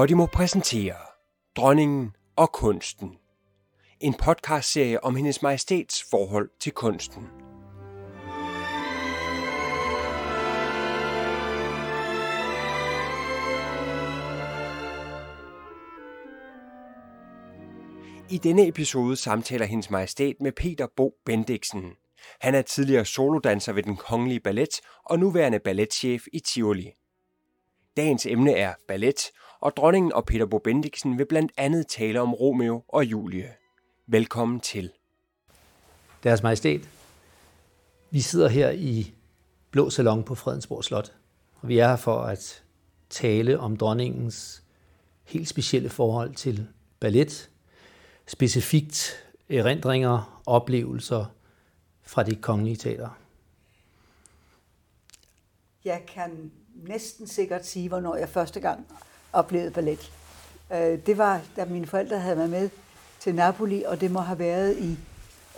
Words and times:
Podimo 0.00 0.26
præsenterer 0.26 0.96
Dronningen 1.56 2.16
og 2.36 2.52
kunsten. 2.52 3.16
En 4.00 4.14
podcastserie 4.14 5.04
om 5.04 5.16
hendes 5.16 5.42
majestæts 5.42 6.04
forhold 6.10 6.50
til 6.60 6.72
kunsten. 6.72 7.22
I 18.30 18.38
denne 18.38 18.68
episode 18.68 19.16
samtaler 19.16 19.66
hendes 19.66 19.90
majestæt 19.90 20.34
med 20.40 20.52
Peter 20.52 20.86
Bo 20.96 21.14
Bendiksen. 21.26 21.92
Han 22.40 22.54
er 22.54 22.62
tidligere 22.62 23.04
solodanser 23.04 23.72
ved 23.72 23.82
den 23.82 23.96
kongelige 23.96 24.40
ballet 24.40 24.80
og 25.04 25.18
nuværende 25.18 25.58
balletchef 25.58 26.24
i 26.32 26.40
Tivoli. 26.40 26.92
Dagens 27.96 28.26
emne 28.26 28.52
er 28.52 28.74
ballet, 28.88 29.30
og 29.60 29.76
dronningen 29.76 30.12
og 30.12 30.24
Peter 30.26 30.46
Bo 30.46 30.58
Bendiksen 30.58 31.18
vil 31.18 31.26
blandt 31.26 31.52
andet 31.56 31.86
tale 31.86 32.20
om 32.20 32.34
Romeo 32.34 32.84
og 32.88 33.04
Julie. 33.04 33.52
Velkommen 34.06 34.60
til. 34.60 34.92
Deres 36.22 36.42
Majestæt, 36.42 36.88
vi 38.10 38.20
sidder 38.20 38.48
her 38.48 38.70
i 38.70 39.14
Blå 39.70 39.90
Salon 39.90 40.24
på 40.24 40.34
Fredensborg 40.34 40.84
Slot, 40.84 41.12
og 41.60 41.68
vi 41.68 41.78
er 41.78 41.88
her 41.88 41.96
for 41.96 42.22
at 42.22 42.62
tale 43.10 43.60
om 43.60 43.76
dronningens 43.76 44.62
helt 45.24 45.48
specielle 45.48 45.88
forhold 45.88 46.34
til 46.34 46.68
ballet, 47.00 47.50
specifikt 48.26 49.26
erindringer, 49.48 50.42
oplevelser 50.46 51.24
fra 52.02 52.22
det 52.22 52.40
kongelige 52.40 52.76
teater. 52.76 53.18
Jeg 55.84 56.02
kan 56.08 56.52
næsten 56.74 57.26
sikkert 57.26 57.66
sige, 57.66 57.88
hvornår 57.88 58.16
jeg 58.16 58.28
første 58.28 58.60
gang 58.60 58.86
oplevet 59.32 59.72
ballet. 59.72 60.12
Øh, 60.72 61.06
Det 61.06 61.18
var, 61.18 61.40
da 61.56 61.64
mine 61.64 61.86
forældre 61.86 62.18
havde 62.18 62.36
været 62.36 62.50
med 62.50 62.70
til 63.20 63.34
Napoli, 63.34 63.82
og 63.82 64.00
det 64.00 64.10
må 64.10 64.20
have 64.20 64.38
været 64.38 64.78
i 64.78 64.98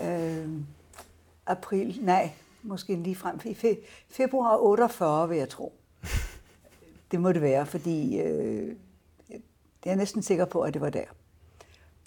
øh, 0.02 0.48
april, 1.46 1.98
nej, 2.00 2.30
måske 2.62 2.96
lige 2.96 3.16
frem 3.16 3.40
i 3.44 3.54
fe, 3.54 3.76
februar 4.10 4.56
48, 4.56 5.28
vil 5.28 5.38
jeg 5.38 5.48
tro. 5.48 5.72
Det 7.10 7.20
må 7.20 7.32
det 7.32 7.42
være, 7.42 7.66
fordi 7.66 8.18
øh, 8.20 8.76
jeg 9.84 9.92
er 9.92 9.96
næsten 9.96 10.22
sikker 10.22 10.44
på, 10.44 10.60
at 10.62 10.74
det 10.74 10.82
var 10.82 10.90
der. 10.90 11.04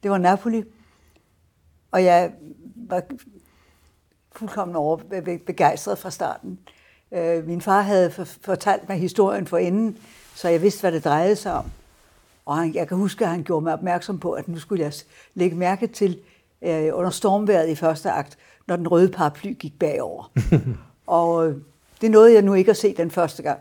Det 0.03 0.11
var 0.11 0.17
Napoli, 0.17 0.63
og 1.91 2.03
jeg 2.03 2.33
var 2.75 3.03
fuldkommen 4.31 4.75
over 4.75 4.97
begejstret 5.45 5.97
fra 5.97 6.11
starten. 6.11 6.59
Øh, 7.11 7.47
min 7.47 7.61
far 7.61 7.81
havde 7.81 8.11
fortalt 8.41 8.89
mig 8.89 8.97
historien 8.97 9.47
for 9.47 9.57
inden, 9.57 9.97
så 10.35 10.49
jeg 10.49 10.61
vidste, 10.61 10.81
hvad 10.81 10.91
det 10.91 11.03
drejede 11.03 11.35
sig 11.35 11.53
om. 11.53 11.65
Og 12.45 12.57
han, 12.57 12.75
jeg 12.75 12.87
kan 12.87 12.97
huske, 12.97 13.25
at 13.25 13.31
han 13.31 13.43
gjorde 13.43 13.63
mig 13.63 13.73
opmærksom 13.73 14.19
på, 14.19 14.31
at 14.31 14.47
nu 14.47 14.59
skulle 14.59 14.83
jeg 14.83 14.93
lægge 15.33 15.55
mærke 15.55 15.87
til 15.87 16.19
øh, 16.61 16.89
under 16.93 17.09
stormværet 17.09 17.69
i 17.69 17.75
første 17.75 18.11
akt, 18.11 18.37
når 18.67 18.75
den 18.75 18.87
røde 18.87 19.09
paraply 19.09 19.53
gik 19.59 19.79
bagover. 19.79 20.31
og 21.07 21.49
øh, 21.49 21.57
det 22.01 22.11
nåede 22.11 22.33
jeg 22.33 22.41
nu 22.41 22.53
ikke 22.53 22.71
at 22.71 22.77
se 22.77 22.93
den 22.97 23.11
første 23.11 23.43
gang, 23.43 23.59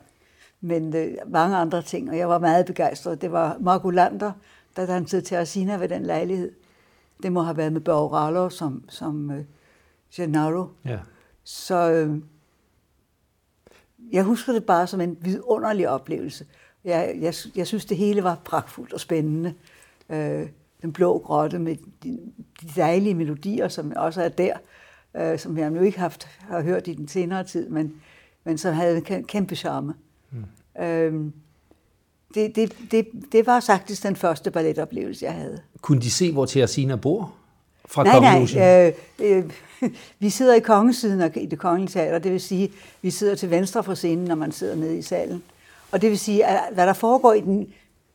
men 0.60 0.96
øh, 0.96 1.14
mange 1.26 1.56
andre 1.56 1.82
ting, 1.82 2.10
og 2.10 2.18
jeg 2.18 2.28
var 2.28 2.38
meget 2.38 2.66
begejstret. 2.66 3.22
Det 3.22 3.32
var 3.32 3.56
Margulander, 3.60 4.32
der 4.76 4.86
dansede 4.86 5.22
til 5.22 5.34
Asina 5.34 5.76
ved 5.76 5.88
den 5.88 6.02
lejlighed. 6.02 6.52
Det 7.22 7.32
må 7.32 7.42
have 7.42 7.56
været 7.56 7.72
med 7.72 7.80
Børge 7.80 8.08
Rallo 8.08 8.48
som, 8.48 8.84
som 8.88 9.30
øh, 9.30 9.44
Gennaro. 10.14 10.66
Ja. 10.84 10.98
Så 11.44 11.90
øh, 11.90 12.16
jeg 14.12 14.24
husker 14.24 14.52
det 14.52 14.64
bare 14.64 14.86
som 14.86 15.00
en 15.00 15.16
vidunderlig 15.20 15.88
oplevelse. 15.88 16.46
Jeg, 16.84 17.16
jeg, 17.20 17.34
jeg 17.56 17.66
synes, 17.66 17.84
det 17.84 17.96
hele 17.96 18.24
var 18.24 18.40
pragtfuldt 18.44 18.92
og 18.92 19.00
spændende. 19.00 19.54
Øh, 20.10 20.46
den 20.82 20.92
blå 20.92 21.18
grotte 21.18 21.58
med 21.58 21.76
de, 22.02 22.18
de 22.62 22.68
dejlige 22.76 23.14
melodier, 23.14 23.68
som 23.68 23.92
også 23.96 24.22
er 24.22 24.28
der, 24.28 24.56
øh, 25.16 25.38
som 25.38 25.58
jeg 25.58 25.70
nu 25.70 25.80
ikke 25.80 25.98
haft, 25.98 26.28
har 26.38 26.62
hørt 26.62 26.88
i 26.88 26.94
den 26.94 27.08
senere 27.08 27.44
tid, 27.44 27.68
men, 27.68 27.94
men 28.44 28.58
som 28.58 28.74
havde 28.74 28.96
en 28.96 29.24
kæmpe 29.24 29.56
charme. 29.56 29.94
Mm. 30.30 30.82
Øh, 30.82 31.30
det, 32.34 32.56
det, 32.56 32.76
det, 32.90 33.06
det 33.32 33.46
var 33.46 33.60
faktisk 33.60 34.02
den 34.02 34.16
første 34.16 34.50
balletoplevelse, 34.50 35.24
jeg 35.24 35.34
havde. 35.34 35.60
Kunne 35.80 36.00
de 36.00 36.10
se, 36.10 36.32
hvor 36.32 36.46
Teresina 36.46 36.96
bor? 36.96 37.34
Fra 37.86 38.04
nej, 38.04 38.12
kongehuset? 38.14 38.56
nej. 38.56 38.94
Øh, 39.20 39.44
øh, 39.80 39.90
vi 40.18 40.30
sidder 40.30 40.54
i 40.54 40.60
kongesiden 40.60 41.32
i 41.36 41.46
det 41.46 41.58
kongelige 41.58 41.92
teater, 41.92 42.18
det 42.18 42.32
vil 42.32 42.40
sige, 42.40 42.72
vi 43.02 43.10
sidder 43.10 43.34
til 43.34 43.50
venstre 43.50 43.84
for 43.84 43.94
scenen, 43.94 44.24
når 44.24 44.34
man 44.34 44.52
sidder 44.52 44.76
nede 44.76 44.98
i 44.98 45.02
salen. 45.02 45.42
Og 45.92 46.02
det 46.02 46.10
vil 46.10 46.18
sige, 46.18 46.46
at 46.46 46.60
hvad 46.74 46.86
der 46.86 46.92
foregår 46.92 47.32
i 47.32 47.40
den 47.40 47.66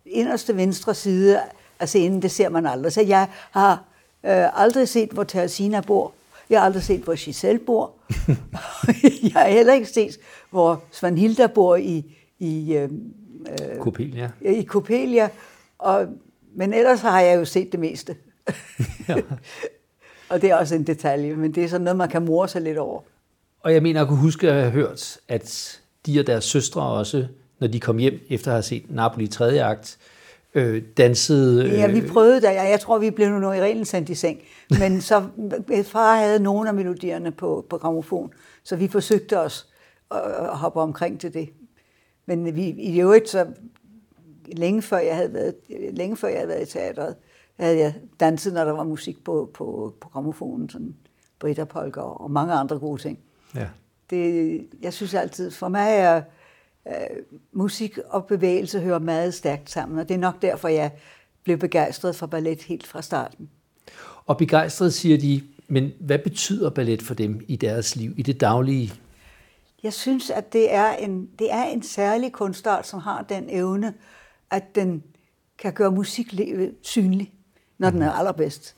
inderste 0.05 0.57
venstre 0.57 0.95
side 0.95 1.39
af 1.79 1.89
scenen, 1.89 2.21
det 2.21 2.31
ser 2.31 2.49
man 2.49 2.65
aldrig. 2.65 2.93
Så 2.93 3.01
jeg 3.01 3.27
har 3.51 3.83
øh, 4.25 4.61
aldrig 4.63 4.87
set, 4.87 5.09
hvor 5.09 5.23
Teresina 5.23 5.81
bor. 5.81 6.13
Jeg 6.49 6.59
har 6.59 6.65
aldrig 6.65 6.83
set, 6.83 7.01
hvor 7.01 7.15
Giselle 7.15 7.59
bor. 7.59 7.91
jeg 9.23 9.31
har 9.31 9.47
heller 9.47 9.73
ikke 9.73 9.87
set, 9.87 10.17
hvor 10.49 10.83
Svanhilda 10.91 11.47
bor 11.47 11.75
i, 11.75 12.05
i, 12.39 12.73
øh, 12.73 12.89
Copelia. 13.79 14.31
i 14.41 14.63
Copelia. 14.63 15.29
Og, 15.77 16.07
men 16.55 16.73
ellers 16.73 17.01
har 17.01 17.21
jeg 17.21 17.39
jo 17.39 17.45
set 17.45 17.71
det 17.71 17.79
meste. 17.79 18.15
Ja. 19.07 19.15
Og 20.29 20.41
det 20.41 20.49
er 20.49 20.55
også 20.55 20.75
en 20.75 20.83
detalje, 20.83 21.35
men 21.35 21.55
det 21.55 21.63
er 21.63 21.67
sådan 21.67 21.83
noget, 21.83 21.97
man 21.97 22.09
kan 22.09 22.25
more 22.25 22.47
sig 22.47 22.61
lidt 22.61 22.77
over. 22.77 23.01
Og 23.61 23.73
jeg 23.73 23.83
mener, 23.83 23.99
at 23.99 24.03
jeg 24.03 24.07
kunne 24.07 24.19
huske 24.19 24.49
at 24.49 24.53
have 24.53 24.71
hørt, 24.71 25.17
at 25.27 25.79
de 26.05 26.19
og 26.19 26.27
deres 26.27 26.43
søstre 26.43 26.81
også, 26.81 27.27
når 27.59 27.67
de 27.67 27.79
kom 27.79 27.97
hjem 27.97 28.19
efter 28.29 28.51
at 28.51 28.55
have 28.55 28.63
set 28.63 28.85
Napoli 28.89 29.23
i 29.23 29.27
tredje 29.27 29.63
akt, 29.63 29.97
øh, 30.53 30.83
dansede... 30.97 31.65
Øh... 31.65 31.73
Ja, 31.73 31.91
vi 31.91 32.01
prøvede 32.01 32.41
der. 32.41 32.51
Jeg 32.51 32.79
tror, 32.79 32.97
vi 32.97 33.11
blev 33.11 33.29
nu 33.29 33.51
i 33.51 33.61
reglen 33.61 33.85
sendt 33.85 34.09
i 34.09 34.15
seng. 34.15 34.39
Men 34.79 35.01
så 35.01 35.23
far 35.85 36.17
havde 36.17 36.39
nogle 36.39 36.69
af 36.69 36.75
melodierne 36.75 37.31
på, 37.31 37.65
på 37.69 37.77
gramofon, 37.77 38.33
så 38.63 38.75
vi 38.75 38.87
forsøgte 38.87 39.39
os 39.39 39.67
at, 40.11 40.21
at 40.21 40.57
hoppe 40.57 40.79
omkring 40.79 41.19
til 41.19 41.33
det. 41.33 41.49
Men 42.25 42.55
vi, 42.55 42.63
i 42.63 43.01
øvrigt, 43.01 43.29
så 43.29 43.45
længe 44.51 44.81
før 44.81 44.97
jeg 44.97 45.15
havde 45.15 45.33
været, 45.33 45.55
længe 45.91 46.17
før 46.17 46.27
jeg 46.27 46.37
havde 46.37 46.49
været 46.49 46.67
i 46.67 46.71
teateret, 46.71 47.15
havde 47.59 47.77
jeg 47.77 47.93
danset, 48.19 48.53
når 48.53 48.65
der 48.65 48.71
var 48.71 48.83
musik 48.83 49.23
på, 49.23 49.51
på, 49.53 49.95
på 50.01 50.09
gramofonen, 50.09 50.69
sådan 50.69 50.95
Britterpolker 51.39 52.01
og 52.01 52.31
mange 52.31 52.53
andre 52.53 52.79
gode 52.79 53.01
ting. 53.01 53.19
Ja. 53.55 53.67
Det, 54.09 54.67
jeg 54.81 54.93
synes 54.93 55.13
altid, 55.13 55.51
for 55.51 55.67
mig 55.67 55.89
er 55.89 56.21
øh, 56.87 56.93
musik 57.51 57.97
og 57.97 58.25
bevægelse 58.25 58.79
hører 58.79 58.99
meget 58.99 59.33
stærkt 59.33 59.69
sammen, 59.69 59.99
og 59.99 60.09
det 60.09 60.15
er 60.15 60.19
nok 60.19 60.41
derfor, 60.41 60.67
jeg 60.67 60.91
blev 61.43 61.57
begejstret 61.57 62.15
for 62.15 62.27
ballet 62.27 62.63
helt 62.63 62.87
fra 62.87 63.01
starten. 63.01 63.49
Og 64.25 64.37
begejstret 64.37 64.93
siger 64.93 65.17
de, 65.17 65.41
men 65.67 65.91
hvad 65.99 66.19
betyder 66.19 66.69
ballet 66.69 67.01
for 67.01 67.13
dem 67.13 67.41
i 67.47 67.55
deres 67.55 67.95
liv, 67.95 68.13
i 68.17 68.21
det 68.21 68.41
daglige? 68.41 68.93
Jeg 69.83 69.93
synes, 69.93 70.29
at 70.29 70.53
det 70.53 70.73
er 70.73 70.91
en, 70.91 71.29
det 71.39 71.53
er 71.53 71.63
en 71.63 71.83
særlig 71.83 72.31
kunstart, 72.31 72.87
som 72.87 72.99
har 72.99 73.21
den 73.29 73.45
evne, 73.49 73.93
at 74.51 74.75
den 74.75 75.03
kan 75.57 75.73
gøre 75.73 75.91
musiklivet 75.91 76.75
synlig 76.81 77.33
når 77.79 77.89
den 77.89 78.01
er 78.01 78.11
allerbedst. 78.11 78.75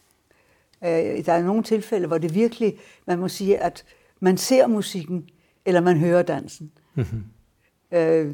Øh, 0.84 1.26
der 1.26 1.34
er 1.34 1.44
nogle 1.44 1.64
tilfælde, 1.64 2.08
hvor 2.08 2.18
det 2.18 2.36
virkelig, 2.36 2.80
man 3.06 3.20
må 3.20 3.28
sige, 3.28 3.58
at 3.58 3.84
man 4.20 4.38
ser 4.38 4.68
musikken, 4.68 5.30
eller 5.66 5.82
man 5.82 5.98
hører 5.98 6.22
dansen. 6.22 6.72
Mm-hmm. 6.96 7.24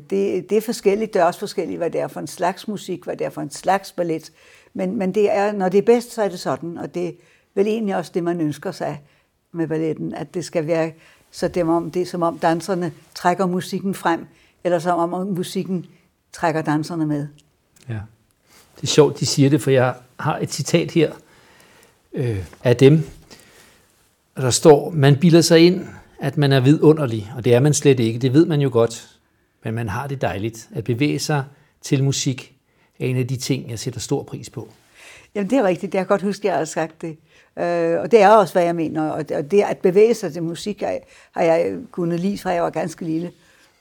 Det, 0.09 0.49
det 0.49 0.51
er 0.51 0.61
forskelligt. 0.61 1.13
Det 1.13 1.21
er 1.21 1.25
også 1.25 1.39
forskelligt, 1.39 1.77
hvad 1.77 1.89
det 1.89 2.01
er 2.01 2.07
for 2.07 2.19
en 2.19 2.27
slags 2.27 2.67
musik, 2.67 3.03
hvad 3.03 3.17
det 3.17 3.25
er 3.25 3.29
for 3.29 3.41
en 3.41 3.49
slags 3.49 3.91
ballet. 3.91 4.31
Men, 4.73 4.95
men 4.95 5.15
det 5.15 5.31
er, 5.31 5.51
når 5.51 5.69
det 5.69 5.77
er 5.77 5.81
bedst, 5.81 6.11
så 6.11 6.23
er 6.23 6.29
det 6.29 6.39
sådan, 6.39 6.77
og 6.77 6.93
det 6.93 7.07
er 7.07 7.11
vel 7.55 7.67
egentlig 7.67 7.95
også 7.95 8.11
det, 8.13 8.23
man 8.23 8.41
ønsker 8.41 8.71
sig 8.71 9.01
med 9.51 9.67
balletten, 9.67 10.13
at 10.13 10.33
det 10.33 10.45
skal 10.45 10.67
være 10.67 10.91
så 11.31 11.47
det 11.47 11.57
er, 11.57 11.67
om, 11.67 11.91
det 11.91 12.01
er 12.01 12.05
som 12.05 12.21
om 12.21 12.39
danserne 12.39 12.91
trækker 13.15 13.45
musikken 13.45 13.93
frem, 13.93 14.27
eller 14.63 14.79
som 14.79 15.13
om 15.13 15.27
musikken 15.27 15.85
trækker 16.31 16.61
danserne 16.61 17.05
med. 17.05 17.27
Ja. 17.89 17.99
Det 18.77 18.83
er 18.83 18.87
sjovt, 18.87 19.19
de 19.19 19.25
siger 19.25 19.49
det, 19.49 19.61
for 19.61 19.71
jeg 19.71 19.95
har 20.19 20.37
et 20.37 20.53
citat 20.53 20.91
her 20.91 21.11
øh, 22.13 22.45
af 22.63 22.77
dem. 22.77 23.03
Der 24.37 24.49
står, 24.49 24.89
man 24.89 25.19
bilder 25.19 25.41
sig 25.41 25.59
ind, 25.59 25.85
at 26.19 26.37
man 26.37 26.51
er 26.51 26.59
vidunderlig, 26.59 27.31
og 27.35 27.45
det 27.45 27.53
er 27.53 27.59
man 27.59 27.73
slet 27.73 27.99
ikke. 27.99 28.19
Det 28.19 28.33
ved 28.33 28.45
man 28.45 28.61
jo 28.61 28.69
godt, 28.71 29.07
men 29.63 29.73
man 29.73 29.89
har 29.89 30.07
det 30.07 30.21
dejligt. 30.21 30.69
At 30.75 30.83
bevæge 30.83 31.19
sig 31.19 31.43
til 31.81 32.03
musik 32.03 32.53
er 32.99 33.05
en 33.05 33.17
af 33.17 33.27
de 33.27 33.35
ting, 33.35 33.69
jeg 33.69 33.79
sætter 33.79 33.99
stor 33.99 34.23
pris 34.23 34.49
på. 34.49 34.69
Jamen 35.35 35.49
det 35.49 35.57
er 35.57 35.63
rigtigt, 35.63 35.91
det 35.91 35.97
har 35.97 36.03
jeg 36.03 36.07
godt 36.07 36.21
huske, 36.21 36.47
jeg 36.47 36.57
har 36.57 36.65
sagt 36.65 37.01
det. 37.01 37.17
Øh, 37.57 37.99
og 37.99 38.11
det 38.11 38.21
er 38.21 38.29
også, 38.29 38.53
hvad 38.53 38.63
jeg 38.63 38.75
mener. 38.75 39.09
Og 39.09 39.29
det 39.29 39.61
at 39.61 39.77
bevæge 39.77 40.13
sig 40.13 40.33
til 40.33 40.43
musik 40.43 40.83
har 41.31 41.43
jeg 41.43 41.75
kunnet 41.91 42.19
lide, 42.19 42.37
fra 42.37 42.49
jeg 42.49 42.63
var 42.63 42.69
ganske 42.69 43.05
lille. 43.05 43.31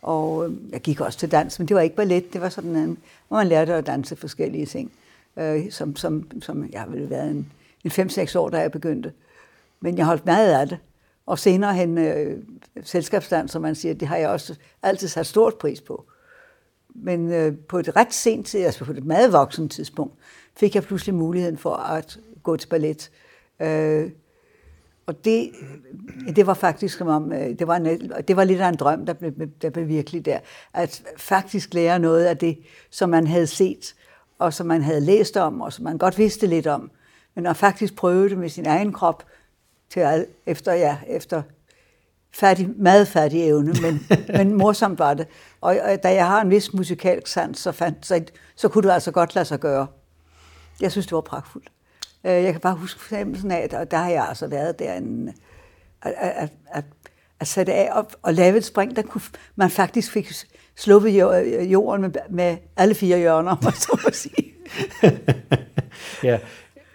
Og 0.07 0.45
øhm, 0.45 0.69
jeg 0.73 0.81
gik 0.81 1.01
også 1.01 1.19
til 1.19 1.31
dans, 1.31 1.59
men 1.59 1.69
det 1.69 1.75
var 1.75 1.81
ikke 1.81 1.97
ballet, 1.97 2.33
det 2.33 2.41
var 2.41 2.49
sådan 2.49 2.77
en, 2.77 2.99
hvor 3.29 3.37
man 3.37 3.47
lærte 3.47 3.75
at 3.75 3.87
danse 3.87 4.17
forskellige 4.17 4.67
ting, 4.67 4.93
øh, 5.37 5.71
som, 5.71 5.97
som, 5.97 6.31
som 6.41 6.69
jeg 6.73 6.85
ville 6.89 7.11
være 7.11 7.31
en, 7.31 7.53
en 7.85 7.91
5-6 7.91 8.39
år, 8.39 8.49
da 8.49 8.59
jeg 8.59 8.73
begyndte. 8.73 9.13
Men 9.81 9.99
jeg 9.99 10.07
holdt 10.07 10.27
meget 10.27 10.53
af 10.53 10.69
det. 10.69 10.79
Og 11.27 11.39
senere 11.39 11.75
hen 11.75 11.99
øh, 11.99 12.43
selskabsdans, 12.83 13.53
som 13.53 13.63
man 13.63 13.75
siger, 13.75 13.95
det 13.95 14.09
har 14.09 14.17
jeg 14.17 14.29
også 14.29 14.55
altid 14.83 15.09
sat 15.09 15.27
stort 15.27 15.55
pris 15.55 15.81
på. 15.81 16.05
men 16.95 17.33
øh, 17.33 17.57
på 17.69 17.79
et 17.79 17.97
ret 17.97 18.15
sent 18.15 18.47
tid, 18.47 18.61
altså 18.61 18.85
på 18.85 18.93
et 18.93 19.05
meget 19.05 19.33
voksen 19.33 19.69
tidspunkt, 19.69 20.15
fik 20.57 20.75
jeg 20.75 20.83
pludselig 20.83 21.15
muligheden 21.15 21.59
for 21.59 21.75
at 21.75 22.19
gå 22.43 22.57
til 22.57 22.69
ballet. 22.69 23.11
Øh, 23.61 24.11
og 25.07 25.25
det, 25.25 25.51
det 26.37 26.47
var 26.47 26.55
faktisk 26.55 26.99
som 26.99 27.09
om, 27.09 27.33
øh, 27.33 27.59
det 27.59 27.67
var, 27.67 27.77
en, 27.77 28.11
det 28.29 28.37
var 28.37 28.45
lidt 28.45 28.61
af 28.61 28.69
en 28.69 28.77
drøm, 28.77 29.07
der 29.07 29.13
blev, 29.13 29.33
der 29.63 29.71
blev 29.71 29.89
virkelig 29.89 30.25
der. 30.25 30.39
At 30.75 31.03
faktisk 31.17 31.75
lære 31.75 31.99
noget 31.99 32.25
af 32.25 32.37
det, 32.37 32.59
som 32.91 33.11
man 33.11 33.27
havde 33.27 33.47
set, 33.47 33.95
og 34.39 34.55
som 34.55 34.67
man 34.67 34.83
havde 34.83 35.01
læst 35.01 35.37
om, 35.37 35.61
og 35.61 35.73
som 35.73 35.85
man 35.85 35.99
godt 35.99 36.19
vidste 36.19 36.47
lidt 36.47 36.67
om. 36.67 36.91
Men 37.35 37.47
at 37.47 37.57
faktisk 37.57 37.97
prøve 37.97 38.29
det 38.29 38.39
med 38.39 38.49
sin 38.49 38.67
egen 38.67 38.93
krop, 38.93 39.25
til, 39.91 40.27
efter, 40.47 40.73
ja, 40.73 40.99
efter 41.07 41.43
færdig, 42.33 42.71
meget 42.77 43.09
færdig 43.09 43.49
evne, 43.49 43.75
men, 43.83 44.07
men 44.39 44.55
morsomt 44.55 44.99
var 44.99 45.15
det. 45.15 45.27
Og, 45.61 45.77
og 45.85 46.03
da 46.03 46.15
jeg 46.15 46.27
har 46.27 46.41
en 46.41 46.51
vis 46.51 46.73
musikalsk 46.73 47.27
sans, 47.33 47.59
så, 47.59 47.73
fandt, 47.73 48.07
så, 48.07 48.25
så 48.57 48.69
kunne 48.69 48.89
det 48.89 48.95
altså 48.95 49.11
godt 49.11 49.35
lade 49.35 49.45
sig 49.45 49.61
gøre. 49.61 49.87
Jeg 50.81 50.93
synes, 50.93 51.07
det 51.07 51.15
var 51.15 51.21
pragtfuldt. 51.21 51.69
Øh, 52.25 52.33
jeg 52.33 52.53
kan 52.53 52.61
bare 52.61 52.75
huske 52.75 53.01
fornemmelsen 53.01 53.51
af, 53.51 53.69
at 53.73 53.91
der 53.91 53.97
har 53.97 54.11
jeg 54.11 54.29
altså 54.29 54.47
været 54.47 54.79
der, 54.79 54.95
en, 54.95 55.29
at, 56.03 56.15
at, 56.19 56.51
at, 56.73 56.85
at 57.41 57.47
sætte 57.47 57.73
af 57.73 57.91
og, 57.93 58.11
og 58.23 58.35
lave 58.35 58.57
et 58.57 58.65
spring, 58.65 58.97
der 58.97 59.03
kunne, 59.03 59.23
man 59.57 59.71
faktisk 59.71 60.13
fik 60.13 60.33
sluppet 60.77 61.11
jorden 61.73 62.01
med, 62.01 62.11
med 62.31 62.57
alle 62.77 62.95
fire 62.95 63.19
hjørner, 63.19 63.51
om 63.51 63.73
så 63.73 64.01
må 64.05 64.11
sige. 64.13 64.53
ja, 66.31 66.39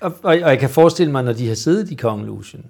og, 0.01 0.13
og, 0.23 0.39
jeg 0.39 0.59
kan 0.59 0.69
forestille 0.69 1.11
mig, 1.11 1.23
når 1.23 1.33
de 1.33 1.47
har 1.47 1.55
siddet 1.55 1.91
i 1.91 1.95
kongelusen, 1.95 2.65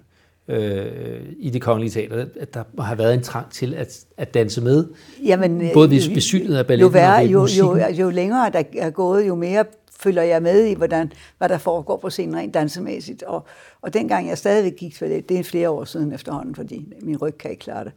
øh, 0.47 1.21
i 1.39 1.49
det 1.49 1.61
kongelige 1.61 1.91
teater, 1.91 2.25
at 2.39 2.53
der 2.53 2.63
har 2.81 2.95
været 2.95 3.13
en 3.13 3.23
trang 3.23 3.51
til 3.51 3.73
at, 3.73 4.05
at 4.17 4.33
danse 4.33 4.61
med. 4.61 4.85
Jamen, 5.25 5.69
både 5.73 5.95
øh, 5.95 6.13
besynet 6.13 6.57
af 6.57 6.67
balletten 6.67 6.93
jo, 6.93 6.99
værre, 6.99 7.15
og 7.15 7.31
jo, 7.31 7.47
jo, 7.57 7.87
jo 7.99 8.09
længere 8.09 8.49
der 8.49 8.63
er 8.77 8.89
gået, 8.89 9.27
jo 9.27 9.35
mere 9.35 9.65
følger 10.01 10.21
jeg 10.21 10.41
med 10.41 10.65
i, 10.65 10.73
hvordan, 10.73 11.13
hvad 11.37 11.49
der 11.49 11.57
foregår 11.57 11.97
på 11.97 12.09
scenen 12.09 12.35
rent 12.35 12.53
dansemæssigt. 12.53 13.23
Og, 13.23 13.45
og 13.81 13.93
dengang 13.93 14.27
jeg 14.27 14.37
stadigvæk 14.37 14.75
gik 14.77 14.95
til 14.95 15.09
det, 15.09 15.29
det 15.29 15.39
er 15.39 15.43
flere 15.43 15.69
år 15.69 15.85
siden 15.85 16.13
efterhånden, 16.13 16.55
fordi 16.55 16.93
min 17.01 17.17
ryg 17.17 17.37
kan 17.37 17.51
ikke 17.51 17.61
klare 17.61 17.83
det. 17.83 17.91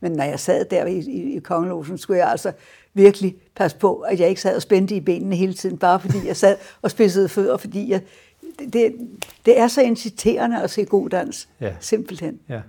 Men 0.00 0.12
når 0.12 0.24
jeg 0.24 0.40
sad 0.40 0.64
der 0.64 0.86
i, 0.86 0.98
i, 0.98 1.36
i 1.36 1.40
skulle 1.96 2.18
jeg 2.18 2.30
altså 2.30 2.52
virkelig 2.94 3.36
passe 3.56 3.76
på, 3.76 3.96
at 3.96 4.20
jeg 4.20 4.28
ikke 4.28 4.40
sad 4.40 4.56
og 4.56 4.62
spændte 4.62 4.94
i 4.94 5.00
benene 5.00 5.36
hele 5.36 5.54
tiden, 5.54 5.78
bare 5.78 6.00
fordi 6.00 6.26
jeg 6.26 6.36
sad 6.36 6.56
og 6.82 6.90
spidsede 6.90 7.28
fødder, 7.28 7.56
fordi 7.56 7.90
jeg, 7.90 8.00
det, 8.72 8.94
det 9.46 9.60
er 9.60 9.68
så 9.68 9.82
inciterende 9.82 10.62
at 10.62 10.70
se 10.70 10.84
god 10.84 11.10
dans, 11.10 11.48
ja. 11.60 11.72
simpelthen. 11.80 12.40
Ja. 12.48 12.60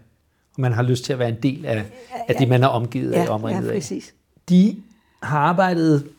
Og 0.55 0.61
man 0.61 0.71
har 0.73 0.83
lyst 0.83 1.05
til 1.05 1.13
at 1.13 1.19
være 1.19 1.29
en 1.29 1.43
del 1.43 1.65
af, 1.65 1.85
af 2.27 2.35
det, 2.35 2.47
man 2.47 2.63
er 2.63 2.67
omgivet 2.67 3.11
ja, 3.11 3.21
af, 3.21 3.29
omringet 3.29 3.67
ja, 3.67 3.71
præcis. 3.71 4.07
af. 4.07 4.13
De 4.49 4.81
har 5.23 5.39
arbejdet 5.39 6.09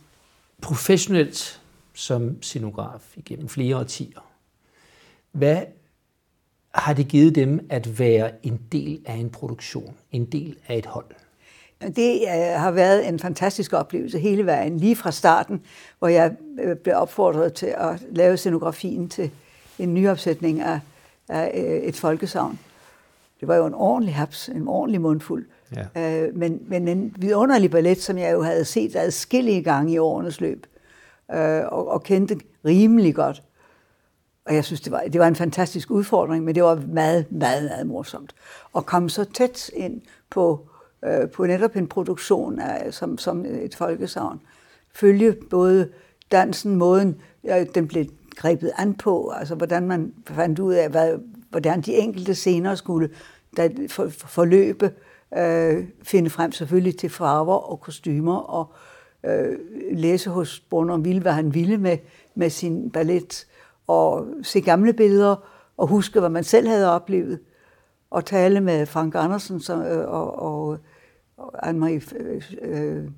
professionelt 0.61 1.60
som 2.01 2.43
scenograf 2.43 3.17
igennem 3.17 3.49
flere 3.49 3.77
årtier. 3.77 4.21
Hvad 5.33 5.63
har 6.75 6.93
det 6.93 7.09
givet 7.09 7.35
dem 7.35 7.67
at 7.71 7.99
være 7.99 8.31
en 8.43 8.61
del 8.73 9.01
af 9.07 9.15
en 9.15 9.31
produktion, 9.31 9.95
en 10.13 10.25
del 10.25 10.57
af 10.69 10.79
et 10.79 10.87
hold? 10.87 11.07
Det 11.97 12.21
øh, 12.23 12.61
har 12.61 12.71
været 12.71 13.09
en 13.09 13.19
fantastisk 13.19 13.73
oplevelse 13.73 14.19
hele 14.19 14.47
vejen, 14.47 14.77
lige 14.77 14.97
fra 14.97 15.11
starten, 15.11 15.63
hvor 15.99 16.09
jeg 16.09 16.33
øh, 16.61 16.77
blev 16.77 16.97
opfordret 16.97 17.53
til 17.53 17.75
at 17.79 18.03
lave 18.11 18.37
scenografien 18.37 19.09
til 19.09 19.31
en 19.79 19.95
nyopsætning 19.95 20.61
af, 20.61 20.81
af 21.29 21.53
øh, 21.55 21.83
et 21.83 21.97
folkesavn. 21.97 22.59
Det 23.41 23.49
var 23.49 23.57
jo 23.57 23.67
en 23.67 23.75
ordentlig 23.75 24.15
haps, 24.15 24.49
en 24.49 24.69
ordentlig 24.69 25.01
mundfuld. 25.01 25.47
Ja. 25.77 26.27
men, 26.33 26.63
men 26.67 26.89
en 26.89 27.15
vidunderlig 27.19 27.71
ballet, 27.71 28.03
som 28.03 28.19
jeg 28.19 28.33
jo 28.33 28.43
havde 28.43 28.65
set 28.65 28.97
adskillige 28.97 29.63
gange 29.63 29.93
i 29.93 29.99
årenes 29.99 30.41
løb 30.41 30.67
øh, 31.35 31.63
og, 31.69 31.89
og 31.89 32.03
kendte 32.03 32.41
rimelig 32.65 33.15
godt. 33.15 33.43
Og 34.45 34.55
jeg 34.55 34.65
synes, 34.65 34.81
det 34.81 34.93
var, 34.93 35.03
det 35.13 35.21
var 35.21 35.29
en 35.29 35.37
fantastisk 35.37 35.91
udfordring, 35.91 36.45
men 36.45 36.55
det 36.55 36.63
var 36.63 36.75
meget, 36.75 37.33
meget, 37.33 37.65
meget 37.65 37.87
morsomt. 37.87 38.35
At 38.77 38.87
komme 38.87 39.11
så 39.11 39.25
tæt 39.25 39.71
ind 39.75 40.01
på, 40.31 40.69
øh, 41.05 41.31
på 41.31 41.47
netop 41.47 41.77
en 41.77 41.87
produktion 41.87 42.59
af, 42.59 42.95
som, 42.95 43.19
som 43.19 43.45
et 43.45 43.75
folkesavn. 43.75 44.41
Følge 44.95 45.33
både 45.51 45.89
dansen, 46.33 46.77
måden, 46.77 47.21
ja, 47.45 47.65
den 47.65 47.89
blev 47.89 48.05
grebet 48.37 48.73
an 48.79 48.95
på, 48.95 49.31
altså 49.31 49.55
hvordan 49.55 49.89
man 49.89 50.15
fandt 50.27 50.59
ud 50.59 50.75
af, 50.75 50.91
hvad, 50.91 51.19
hvordan 51.51 51.81
de 51.81 51.95
enkelte 51.95 52.35
scener 52.35 52.75
skulle 52.75 53.11
der 53.57 53.69
for, 53.89 54.09
for, 54.09 54.27
forløbe, 54.27 54.93
øh, 55.39 55.85
finde 56.03 56.31
frem 56.31 56.53
selvfølgelig 56.53 56.99
til 56.99 57.11
farver 57.11 57.57
og 57.57 57.81
kostymer 57.81 58.37
og, 58.37 58.73
øh, 58.73 58.90
læse 59.93 60.31
hos 60.31 60.61
Brunner 60.61 60.97
Ville, 60.97 61.23
hvad 61.23 61.33
han 61.33 61.55
ville 61.55 61.79
med, 61.79 61.99
med 62.35 62.51
sin 62.51 62.91
ballet, 62.91 63.47
og 63.87 64.27
se 64.43 64.61
gamle 64.61 64.93
billeder, 64.93 65.37
og 65.77 65.87
huske, 65.87 66.21
hvad 66.21 66.31
man 66.31 66.45
selv 66.45 66.69
havde 66.69 66.91
oplevet, 66.91 67.41
og 68.11 68.25
tale 68.25 68.61
med 68.61 68.87
Frank 68.87 69.15
Andersen 69.15 69.61
som, 69.61 69.83
øh, 69.83 70.09
og, 70.09 70.39
og, 70.39 70.79
og 71.37 71.69
Anne-Marie 71.69 72.17
øh, 72.17 72.43
øh 72.63 73.11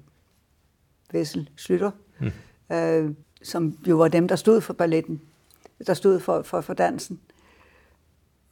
Vessel 1.12 1.50
Slytter, 1.56 1.90
mm. 2.20 2.76
øh, 2.76 3.10
som 3.42 3.78
jo 3.88 3.96
var 3.96 4.08
dem, 4.08 4.28
der 4.28 4.36
stod 4.36 4.60
for 4.60 4.72
balletten, 4.72 5.20
der 5.86 5.94
stod 5.94 6.20
for, 6.20 6.42
for, 6.42 6.60
for 6.60 6.74
dansen. 6.74 7.20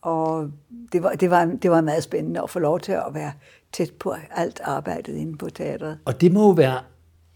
Og 0.03 0.51
det 0.93 1.03
var, 1.03 1.13
det, 1.13 1.31
var, 1.31 1.45
det 1.45 1.71
var 1.71 1.81
meget 1.81 2.03
spændende 2.03 2.43
at 2.43 2.51
få 2.51 2.59
lov 2.59 2.81
til 2.81 2.93
at 2.93 3.07
være 3.13 3.33
tæt 3.73 3.93
på 3.99 4.15
alt 4.31 4.61
arbejdet 4.65 5.15
inde 5.15 5.39
på 5.39 5.51
teatret. 5.51 5.99
Og 6.05 6.21
det 6.21 6.33
må 6.33 6.47
jo 6.47 6.51
være 6.51 6.81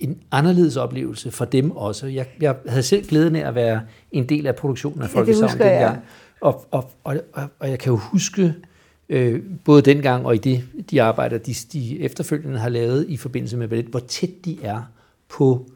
en 0.04 0.18
anderledes 0.30 0.76
oplevelse 0.76 1.30
for 1.30 1.44
dem 1.44 1.70
også. 1.70 2.06
Jeg, 2.06 2.26
jeg 2.40 2.56
havde 2.68 2.82
selv 2.82 3.06
glæden 3.06 3.36
af 3.36 3.48
at 3.48 3.54
være 3.54 3.80
en 4.12 4.28
del 4.28 4.46
af 4.46 4.56
produktionen 4.56 5.02
af 5.02 5.10
Folkesavn 5.10 5.50
ja, 5.58 5.64
dengang. 5.64 5.80
Jeg. 5.80 6.00
Og, 6.40 6.66
og, 6.70 6.90
og, 7.04 7.16
og 7.58 7.70
jeg 7.70 7.78
kan 7.78 7.90
jo 7.90 7.96
huske, 7.96 8.54
øh, 9.08 9.42
både 9.64 9.82
dengang 9.82 10.26
og 10.26 10.34
i 10.34 10.38
det, 10.38 10.64
de 10.90 11.02
arbejder, 11.02 11.38
de, 11.38 11.54
de 11.72 12.00
efterfølgende 12.00 12.58
har 12.58 12.68
lavet 12.68 13.06
i 13.08 13.16
forbindelse 13.16 13.56
med 13.56 13.68
ballet, 13.68 13.86
hvor 13.86 14.00
tæt 14.00 14.30
de 14.44 14.58
er 14.62 14.82
på 15.28 15.66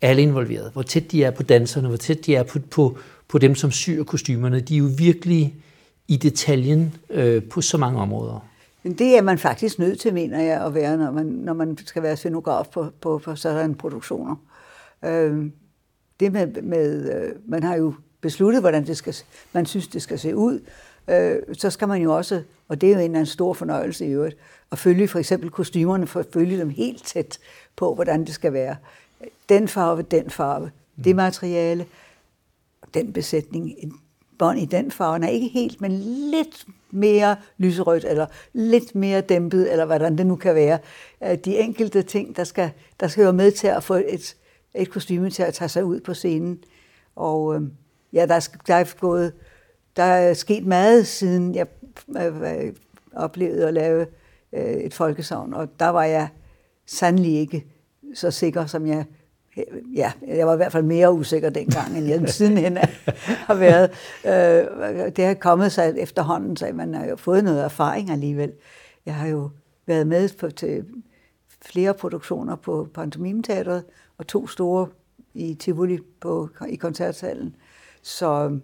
alle 0.00 0.22
involverede, 0.22 0.70
hvor 0.72 0.82
tæt 0.82 1.12
de 1.12 1.24
er 1.24 1.30
på 1.30 1.42
danserne, 1.42 1.88
hvor 1.88 1.96
tæt 1.96 2.26
de 2.26 2.34
er 2.34 2.42
på, 2.42 2.58
på, 2.70 2.98
på 3.28 3.38
dem, 3.38 3.54
som 3.54 3.70
syr 3.70 4.04
kostymerne. 4.04 4.60
De 4.60 4.74
er 4.74 4.78
jo 4.78 4.90
virkelig 4.98 5.54
i 6.08 6.16
detaljen 6.16 6.94
øh, 7.10 7.42
på 7.42 7.60
så 7.60 7.78
mange 7.78 8.00
områder. 8.00 8.48
Men 8.86 8.94
det 8.94 9.18
er 9.18 9.22
man 9.22 9.38
faktisk 9.38 9.78
nødt 9.78 10.00
til, 10.00 10.14
mener 10.14 10.42
jeg, 10.42 10.64
at 10.64 10.74
være, 10.74 10.96
når 10.96 11.10
man, 11.10 11.26
når 11.26 11.52
man 11.52 11.78
skal 11.78 12.02
være 12.02 12.16
scenograf 12.16 12.66
på, 12.66 12.86
på, 13.00 13.18
på 13.18 13.36
sådan 13.36 13.74
produktioner. 13.74 14.36
Øh, 15.04 15.46
det 16.20 16.32
med, 16.32 16.62
med 16.62 17.14
øh, 17.14 17.32
man 17.46 17.62
har 17.62 17.76
jo 17.76 17.94
besluttet, 18.20 18.62
hvordan 18.62 18.86
det 18.86 18.96
skal, 18.96 19.14
man 19.52 19.66
synes, 19.66 19.88
det 19.88 20.02
skal 20.02 20.18
se 20.18 20.36
ud. 20.36 20.60
Øh, 21.08 21.36
så 21.52 21.70
skal 21.70 21.88
man 21.88 22.02
jo 22.02 22.16
også, 22.16 22.42
og 22.68 22.80
det 22.80 22.90
er 22.92 22.94
jo 22.94 23.00
en, 23.00 23.16
en 23.16 23.26
stor 23.26 23.52
fornøjelse 23.52 24.06
i 24.06 24.10
øvrigt, 24.10 24.36
at 24.72 24.78
følge 24.78 25.08
for 25.08 25.18
eksempel 25.18 25.50
kostymerne, 25.50 26.06
for 26.06 26.20
at 26.20 26.26
følge 26.32 26.58
dem 26.58 26.70
helt 26.70 27.04
tæt 27.04 27.38
på, 27.76 27.94
hvordan 27.94 28.24
det 28.24 28.34
skal 28.34 28.52
være. 28.52 28.76
Den 29.48 29.68
farve, 29.68 30.02
den 30.02 30.30
farve, 30.30 30.70
det 31.04 31.16
materiale, 31.16 31.86
den 32.94 33.12
besætning, 33.12 33.74
bånd 34.38 34.58
i 34.58 34.64
den 34.64 34.90
farve, 34.90 35.24
er 35.24 35.28
ikke 35.28 35.48
helt, 35.48 35.80
men 35.80 35.92
lidt 36.30 36.66
mere 36.90 37.36
lyserødt, 37.58 38.04
eller 38.04 38.26
lidt 38.52 38.94
mere 38.94 39.20
dæmpet, 39.20 39.72
eller 39.72 39.84
hvordan 39.84 40.18
det 40.18 40.26
nu 40.26 40.36
kan 40.36 40.54
være. 40.54 40.78
Øh, 41.24 41.38
de 41.44 41.58
enkelte 41.58 42.02
ting, 42.02 42.36
der 42.36 42.44
skal, 42.44 42.70
der 43.00 43.08
skal 43.08 43.24
være 43.24 43.32
med 43.32 43.52
til 43.52 43.66
at 43.66 43.82
få 43.82 43.94
et, 43.94 44.36
et 44.74 44.90
kostyme 44.90 45.30
til 45.30 45.42
at 45.42 45.54
tage 45.54 45.68
sig 45.68 45.84
ud 45.84 46.00
på 46.00 46.14
scenen. 46.14 46.58
Og 47.16 47.54
øh, 47.54 47.62
ja, 48.12 48.26
der 48.26 48.34
er, 48.34 48.48
der 48.66 48.74
er 48.74 48.84
gået, 49.00 49.32
der 49.96 50.02
er 50.02 50.34
sket 50.34 50.66
meget, 50.66 51.06
siden 51.06 51.54
jeg 51.54 51.66
øh, 52.16 52.66
øh 52.66 52.72
oplevede 53.16 53.68
at 53.68 53.74
lave 53.74 54.06
et 54.52 54.94
folkesavn, 54.94 55.54
og 55.54 55.68
der 55.80 55.88
var 55.88 56.04
jeg 56.04 56.28
sandelig 56.86 57.38
ikke 57.38 57.64
så 58.14 58.30
sikker, 58.30 58.66
som 58.66 58.86
jeg 58.86 59.04
Øh, 59.56 59.64
ja, 59.94 60.12
jeg 60.26 60.46
var 60.46 60.52
i 60.52 60.56
hvert 60.56 60.72
fald 60.72 60.84
mere 60.84 61.12
usikker 61.12 61.50
dengang, 61.50 61.98
end 61.98 62.06
jeg 62.06 62.28
sidenhen 62.28 62.76
har 63.26 63.54
været. 63.54 63.90
Øh, 64.24 65.16
det 65.16 65.24
har 65.24 65.34
kommet 65.34 65.72
sig 65.72 65.94
efterhånden, 65.98 66.56
så 66.56 66.70
man 66.74 66.94
har 66.94 67.06
jo 67.06 67.16
fået 67.16 67.44
noget 67.44 67.64
erfaring 67.64 68.10
alligevel. 68.10 68.52
Jeg 69.06 69.14
har 69.14 69.28
jo 69.28 69.50
været 69.86 70.06
med 70.06 70.28
på, 70.38 70.50
til 70.50 70.84
flere 71.62 71.94
produktioner 71.94 72.56
på 72.56 72.88
Pantomimeteatret, 72.94 73.84
og 74.18 74.26
to 74.26 74.46
store 74.46 74.88
i 75.34 75.54
Tivoli 75.54 75.98
på, 76.20 76.48
i 76.68 76.76
koncertsalen. 76.76 77.56
Så 78.02 78.58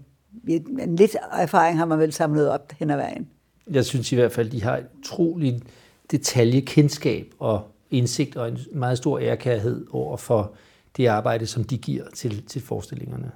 en 0.78 0.96
lidt 0.96 1.16
erfaring 1.32 1.78
har 1.78 1.84
man 1.84 1.98
vel 1.98 2.12
samlet 2.12 2.48
op 2.48 2.72
hen 2.78 2.90
ad 2.90 2.96
vejen. 2.96 3.28
Jeg 3.70 3.84
synes 3.84 4.12
i 4.12 4.14
hvert 4.14 4.32
fald, 4.32 4.50
de 4.50 4.62
har 4.62 4.76
et 4.76 4.86
utroligt 4.98 5.64
detaljekendskab 6.10 7.32
og 7.38 7.62
indsigt 7.90 8.36
og 8.36 8.48
en 8.48 8.58
meget 8.72 8.98
stor 8.98 9.18
ærkærhed 9.18 9.86
over 9.90 10.16
for 10.16 10.52
det 10.96 11.06
arbejde, 11.06 11.46
som 11.46 11.64
de 11.64 11.78
giver 11.78 12.04
til, 12.14 12.46
til 12.46 12.62
forestillingerne. 12.62 13.30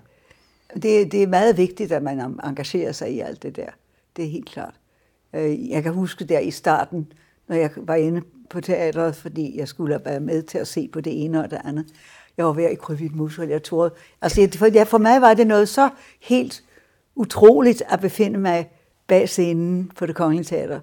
Det, 0.75 1.13
det 1.13 1.23
er 1.23 1.27
meget 1.27 1.57
vigtigt, 1.57 1.93
at 1.93 2.03
man 2.03 2.21
engagerer 2.45 2.93
sig 2.93 3.13
i 3.13 3.21
alt 3.21 3.43
det 3.43 3.57
der. 3.57 3.69
Det 4.17 4.25
er 4.25 4.29
helt 4.29 4.51
klart. 4.51 4.75
Øh, 5.35 5.69
jeg 5.69 5.83
kan 5.83 5.93
huske 5.93 6.25
der 6.25 6.39
i 6.39 6.51
starten, 6.51 7.13
når 7.49 7.57
jeg 7.57 7.71
var 7.77 7.95
inde 7.95 8.23
på 8.51 8.61
teatret, 8.61 9.17
fordi 9.17 9.59
jeg 9.59 9.69
skulle 9.69 10.01
være 10.05 10.21
med 10.21 10.43
til 10.43 10.59
at 10.59 10.67
se 10.67 10.89
på 10.89 11.01
det 11.01 11.25
ene 11.25 11.45
og 11.45 11.51
det 11.51 11.61
andet. 11.65 11.87
jeg 12.37 12.47
var 12.47 12.53
ved 12.53 12.65
at 12.65 12.79
krybe 12.79 13.03
i 13.03 13.07
et 13.07 13.15
muskel, 13.15 13.49
jeg 13.49 13.63
troede. 13.63 13.95
Altså, 14.23 14.49
for, 14.59 14.67
ja, 14.67 14.83
for 14.83 14.99
mig 14.99 15.21
var 15.21 15.35
det 15.35 15.47
noget 15.47 15.69
så 15.69 15.91
helt 16.21 16.65
utroligt 17.15 17.83
at 17.89 18.01
befinde 18.01 18.39
mig 18.39 18.71
bag 19.07 19.29
scenen 19.29 19.93
på 19.97 20.07
det 20.07 20.17
kongelige 20.17 20.45
teater. 20.45 20.81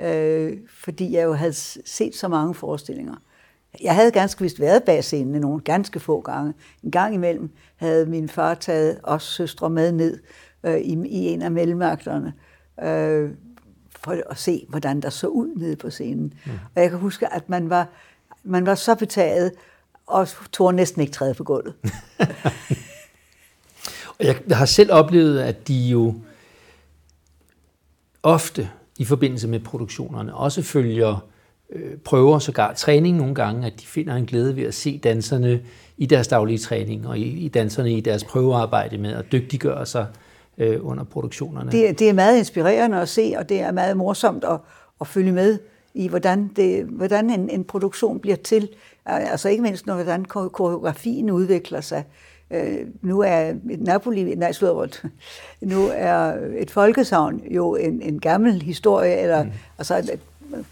Øh, 0.00 0.58
fordi 0.68 1.12
jeg 1.12 1.24
jo 1.24 1.32
havde 1.32 1.52
set 1.52 2.14
så 2.14 2.28
mange 2.28 2.54
forestillinger. 2.54 3.14
Jeg 3.82 3.94
havde 3.94 4.10
ganske 4.10 4.42
vist 4.42 4.60
været 4.60 4.82
bag 4.82 5.04
scenen 5.04 5.40
nogle 5.40 5.60
ganske 5.60 6.00
få 6.00 6.20
gange. 6.20 6.54
En 6.82 6.90
gang 6.90 7.14
imellem 7.14 7.50
havde 7.76 8.06
min 8.06 8.28
far 8.28 8.54
taget 8.54 9.00
os 9.02 9.22
søstre 9.22 9.70
med 9.70 9.92
ned 9.92 10.20
øh, 10.64 10.78
i, 10.78 10.92
i 11.08 11.26
en 11.26 11.42
af 11.42 11.50
mellemagterne, 11.50 12.32
øh, 12.82 13.30
for 14.04 14.30
at 14.30 14.38
se, 14.38 14.66
hvordan 14.68 15.00
der 15.00 15.10
så 15.10 15.26
ud 15.26 15.54
nede 15.56 15.76
på 15.76 15.90
scenen. 15.90 16.34
Mm. 16.46 16.52
Og 16.74 16.82
jeg 16.82 16.90
kan 16.90 16.98
huske, 16.98 17.34
at 17.34 17.48
man 17.48 17.70
var, 17.70 17.88
man 18.44 18.66
var 18.66 18.74
så 18.74 18.94
betaget, 18.94 19.52
og 20.06 20.28
tog 20.52 20.74
næsten 20.74 21.00
ikke 21.00 21.12
træde 21.12 21.34
på 21.34 21.44
gulvet. 21.44 21.74
jeg 24.20 24.36
har 24.52 24.66
selv 24.66 24.92
oplevet, 24.92 25.40
at 25.40 25.68
de 25.68 25.74
jo 25.74 26.14
ofte 28.22 28.70
i 28.98 29.04
forbindelse 29.04 29.48
med 29.48 29.60
produktionerne 29.60 30.34
også 30.34 30.62
følger 30.62 31.28
øh, 31.72 31.96
prøver, 32.04 32.38
sågar 32.38 32.72
træning 32.72 33.16
nogle 33.16 33.34
gange, 33.34 33.66
at 33.66 33.72
de 33.80 33.86
finder 33.86 34.14
en 34.14 34.26
glæde 34.26 34.56
ved 34.56 34.64
at 34.64 34.74
se 34.74 34.98
danserne 34.98 35.60
i 35.96 36.06
deres 36.06 36.28
daglige 36.28 36.58
træning, 36.58 37.08
og 37.08 37.18
i, 37.18 37.44
i 37.44 37.48
danserne 37.48 37.92
i 37.92 38.00
deres 38.00 38.24
prøvearbejde 38.24 38.98
med 38.98 39.14
at 39.14 39.24
dygtiggøre 39.32 39.86
sig 39.86 40.06
øh, 40.58 40.78
under 40.86 41.04
produktionerne. 41.04 41.72
Det, 41.72 41.98
det 41.98 42.08
er 42.08 42.12
meget 42.12 42.38
inspirerende 42.38 43.00
at 43.00 43.08
se, 43.08 43.34
og 43.38 43.48
det 43.48 43.60
er 43.60 43.72
meget 43.72 43.96
morsomt 43.96 44.44
at, 44.44 44.58
at 45.00 45.06
følge 45.06 45.32
med 45.32 45.58
i, 45.94 46.08
hvordan, 46.08 46.50
det, 46.56 46.84
hvordan 46.84 47.30
en, 47.30 47.50
en 47.50 47.64
produktion 47.64 48.20
bliver 48.20 48.36
til. 48.36 48.68
Altså 49.06 49.48
ikke 49.48 49.62
mindst, 49.62 49.86
når 49.86 49.94
hvordan 49.94 50.24
koreografien 50.24 51.30
udvikler 51.30 51.80
sig. 51.80 52.04
Øh, 52.50 52.78
nu 53.02 53.20
er 53.20 53.38
et 53.70 53.80
Napoli, 53.80 54.34
nej, 54.34 54.52
slået, 54.52 55.02
nu 55.60 55.90
er 55.94 56.32
et 56.58 56.70
folkesavn 56.70 57.42
jo 57.50 57.74
en, 57.74 58.02
en 58.02 58.20
gammel 58.20 58.62
historie, 58.62 59.16
eller 59.16 59.44
mm. 59.44 59.50
altså 59.78 60.18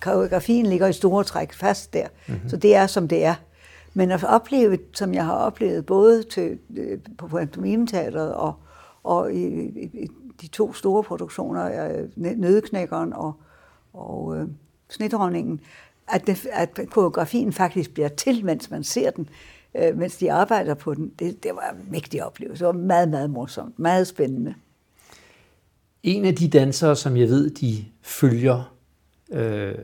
koreografien 0.01 0.67
ligger 0.67 0.87
i 0.87 0.93
store 0.93 1.25
træk 1.25 1.53
fast 1.53 1.93
der. 1.93 2.07
Mm-hmm. 2.29 2.49
Så 2.49 2.57
det 2.57 2.77
er, 2.77 2.87
som 2.87 3.09
det 3.09 3.25
er. 3.25 3.35
Men 3.95 4.11
at 4.11 4.25
opleve, 4.25 4.79
som 4.93 5.15
jeg 5.15 5.25
har 5.25 5.35
oplevet, 5.35 5.87
både 5.87 6.23
til, 6.23 6.59
øh, 6.77 6.99
på 7.19 7.29
Pantomimeteateret 7.29 8.35
og, 8.35 8.55
og 9.03 9.35
i, 9.35 9.45
i, 9.45 9.91
i 9.93 10.09
de 10.43 10.47
to 10.47 10.73
store 10.73 11.03
produktioner, 11.03 11.91
Nødeknækkeren 12.17 13.13
og, 13.13 13.33
og 13.93 14.37
øh, 14.37 14.49
Snedronningen, 14.89 15.61
at, 16.09 16.27
det, 16.27 16.47
at 16.53 16.81
koreografien 16.91 17.53
faktisk 17.53 17.95
bliver 17.95 18.09
til, 18.09 18.45
mens 18.45 18.71
man 18.71 18.85
ser 18.85 19.11
den, 19.11 19.29
øh, 19.75 19.99
mens 19.99 20.17
de 20.17 20.33
arbejder 20.33 20.75
på 20.75 20.95
den, 20.95 21.13
det, 21.19 21.43
det 21.43 21.51
var 21.55 21.75
en 21.81 21.91
mægtig 21.91 22.25
oplevelse. 22.25 22.65
Det 22.65 22.67
var 22.67 22.81
meget, 22.81 23.09
meget 23.09 23.31
morsomt, 23.31 23.79
meget 23.79 24.07
spændende. 24.07 24.55
En 26.03 26.25
af 26.25 26.35
de 26.35 26.49
dansere, 26.49 26.97
som 26.97 27.17
jeg 27.17 27.29
ved, 27.29 27.51
de 27.51 27.85
følger, 28.03 28.74
øh, 29.35 29.79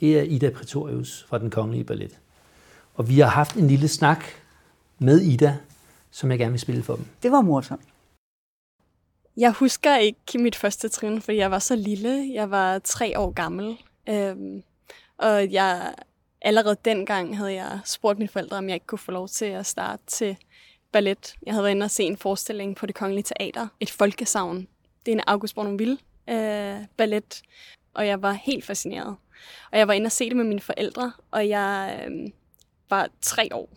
det 0.00 0.18
er 0.18 0.22
Ida 0.22 0.50
Pretorius 0.50 1.24
fra 1.28 1.38
Den 1.38 1.50
Kongelige 1.50 1.84
Ballet. 1.84 2.18
Og 2.94 3.08
vi 3.08 3.18
har 3.18 3.28
haft 3.28 3.56
en 3.56 3.68
lille 3.68 3.88
snak 3.88 4.24
med 4.98 5.20
Ida, 5.20 5.56
som 6.10 6.30
jeg 6.30 6.38
gerne 6.38 6.52
vil 6.52 6.60
spille 6.60 6.82
for 6.82 6.96
dem. 6.96 7.06
Det 7.22 7.32
var 7.32 7.40
morsomt. 7.40 7.82
Jeg 9.36 9.52
husker 9.52 9.96
ikke 9.96 10.38
mit 10.38 10.56
første 10.56 10.88
trin, 10.88 11.22
fordi 11.22 11.38
jeg 11.38 11.50
var 11.50 11.58
så 11.58 11.76
lille. 11.76 12.30
Jeg 12.34 12.50
var 12.50 12.78
tre 12.78 13.18
år 13.18 13.30
gammel. 13.30 13.76
Øhm, 14.08 14.62
og 15.18 15.52
jeg 15.52 15.94
allerede 16.42 16.76
dengang 16.84 17.36
havde 17.36 17.52
jeg 17.52 17.80
spurgt 17.84 18.18
mine 18.18 18.28
forældre, 18.28 18.56
om 18.56 18.68
jeg 18.68 18.74
ikke 18.74 18.86
kunne 18.86 18.98
få 18.98 19.12
lov 19.12 19.28
til 19.28 19.44
at 19.44 19.66
starte 19.66 20.02
til 20.06 20.36
ballet. 20.92 21.34
Jeg 21.46 21.54
havde 21.54 21.64
været 21.64 21.74
inde 21.74 21.84
og 21.84 21.90
se 21.90 22.02
en 22.02 22.16
forestilling 22.16 22.76
på 22.76 22.86
det 22.86 22.94
kongelige 22.94 23.24
teater, 23.38 23.68
et 23.80 23.90
folkesavn. 23.90 24.66
Det 25.06 25.12
er 25.12 25.16
en 25.16 25.24
August 25.26 25.54
Bournonville 25.54 25.98
øh, 26.28 26.76
ballet, 26.96 27.42
og 27.94 28.06
jeg 28.06 28.22
var 28.22 28.32
helt 28.32 28.64
fascineret. 28.64 29.16
Og 29.72 29.78
jeg 29.78 29.88
var 29.88 29.94
inde 29.94 30.06
og 30.06 30.12
se 30.12 30.28
det 30.28 30.36
med 30.36 30.44
mine 30.44 30.60
forældre, 30.60 31.12
og 31.30 31.48
jeg 31.48 32.04
øh, 32.06 32.30
var 32.90 33.08
tre 33.20 33.48
år. 33.52 33.76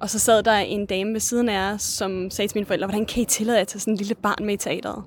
Og 0.00 0.10
så 0.10 0.18
sad 0.18 0.42
der 0.42 0.52
en 0.52 0.86
dame 0.86 1.12
ved 1.12 1.20
siden 1.20 1.48
af 1.48 1.72
os, 1.72 1.82
som 1.82 2.30
sagde 2.30 2.48
til 2.48 2.56
mine 2.56 2.66
forældre, 2.66 2.86
hvordan 2.86 3.06
kan 3.06 3.22
I 3.22 3.24
tillade 3.24 3.60
at 3.60 3.68
tage 3.68 3.80
sådan 3.80 3.94
en 3.94 3.98
lille 3.98 4.14
barn 4.14 4.44
med 4.46 4.54
i 4.54 4.56
teateret? 4.56 5.04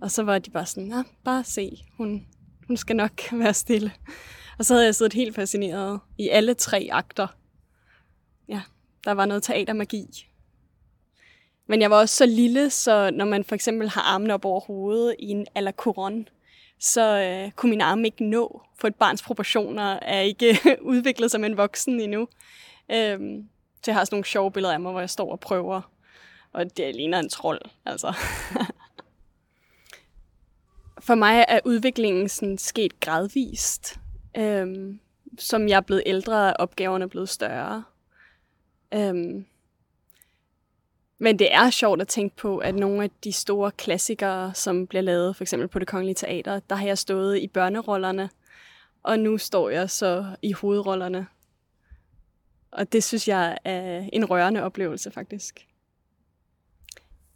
Og 0.00 0.10
så 0.10 0.22
var 0.22 0.38
de 0.38 0.50
bare 0.50 0.66
sådan, 0.66 0.88
ja, 0.88 1.02
bare 1.24 1.44
se, 1.44 1.84
hun, 1.96 2.26
hun 2.66 2.76
skal 2.76 2.96
nok 2.96 3.12
være 3.32 3.54
stille. 3.54 3.92
Og 4.58 4.64
så 4.64 4.74
havde 4.74 4.86
jeg 4.86 4.94
siddet 4.94 5.12
helt 5.12 5.34
fascineret 5.34 6.00
i 6.18 6.28
alle 6.28 6.54
tre 6.54 6.88
akter. 6.92 7.26
Ja, 8.48 8.60
der 9.04 9.12
var 9.12 9.26
noget 9.26 9.42
teatermagi. 9.42 10.26
Men 11.66 11.80
jeg 11.80 11.90
var 11.90 11.96
også 11.96 12.16
så 12.16 12.26
lille, 12.26 12.70
så 12.70 13.10
når 13.10 13.24
man 13.24 13.44
for 13.44 13.54
eksempel 13.54 13.88
har 13.88 14.00
armene 14.00 14.34
op 14.34 14.44
over 14.44 14.60
hovedet 14.60 15.16
i 15.18 15.28
en 15.28 15.46
ala 15.54 15.72
coron, 15.72 16.28
så 16.80 17.20
øh, 17.20 17.52
kunne 17.52 17.70
min 17.70 17.80
arm 17.80 18.04
ikke 18.04 18.24
nå, 18.24 18.62
for 18.78 18.88
et 18.88 18.94
barns 18.94 19.22
proportioner 19.22 19.98
er 20.02 20.20
ikke 20.20 20.58
udviklet 20.82 21.30
som 21.30 21.44
en 21.44 21.56
voksen 21.56 22.00
endnu. 22.00 22.28
Øhm, 22.90 23.48
så 23.82 23.90
jeg 23.90 23.94
har 23.94 24.04
sådan 24.04 24.14
nogle 24.14 24.24
sjove 24.24 24.52
billeder 24.52 24.74
af 24.74 24.80
mig, 24.80 24.92
hvor 24.92 25.00
jeg 25.00 25.10
står 25.10 25.32
og 25.32 25.40
prøver, 25.40 25.80
og 26.52 26.76
det 26.76 26.94
ligner 26.94 27.18
en 27.18 27.28
trold, 27.28 27.60
altså. 27.86 28.12
For 31.06 31.14
mig 31.14 31.44
er 31.48 31.60
udviklingen 31.64 32.28
sådan 32.28 32.58
sket 32.58 33.00
gradvist. 33.00 34.00
Øhm, 34.36 35.00
som 35.38 35.68
jeg 35.68 35.76
er 35.76 35.80
blevet 35.80 36.02
ældre, 36.06 36.48
er 36.48 36.52
opgaverne 36.52 37.08
blevet 37.08 37.28
større. 37.28 37.84
Øhm, 38.94 39.46
men 41.22 41.38
det 41.38 41.54
er 41.54 41.70
sjovt 41.70 42.00
at 42.00 42.08
tænke 42.08 42.36
på, 42.36 42.58
at 42.58 42.74
nogle 42.74 43.04
af 43.04 43.10
de 43.24 43.32
store 43.32 43.70
klassikere, 43.70 44.54
som 44.54 44.86
bliver 44.86 45.02
lavet 45.02 45.36
for 45.36 45.44
eksempel 45.44 45.68
på 45.68 45.78
det 45.78 45.88
kongelige 45.88 46.14
teater, 46.14 46.60
der 46.60 46.76
har 46.76 46.86
jeg 46.86 46.98
stået 46.98 47.38
i 47.38 47.46
børnerollerne, 47.46 48.30
og 49.02 49.18
nu 49.18 49.38
står 49.38 49.70
jeg 49.70 49.90
så 49.90 50.24
i 50.42 50.52
hovedrollerne. 50.52 51.26
Og 52.70 52.92
det 52.92 53.04
synes 53.04 53.28
jeg 53.28 53.58
er 53.64 54.08
en 54.12 54.24
rørende 54.24 54.62
oplevelse 54.62 55.10
faktisk. 55.10 55.66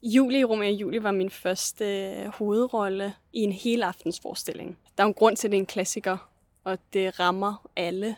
Juli 0.03 0.38
i 0.38 0.45
Romeo 0.45 0.69
og 0.69 0.75
Julie 0.75 1.03
var 1.03 1.12
min 1.12 1.31
første 1.31 1.85
øh, 1.85 2.26
hovedrolle 2.26 3.14
i 3.33 3.41
en 3.41 3.53
helaftensforestilling. 3.53 4.79
Der 4.99 5.05
er 5.05 5.09
en 5.09 5.14
grund 5.14 5.37
til, 5.37 5.49
at 5.49 5.53
det 5.53 5.57
er 5.57 5.61
en 5.61 5.67
klassiker, 5.67 6.31
og 6.64 6.79
det 6.93 7.21
rammer 7.21 7.71
alle 7.76 8.17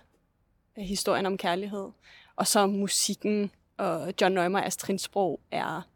øh, 0.79 0.85
historien 0.85 1.27
om 1.27 1.39
kærlighed. 1.39 1.89
Og 2.37 2.47
så 2.47 2.67
musikken 2.67 3.51
og 3.77 4.15
John 4.21 4.35
Neumeyers 4.35 4.77
trinsprog 4.77 5.41
er, 5.51 5.89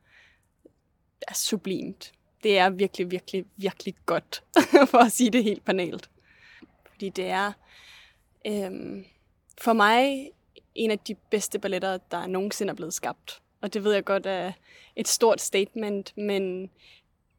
er 1.28 1.34
sublimt. 1.34 2.12
Det 2.42 2.58
er 2.58 2.70
virkelig, 2.70 3.10
virkelig, 3.10 3.44
virkelig 3.56 3.94
godt, 4.06 4.42
for 4.90 4.99
at 4.99 5.12
sige 5.12 5.30
det 5.30 5.44
helt 5.44 5.64
banalt. 5.64 6.10
Fordi 6.90 7.08
det 7.08 7.26
er 7.26 7.52
øhm, 8.46 9.04
for 9.60 9.72
mig 9.72 10.30
en 10.75 10.90
af 10.90 10.99
de 10.99 11.14
bedste 11.14 11.58
balletter, 11.58 11.99
der 12.10 12.26
nogensinde 12.26 12.70
er 12.70 12.75
blevet 12.75 12.94
skabt. 12.94 13.42
Og 13.60 13.75
det 13.75 13.84
ved 13.84 13.92
jeg 13.92 14.04
godt 14.04 14.26
er 14.26 14.52
et 14.96 15.08
stort 15.08 15.40
statement, 15.40 16.16
men 16.16 16.70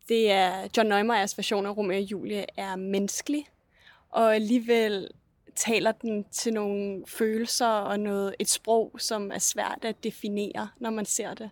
det 0.07 0.31
er 0.31 0.67
John 0.77 0.89
Neumeyers 0.89 1.37
version 1.37 1.65
af 1.65 1.77
Romeo 1.77 1.97
og 1.97 2.01
Julie 2.01 2.45
er 2.57 2.75
menneskelig, 2.75 3.47
og 4.09 4.35
alligevel 4.35 5.09
taler 5.55 5.91
den 5.91 6.23
til 6.23 6.53
nogle 6.53 7.03
følelser 7.07 7.67
og 7.67 7.99
noget, 7.99 8.35
et 8.39 8.49
sprog, 8.49 8.95
som 8.99 9.31
er 9.31 9.39
svært 9.39 9.79
at 9.81 10.03
definere, 10.03 10.69
når 10.77 10.89
man 10.89 11.05
ser 11.05 11.33
det. 11.33 11.49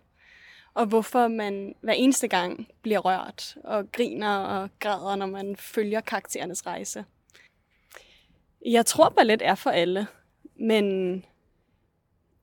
Og 0.74 0.86
hvorfor 0.86 1.28
man 1.28 1.76
hver 1.82 1.94
eneste 1.94 2.28
gang 2.28 2.68
bliver 2.82 3.00
rørt 3.00 3.58
og 3.64 3.92
griner 3.92 4.38
og 4.38 4.70
græder, 4.80 5.16
når 5.16 5.26
man 5.26 5.56
følger 5.56 6.02
karakterernes 6.02 6.66
rejse. 6.66 7.06
Jeg 8.66 8.86
tror, 8.86 9.10
ballet 9.10 9.42
er 9.42 9.56
for 9.56 9.70
alle, 9.70 10.08
men 10.56 10.86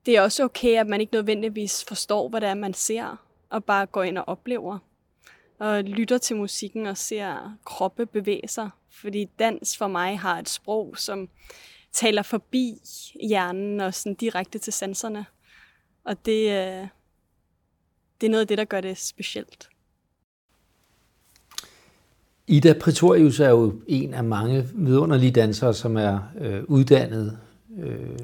det 0.07 0.17
er 0.17 0.23
også 0.23 0.45
okay, 0.45 0.79
at 0.79 0.87
man 0.87 1.01
ikke 1.01 1.15
nødvendigvis 1.15 1.85
forstår, 1.85 2.29
hvad 2.29 2.41
det 2.41 2.49
er, 2.49 2.55
man 2.55 2.75
ser, 2.75 3.17
og 3.51 3.65
bare 3.65 3.87
går 3.87 4.03
ind 4.03 4.19
og 4.19 4.29
oplever. 4.29 4.79
Og 5.59 5.85
lytter 5.85 6.19
til 6.19 6.37
musikken 6.37 6.87
og 6.87 6.97
ser 6.97 7.57
kroppe 7.65 8.07
bevæge 8.07 8.49
sig. 8.49 8.71
Fordi 9.01 9.25
dans 9.39 9.77
for 9.77 9.87
mig 9.87 10.19
har 10.19 10.39
et 10.39 10.49
sprog, 10.49 10.95
som 10.99 11.29
taler 11.93 12.23
forbi 12.23 12.75
hjernen 13.29 13.81
og 13.81 13.95
sådan 13.95 14.15
direkte 14.15 14.59
til 14.59 14.73
sanserne. 14.73 15.27
Og 16.05 16.27
det, 16.27 16.43
øh, 16.43 16.89
det 18.21 18.27
er 18.27 18.31
noget 18.31 18.41
af 18.41 18.47
det, 18.47 18.59
der 18.59 18.65
gør 18.65 18.81
det 18.81 18.99
specielt. 18.99 19.69
Ida 22.47 22.73
Pretorius 22.81 23.41
er 23.41 23.49
jo 23.49 23.81
en 23.87 24.15
af 24.15 24.25
mange 24.25 24.69
vidunderlige 24.75 25.33
dansere, 25.33 25.75
som 25.75 25.97
er 25.97 26.21
øh, 26.39 26.63
uddannet 26.65 27.39
øh, 27.79 28.19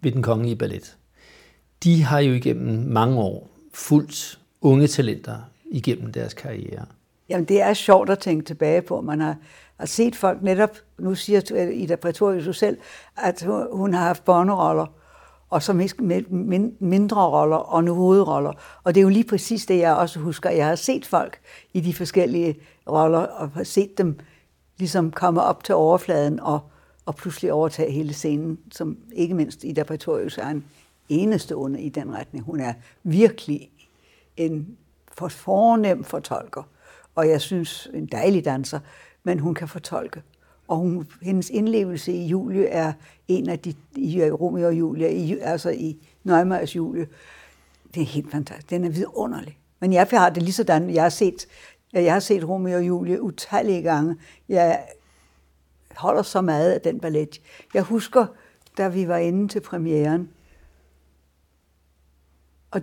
ved 0.00 0.12
den 0.12 0.22
kongelige 0.22 0.56
ballet. 0.56 0.96
De 1.84 2.02
har 2.02 2.18
jo 2.18 2.32
igennem 2.32 2.88
mange 2.88 3.18
år 3.18 3.50
fulgt 3.74 4.40
unge 4.60 4.86
talenter 4.86 5.38
igennem 5.70 6.12
deres 6.12 6.34
karriere. 6.34 6.86
Jamen, 7.30 7.44
det 7.44 7.62
er 7.62 7.74
sjovt 7.74 8.10
at 8.10 8.18
tænke 8.18 8.44
tilbage 8.44 8.82
på. 8.82 9.00
Man 9.00 9.20
har, 9.20 9.36
har 9.76 9.86
set 9.86 10.16
folk 10.16 10.42
netop, 10.42 10.76
nu 10.98 11.14
siger 11.14 11.40
øh, 11.54 11.76
Ida 11.76 11.96
Pretorius 11.96 12.56
selv, 12.56 12.78
at 13.16 13.46
hun 13.72 13.94
har 13.94 14.04
haft 14.04 14.24
børneroller. 14.24 14.86
og 15.50 15.62
så 15.62 15.72
mindre 16.80 17.26
roller 17.26 17.56
og 17.56 17.84
nu 17.84 17.94
hovedroller. 17.94 18.52
Og 18.84 18.94
det 18.94 19.00
er 19.00 19.02
jo 19.02 19.08
lige 19.08 19.24
præcis 19.24 19.66
det, 19.66 19.78
jeg 19.78 19.94
også 19.94 20.18
husker. 20.18 20.50
Jeg 20.50 20.66
har 20.66 20.74
set 20.74 21.06
folk 21.06 21.40
i 21.72 21.80
de 21.80 21.94
forskellige 21.94 22.58
roller, 22.88 23.18
og 23.18 23.50
har 23.50 23.64
set 23.64 23.98
dem 23.98 24.18
ligesom 24.78 25.10
komme 25.10 25.42
op 25.42 25.64
til 25.64 25.74
overfladen 25.74 26.40
og, 26.40 26.60
og 27.06 27.16
pludselig 27.16 27.52
overtage 27.52 27.92
hele 27.92 28.14
scenen, 28.14 28.58
som 28.70 28.96
ikke 29.12 29.34
mindst 29.34 29.64
Ida 29.64 29.82
Pretorius 29.82 30.38
er 30.38 30.48
en 30.48 30.64
enestående 31.08 31.80
i 31.80 31.88
den 31.88 32.14
retning. 32.14 32.44
Hun 32.44 32.60
er 32.60 32.72
virkelig 33.02 33.70
en 34.36 34.76
for 35.18 35.28
fornem 35.28 36.04
fortolker, 36.04 36.62
og 37.14 37.28
jeg 37.28 37.40
synes 37.40 37.88
en 37.94 38.06
dejlig 38.06 38.44
danser, 38.44 38.80
men 39.24 39.38
hun 39.38 39.54
kan 39.54 39.68
fortolke. 39.68 40.22
Og 40.68 40.76
hun, 40.76 41.06
hendes 41.22 41.50
indlevelse 41.50 42.12
i 42.12 42.26
Julie 42.26 42.66
er 42.66 42.92
en 43.28 43.48
af 43.48 43.58
de, 43.58 43.74
i 43.96 44.22
Romeo 44.22 44.66
og 44.66 44.74
Julie, 44.74 45.12
i, 45.12 45.38
altså 45.38 45.70
i 45.70 45.98
Neumeyers 46.24 46.76
Julie. 46.76 47.08
Det 47.94 48.02
er 48.02 48.06
helt 48.06 48.30
fantastisk. 48.30 48.70
Den 48.70 48.84
er 48.84 48.90
vidunderlig. 48.90 49.58
Men 49.80 49.92
jeg 49.92 50.06
har 50.10 50.30
det 50.30 50.42
lige 50.42 50.52
sådan, 50.52 50.90
jeg 50.90 51.02
har 51.02 51.08
set, 51.08 51.46
jeg 51.92 52.12
har 52.12 52.20
set 52.20 52.48
Romeo 52.48 52.76
og 52.76 52.86
Julie 52.86 53.22
utallige 53.22 53.82
gange. 53.82 54.16
Jeg 54.48 54.84
holder 55.96 56.22
så 56.22 56.40
meget 56.40 56.72
af 56.72 56.80
den 56.80 57.00
ballet. 57.00 57.40
Jeg 57.74 57.82
husker, 57.82 58.26
da 58.78 58.88
vi 58.88 59.08
var 59.08 59.16
inde 59.16 59.48
til 59.48 59.60
premieren, 59.60 60.30
og 62.70 62.80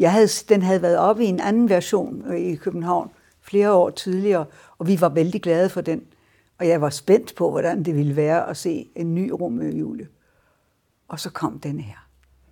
jeg 0.00 0.12
havde, 0.12 0.28
den 0.48 0.62
havde 0.62 0.82
været 0.82 0.98
oppe 0.98 1.24
i 1.24 1.26
en 1.26 1.40
anden 1.40 1.68
version 1.68 2.24
øh, 2.26 2.40
i 2.40 2.54
København 2.54 3.10
flere 3.48 3.72
år 3.72 3.90
tidligere, 3.90 4.46
og 4.78 4.86
vi 4.86 5.00
var 5.00 5.08
vældig 5.08 5.42
glade 5.42 5.68
for 5.68 5.80
den. 5.80 6.02
Og 6.58 6.68
jeg 6.68 6.80
var 6.80 6.90
spændt 6.90 7.34
på, 7.34 7.50
hvordan 7.50 7.82
det 7.82 7.94
ville 7.94 8.16
være 8.16 8.48
at 8.48 8.56
se 8.56 8.90
en 8.94 9.14
ny 9.14 9.30
Romeo 9.30 9.68
Julie. 9.68 10.08
Og 11.08 11.20
så 11.20 11.30
kom 11.30 11.60
den 11.60 11.80
her. 11.80 12.08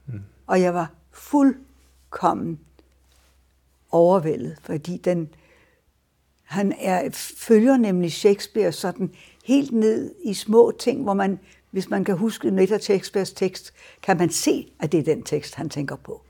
Mm. 0.07 0.21
Og 0.47 0.61
jeg 0.61 0.75
var 0.75 0.93
fuldkommen 1.11 2.61
overvældet, 3.91 4.59
fordi 4.63 4.97
den, 4.97 5.29
han 6.43 6.75
er, 6.79 7.11
følger 7.37 7.77
nemlig 7.77 8.13
Shakespeare 8.13 8.73
sådan 8.73 9.11
helt 9.45 9.73
ned 9.73 10.15
i 10.25 10.35
små 10.35 10.73
ting, 10.79 11.03
hvor 11.03 11.15
man, 11.15 11.39
hvis 11.71 11.91
man 11.91 12.05
kan 12.05 12.17
huske 12.17 12.51
net 12.51 12.73
af 12.73 12.81
Shakespeares 12.81 13.33
tekst, 13.33 13.73
kan 14.03 14.17
man 14.17 14.31
se, 14.31 14.73
at 14.81 14.93
det 14.93 15.01
er 15.01 15.15
den 15.15 15.23
tekst, 15.23 15.55
han 15.55 15.69
tænker 15.69 15.97
på 15.97 16.23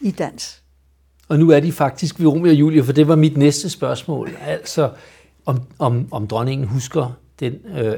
i 0.00 0.10
dans. 0.10 0.62
Og 1.28 1.38
nu 1.38 1.50
er 1.50 1.60
de 1.60 1.72
faktisk 1.72 2.20
ved 2.20 2.26
Romeo 2.26 2.50
og 2.50 2.54
Julie, 2.54 2.84
for 2.84 2.92
det 2.92 3.08
var 3.08 3.16
mit 3.16 3.36
næste 3.36 3.70
spørgsmål. 3.70 4.30
Altså, 4.46 4.90
om, 5.46 5.60
om, 5.78 6.08
om 6.10 6.26
dronningen 6.26 6.66
husker 6.66 7.12
den 7.40 7.54
øh, 7.78 7.86
øh, 7.86 7.92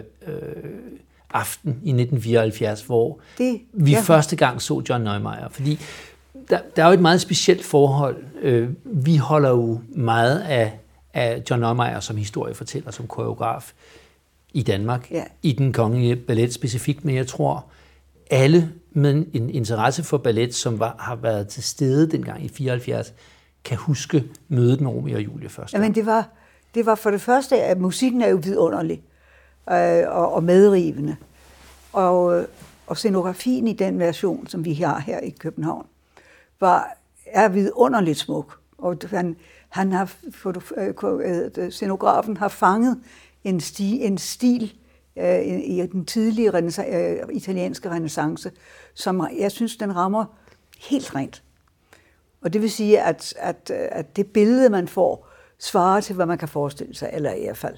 aften 1.30 1.70
i 1.70 1.90
1974, 1.90 2.82
hvor 2.82 3.20
det, 3.38 3.60
vi 3.72 3.90
ja. 3.90 4.00
første 4.00 4.36
gang 4.36 4.62
så 4.62 4.82
John 4.88 5.04
Neumeier. 5.04 5.48
Fordi 5.50 5.78
der, 6.50 6.58
der 6.76 6.82
er 6.82 6.86
jo 6.86 6.92
et 6.92 7.00
meget 7.00 7.20
specielt 7.20 7.64
forhold. 7.64 8.16
Øh, 8.42 8.68
vi 8.84 9.16
holder 9.16 9.50
jo 9.50 9.80
meget 9.88 10.40
af, 10.40 10.78
af 11.14 11.42
John 11.50 11.60
Neumeier 11.60 12.00
som 12.00 12.16
historiefortæller, 12.16 12.90
som 12.90 13.06
koreograf 13.06 13.72
i 14.52 14.62
Danmark, 14.62 15.10
ja. 15.10 15.24
i 15.42 15.52
den 15.52 15.72
kongelige 15.72 16.16
ballet 16.16 16.54
specifikt, 16.54 17.04
men 17.04 17.16
jeg 17.16 17.26
tror, 17.26 17.64
alle 18.30 18.72
med 18.92 19.26
en 19.32 19.50
interesse 19.50 20.04
for 20.04 20.18
ballet, 20.18 20.54
som 20.54 20.78
var, 20.78 20.96
har 20.98 21.16
været 21.16 21.48
til 21.48 21.62
stede 21.62 22.10
dengang 22.10 22.44
i 22.44 22.48
74, 22.48 23.14
kan 23.64 23.76
huske 23.76 24.24
mødet 24.48 24.80
med 24.80 24.90
Romeo 24.90 25.16
og 25.16 25.24
Julie 25.24 25.48
først. 25.48 25.74
Jamen 25.74 25.94
det 25.94 26.06
var, 26.06 26.28
det 26.74 26.86
var 26.86 26.94
for 26.94 27.10
det 27.10 27.20
første, 27.20 27.62
at 27.62 27.78
musikken 27.78 28.22
er 28.22 28.28
jo 28.28 28.36
vidunderlig 28.36 29.02
øh, 29.70 30.02
og, 30.08 30.32
og 30.32 30.44
medrivende. 30.44 31.16
Og, 31.92 32.46
og 32.86 32.96
scenografien 32.96 33.68
i 33.68 33.72
den 33.72 33.98
version, 33.98 34.46
som 34.46 34.64
vi 34.64 34.74
har 34.74 34.98
her 34.98 35.20
i 35.20 35.30
København, 35.30 35.86
var, 36.60 36.96
er 37.26 37.48
vidunderligt 37.48 38.18
smuk. 38.18 38.58
Og 38.78 38.96
han, 39.10 39.36
han 39.68 39.92
har, 39.92 40.12
øh, 41.56 41.70
scenografen 41.70 42.36
har 42.36 42.48
fanget 42.48 43.00
en, 43.44 43.60
sti, 43.60 44.04
en 44.04 44.18
stil 44.18 44.72
øh, 45.16 45.40
i 45.46 45.86
den 45.92 46.04
tidlige 46.04 46.56
øh, 46.56 47.22
italienske 47.32 47.90
renaissance, 47.90 48.50
som 48.94 49.28
jeg 49.38 49.52
synes, 49.52 49.76
den 49.76 49.96
rammer 49.96 50.24
helt 50.80 51.14
rent. 51.14 51.42
Og 52.42 52.52
det 52.52 52.62
vil 52.62 52.70
sige, 52.70 53.02
at, 53.02 53.34
at, 53.38 53.70
øh, 53.74 53.88
at 53.90 54.16
det 54.16 54.26
billede, 54.26 54.70
man 54.70 54.88
får, 54.88 55.28
svarer 55.58 56.00
til, 56.00 56.14
hvad 56.14 56.26
man 56.26 56.38
kan 56.38 56.48
forestille 56.48 56.94
sig, 56.94 57.10
eller 57.12 57.32
i 57.32 57.44
hvert 57.44 57.56
fald. 57.56 57.76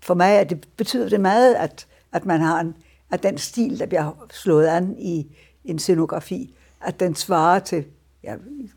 For 0.00 0.14
mig 0.14 0.38
at 0.38 0.50
det, 0.50 0.68
betyder 0.76 1.08
det 1.08 1.20
meget, 1.20 1.54
at, 1.54 1.86
at 2.12 2.24
man 2.24 2.40
har 2.40 2.60
en, 2.60 2.74
at 3.10 3.22
den 3.22 3.38
stil, 3.38 3.78
der 3.78 3.86
bliver 3.86 4.26
slået 4.30 4.66
an 4.66 4.96
i 4.98 5.26
en 5.64 5.78
scenografi, 5.78 6.54
at 6.80 7.00
den 7.00 7.14
svarer 7.14 7.58
til, 7.58 7.84
ja, 8.24 8.34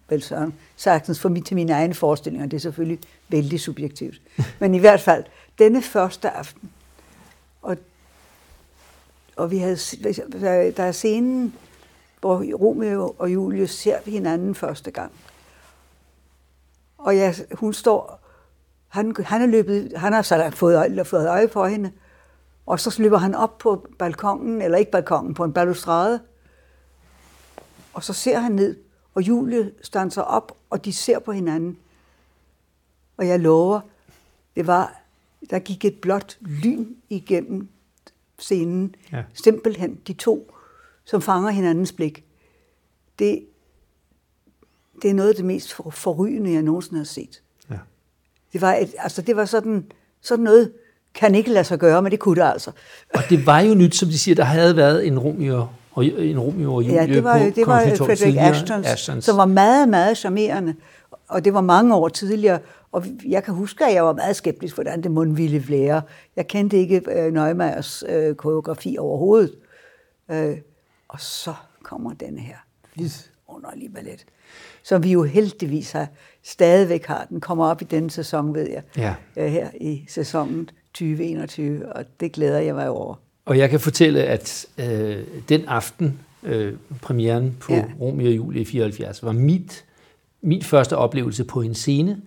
vel 0.10 0.22
sådan, 0.22 0.54
sagtens 0.76 1.20
for 1.20 1.30
mit, 1.30 1.46
til 1.46 1.56
mine 1.56 1.74
egne 1.74 1.94
forestillinger, 1.94 2.48
det 2.48 2.58
er 2.58 2.62
selvfølgelig 2.62 3.00
vældig 3.30 3.60
subjektivt. 3.60 4.22
Men 4.60 4.76
i 4.76 4.80
hvert 4.80 5.02
fald, 5.02 5.24
denne 5.60 5.82
første 5.82 6.30
aften, 6.30 6.72
og, 7.62 7.78
og 9.36 9.52
vi 9.52 9.58
havde, 9.58 9.78
der 10.78 10.84
er 10.84 10.92
scenen, 10.92 11.56
hvor 12.20 12.56
Romeo 12.56 13.16
og 13.18 13.34
Julius 13.34 13.72
ser 13.72 13.98
hinanden 14.06 14.56
første 14.56 14.92
gang. 14.92 15.12
Og 16.98 17.18
jeg, 17.18 17.36
hun 17.52 17.74
står, 17.74 18.20
han, 18.88 19.16
han 19.20 19.42
er 19.42 19.46
løbet, 19.46 19.98
han 19.98 20.14
har 20.14 20.22
så 20.22 20.52
fået 20.54 20.76
øje, 20.76 21.06
fået 21.06 21.28
øje 21.28 21.48
på 21.48 21.66
hende, 21.66 21.92
og 22.66 22.80
så 22.80 23.02
løber 23.02 23.18
han 23.18 23.36
op 23.36 23.58
på 23.58 23.88
balkongen, 24.00 24.62
eller 24.62 24.78
ikke 24.78 24.92
balkongen, 24.92 25.34
på 25.34 25.44
en 25.44 25.54
balustrade, 25.54 26.20
og 27.94 28.04
så 28.04 28.14
ser 28.14 28.40
han 28.40 28.52
ned, 28.52 28.78
og 29.14 29.22
Julie 29.22 29.72
stanser 29.82 30.22
op, 30.22 30.58
og 30.70 30.86
de 30.86 30.94
ser 30.94 31.20
på 31.20 31.32
hinanden. 31.32 31.78
Og 33.18 33.28
jeg 33.28 33.40
lover, 33.40 33.80
det 34.56 34.68
var, 34.68 35.02
der 35.50 35.60
gik 35.60 35.86
et 35.86 36.02
blåt 36.02 36.38
lyn 36.42 36.96
igennem 37.10 37.70
scenen. 38.40 38.96
Ja. 39.12 39.24
Simpelthen 39.34 40.00
de 40.08 40.14
to, 40.14 40.52
som 41.06 41.22
fanger 41.22 41.50
hinandens 41.50 41.92
blik. 41.92 42.24
Det, 43.20 43.40
det 45.02 45.10
er 45.10 45.14
noget 45.14 45.30
af 45.30 45.36
det 45.36 45.46
mest 45.46 45.76
forrygende, 45.92 46.52
jeg 46.52 46.62
nogensinde 46.62 46.98
har 46.98 47.06
set. 47.06 47.42
Ja. 47.70 47.78
Det, 48.54 48.62
var 48.62 48.74
et, 48.74 48.94
altså, 48.98 49.22
det 49.22 49.36
var 49.36 49.46
sådan, 49.46 49.86
sådan 50.22 50.44
noget, 50.44 50.72
kan 51.14 51.36
ikke 51.36 51.50
lade 51.50 51.64
sig 51.64 51.80
gøre, 51.80 52.02
men 52.02 52.12
det 52.12 52.20
kunne 52.20 52.42
det 52.42 52.48
altså. 52.48 52.72
Og 53.14 53.24
det 53.30 53.46
var 53.46 53.60
jo 53.60 53.74
nyt, 53.74 53.96
som 53.96 54.10
de 54.10 54.20
siger, 54.20 54.36
der 54.36 54.44
havde 54.44 54.76
været 54.76 55.08
en 55.08 55.20
Romeo 55.20 55.68
og 55.92 56.06
en 56.06 56.40
Romeo 56.40 56.76
og 56.76 56.84
Julie 56.84 57.02
ja, 57.02 57.08
det 57.08 57.24
var, 57.24 57.38
på 57.40 57.46
det 57.56 57.68
var 57.68 57.80
Frederick 57.98 58.38
Ashtons, 58.38 58.88
Ashtons, 58.88 59.26
som 59.26 59.38
var 59.38 59.46
meget, 59.46 59.90
meget 59.90 60.18
charmerende. 60.18 60.76
Og 61.28 61.46
det 61.46 61.54
var 61.54 61.62
mange 61.62 61.96
år 61.96 62.10
tidligere. 62.10 62.60
Og 62.92 63.06
jeg 63.26 63.44
kan 63.44 63.54
huske, 63.54 63.86
at 63.86 63.94
jeg 63.94 64.06
var 64.06 64.14
meget 64.14 64.36
skeptisk, 64.36 64.76
hvordan 64.76 65.04
det 65.04 65.12
mund 65.12 65.36
ville 65.36 65.70
være. 65.70 66.02
Jeg 66.36 66.48
kendte 66.48 66.78
ikke 66.78 67.02
øh, 67.12 67.34
Neumeyers 67.34 68.04
øh, 68.10 68.36
koreografi 68.36 68.96
overhovedet. 69.00 69.56
Øh, 70.32 70.58
og 71.08 71.20
så 71.20 71.54
kommer 71.84 72.14
denne 72.14 72.40
her 72.40 72.58
vidunderlige 72.96 73.90
ballet 73.90 74.26
som 74.86 75.04
vi 75.04 75.12
jo 75.12 75.24
heldigvis 75.24 75.92
har, 75.92 76.08
stadigvæk 76.44 77.06
har. 77.06 77.26
Den 77.30 77.42
kommer 77.42 77.66
op 77.66 77.82
i 77.82 77.86
denne 77.86 78.12
sæson, 78.12 78.54
ved 78.54 78.70
jeg, 78.70 78.84
ja. 78.98 79.16
Øh, 79.38 79.52
her 79.52 79.70
i 79.82 80.06
sæsonen 80.08 80.70
2021, 80.94 81.96
og 81.96 82.06
det 82.20 82.32
glæder 82.32 82.60
jeg 82.60 82.76
mig 82.76 82.90
over. 82.90 83.16
Og 83.46 83.58
jeg 83.58 83.70
kan 83.70 83.80
fortælle, 83.80 84.24
at 84.24 84.66
øh, 84.78 85.18
den 85.50 85.66
aften, 85.66 86.20
øh, 86.44 86.74
premieren 87.02 87.58
på 87.60 87.74
ja. 87.74 87.86
Romeo 88.00 88.28
og 88.28 88.36
Julie 88.36 88.62
i 88.62 88.66
74, 88.66 89.24
var 89.24 89.32
mit, 89.32 89.85
min 90.46 90.62
første 90.62 90.98
oplevelse 90.98 91.44
på 91.44 91.62
en 91.62 91.74
scene. 91.74 92.18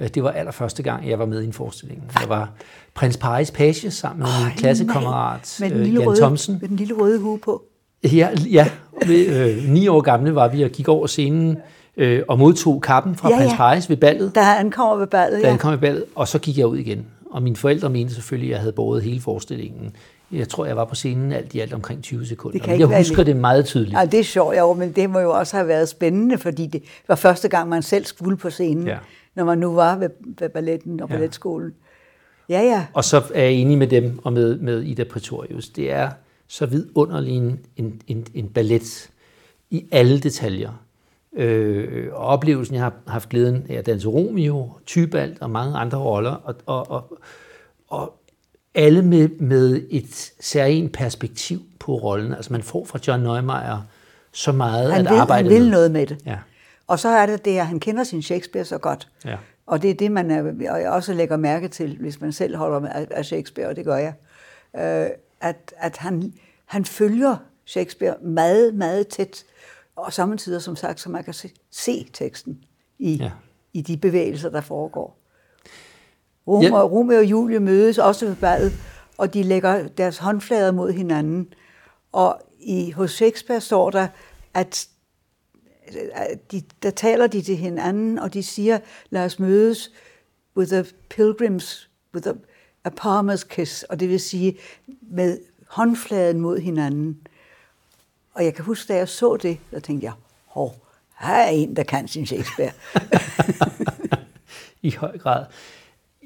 Øh, 0.00 0.08
det 0.08 0.22
var 0.22 0.30
allerførste 0.30 0.82
gang, 0.82 1.08
jeg 1.08 1.18
var 1.18 1.26
med 1.26 1.42
i 1.42 1.44
en 1.44 1.52
forestilling. 1.52 2.10
Jeg 2.20 2.28
var 2.28 2.52
prins 2.94 3.16
Paris 3.16 3.50
page 3.50 3.90
sammen 3.90 4.18
med 4.18 4.26
oh, 4.26 4.46
min 4.46 4.56
klassekammerat 4.56 5.60
øh, 5.64 5.94
Jan 5.94 6.06
røde, 6.06 6.20
Thomsen. 6.20 6.58
Med 6.60 6.68
den 6.68 6.76
lille 6.76 6.94
røde 6.94 7.20
hue 7.20 7.38
på. 7.38 7.62
Ja, 8.04 8.28
ja. 8.50 8.68
øh, 9.10 9.68
ni 9.68 9.88
år 9.88 10.00
gamle 10.00 10.34
var 10.34 10.48
vi 10.48 10.62
og 10.62 10.70
gik 10.70 10.88
over 10.88 11.06
scenen 11.06 11.56
øh, 11.96 12.22
og 12.28 12.38
modtog 12.38 12.82
kappen 12.82 13.14
fra 13.14 13.30
ja, 13.30 13.36
prins 13.36 13.52
ja. 13.52 13.56
Paris 13.56 13.90
ved 13.90 13.96
ballet. 13.96 14.34
Da 14.34 14.40
han 14.40 14.70
kommer 14.70 14.96
ved 14.96 15.06
ballet, 15.06 15.42
Da 15.42 15.48
han 15.48 15.58
kom 15.58 15.72
ved 15.72 15.78
ballet, 15.78 16.04
og 16.14 16.28
så 16.28 16.38
gik 16.38 16.58
jeg 16.58 16.66
ud 16.66 16.76
igen. 16.76 17.06
Og 17.30 17.42
mine 17.42 17.56
forældre 17.56 17.90
mente 17.90 18.14
selvfølgelig, 18.14 18.48
at 18.48 18.52
jeg 18.52 18.60
havde 18.60 18.72
båret 18.72 19.02
hele 19.02 19.20
forestillingen. 19.20 19.92
Jeg 20.32 20.48
tror, 20.48 20.66
jeg 20.66 20.76
var 20.76 20.84
på 20.84 20.94
scenen 20.94 21.32
alt 21.32 21.54
i 21.54 21.60
alt 21.60 21.72
omkring 21.72 22.02
20 22.02 22.26
sekunder. 22.26 22.58
Det 22.58 22.66
kan 22.66 22.80
jeg 22.80 22.98
husker 22.98 23.22
det 23.22 23.36
meget 23.36 23.64
tydeligt. 23.64 23.98
Ja, 23.98 24.04
det 24.04 24.20
er 24.20 24.24
sjovt, 24.24 24.58
jo, 24.58 24.72
men 24.72 24.92
det 24.92 25.10
må 25.10 25.18
jo 25.20 25.30
også 25.30 25.56
have 25.56 25.68
været 25.68 25.88
spændende, 25.88 26.38
fordi 26.38 26.66
det 26.66 26.82
var 27.08 27.14
første 27.14 27.48
gang, 27.48 27.68
man 27.68 27.82
selv 27.82 28.04
skulle 28.04 28.36
på 28.36 28.50
scenen, 28.50 28.86
ja. 28.86 28.98
når 29.34 29.44
man 29.44 29.58
nu 29.58 29.74
var 29.74 29.96
ved, 29.96 30.10
ved 30.38 30.48
balletten 30.48 31.00
og 31.00 31.08
balletskolen. 31.08 31.74
Ja, 32.48 32.60
ja. 32.60 32.86
Og 32.92 33.04
så 33.04 33.22
er 33.34 33.42
jeg 33.42 33.52
enig 33.52 33.78
med 33.78 33.86
dem 33.86 34.18
og 34.24 34.32
med, 34.32 34.58
med 34.58 34.82
Ida 34.82 35.04
Pretorius. 35.04 35.68
Det 35.68 35.92
er 35.92 36.10
så 36.48 36.66
vidunderlig 36.66 37.36
en, 37.36 37.60
en, 37.76 38.00
en, 38.06 38.26
en 38.34 38.48
ballet 38.48 39.10
i 39.70 39.86
alle 39.92 40.20
detaljer. 40.20 40.82
Øh, 41.36 42.08
og 42.12 42.26
oplevelsen, 42.26 42.74
jeg 42.74 42.82
har 42.82 42.94
haft 43.06 43.28
glæden 43.28 43.66
af 43.68 43.74
at 43.74 43.86
danse 43.86 44.08
Romeo, 44.08 44.70
Tybalt 44.86 45.42
og 45.42 45.50
mange 45.50 45.78
andre 45.78 45.98
roller, 45.98 46.30
og, 46.30 46.54
og, 46.66 46.90
og, 46.90 47.18
og 47.88 48.20
alle 48.76 49.02
med, 49.02 49.28
med 49.28 49.86
et 49.90 50.32
særligt 50.40 50.92
perspektiv 50.92 51.60
på 51.78 51.94
rollen. 51.96 52.34
Altså 52.34 52.52
man 52.52 52.62
får 52.62 52.84
fra 52.84 52.98
John 53.06 53.22
Neumeier 53.22 53.86
så 54.32 54.52
meget 54.52 54.92
Han 54.92 55.06
at 55.06 55.12
vil, 55.12 55.18
arbejde 55.18 55.42
han 55.42 55.54
vil 55.54 55.62
med. 55.62 55.70
noget 55.70 55.90
med 55.90 56.06
det. 56.06 56.18
Ja, 56.26 56.38
Og 56.86 56.98
så 56.98 57.08
er 57.08 57.26
det 57.26 57.44
det, 57.44 57.58
at 57.58 57.66
han 57.66 57.80
kender 57.80 58.04
sin 58.04 58.22
Shakespeare 58.22 58.64
så 58.64 58.78
godt. 58.78 59.08
ja. 59.24 59.36
Og 59.66 59.82
det 59.82 59.90
er 59.90 59.94
det, 59.94 60.12
man 60.12 60.30
er, 60.30 60.70
og 60.72 60.80
jeg 60.80 60.90
også 60.90 61.14
lægger 61.14 61.36
mærke 61.36 61.68
til, 61.68 61.96
hvis 62.00 62.20
man 62.20 62.32
selv 62.32 62.56
holder 62.56 62.78
med 62.78 62.90
af 63.10 63.24
Shakespeare, 63.24 63.68
og 63.68 63.76
det 63.76 63.84
gør 63.84 63.96
jeg, 63.96 64.14
øh, 64.76 65.10
at, 65.40 65.74
at 65.76 65.96
han, 65.96 66.32
han 66.66 66.84
følger 66.84 67.36
Shakespeare 67.64 68.14
meget, 68.22 68.74
meget 68.74 69.08
tæt, 69.08 69.44
og 69.96 70.12
samtidig 70.12 70.62
som 70.62 70.76
sagt, 70.76 71.00
så 71.00 71.10
man 71.10 71.24
kan 71.24 71.34
se, 71.34 71.50
se 71.70 72.08
teksten 72.12 72.58
i, 72.98 73.14
ja. 73.16 73.30
i 73.72 73.82
de 73.82 73.96
bevægelser, 73.96 74.50
der 74.50 74.60
foregår. 74.60 75.16
Romeo, 76.46 76.76
Ja. 76.76 76.82
Romeo 76.82 77.18
og 77.18 77.24
Julie 77.24 77.60
mødes 77.60 77.98
også 77.98 78.26
ved 78.26 78.36
ballet, 78.36 78.72
og 79.18 79.34
de 79.34 79.42
lægger 79.42 79.88
deres 79.88 80.18
håndflader 80.18 80.72
mod 80.72 80.92
hinanden. 80.92 81.54
Og 82.12 82.40
i, 82.60 82.90
hos 82.90 83.10
Shakespeare 83.10 83.60
står 83.60 83.90
der, 83.90 84.08
at 84.54 84.88
de, 86.52 86.62
der 86.82 86.90
taler 86.90 87.26
de 87.26 87.42
til 87.42 87.56
hinanden, 87.56 88.18
og 88.18 88.34
de 88.34 88.42
siger, 88.42 88.78
lad 89.10 89.24
os 89.24 89.38
mødes 89.38 89.90
with 90.56 90.74
a 90.74 90.82
pilgrims, 91.08 91.90
with 92.14 92.28
a, 92.28 92.32
a 92.84 92.90
palmer's 93.00 93.48
kiss, 93.48 93.82
og 93.82 94.00
det 94.00 94.08
vil 94.08 94.20
sige 94.20 94.58
med 95.00 95.38
håndfladen 95.68 96.40
mod 96.40 96.58
hinanden. 96.58 97.26
Og 98.34 98.44
jeg 98.44 98.54
kan 98.54 98.64
huske, 98.64 98.92
da 98.92 98.98
jeg 98.98 99.08
så 99.08 99.36
det, 99.36 99.58
så 99.72 99.80
tænkte 99.80 100.04
jeg, 100.04 100.12
hov, 100.46 100.74
her 101.18 101.34
er 101.34 101.48
en, 101.48 101.76
der 101.76 101.82
kan 101.82 102.08
sin 102.08 102.26
Shakespeare. 102.26 102.72
i 104.82 104.90
høj 104.90 105.18
grad. 105.18 105.44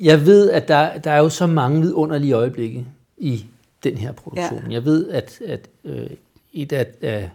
Jeg 0.01 0.27
ved, 0.27 0.51
at 0.51 0.69
der, 0.69 0.99
der 0.99 1.11
er 1.11 1.19
jo 1.19 1.29
så 1.29 1.47
mange 1.47 1.81
vidunderlige 1.81 2.33
øjeblikke 2.33 2.87
i 3.17 3.47
den 3.85 3.97
her 3.97 4.13
produktion. 4.13 4.63
Ja. 4.67 4.73
Jeg 4.73 4.85
ved, 4.85 5.09
at, 5.09 5.41
at 5.47 5.69
øh, 5.85 6.11
et, 6.53 6.73
af, 6.73 6.87
af, 7.03 7.31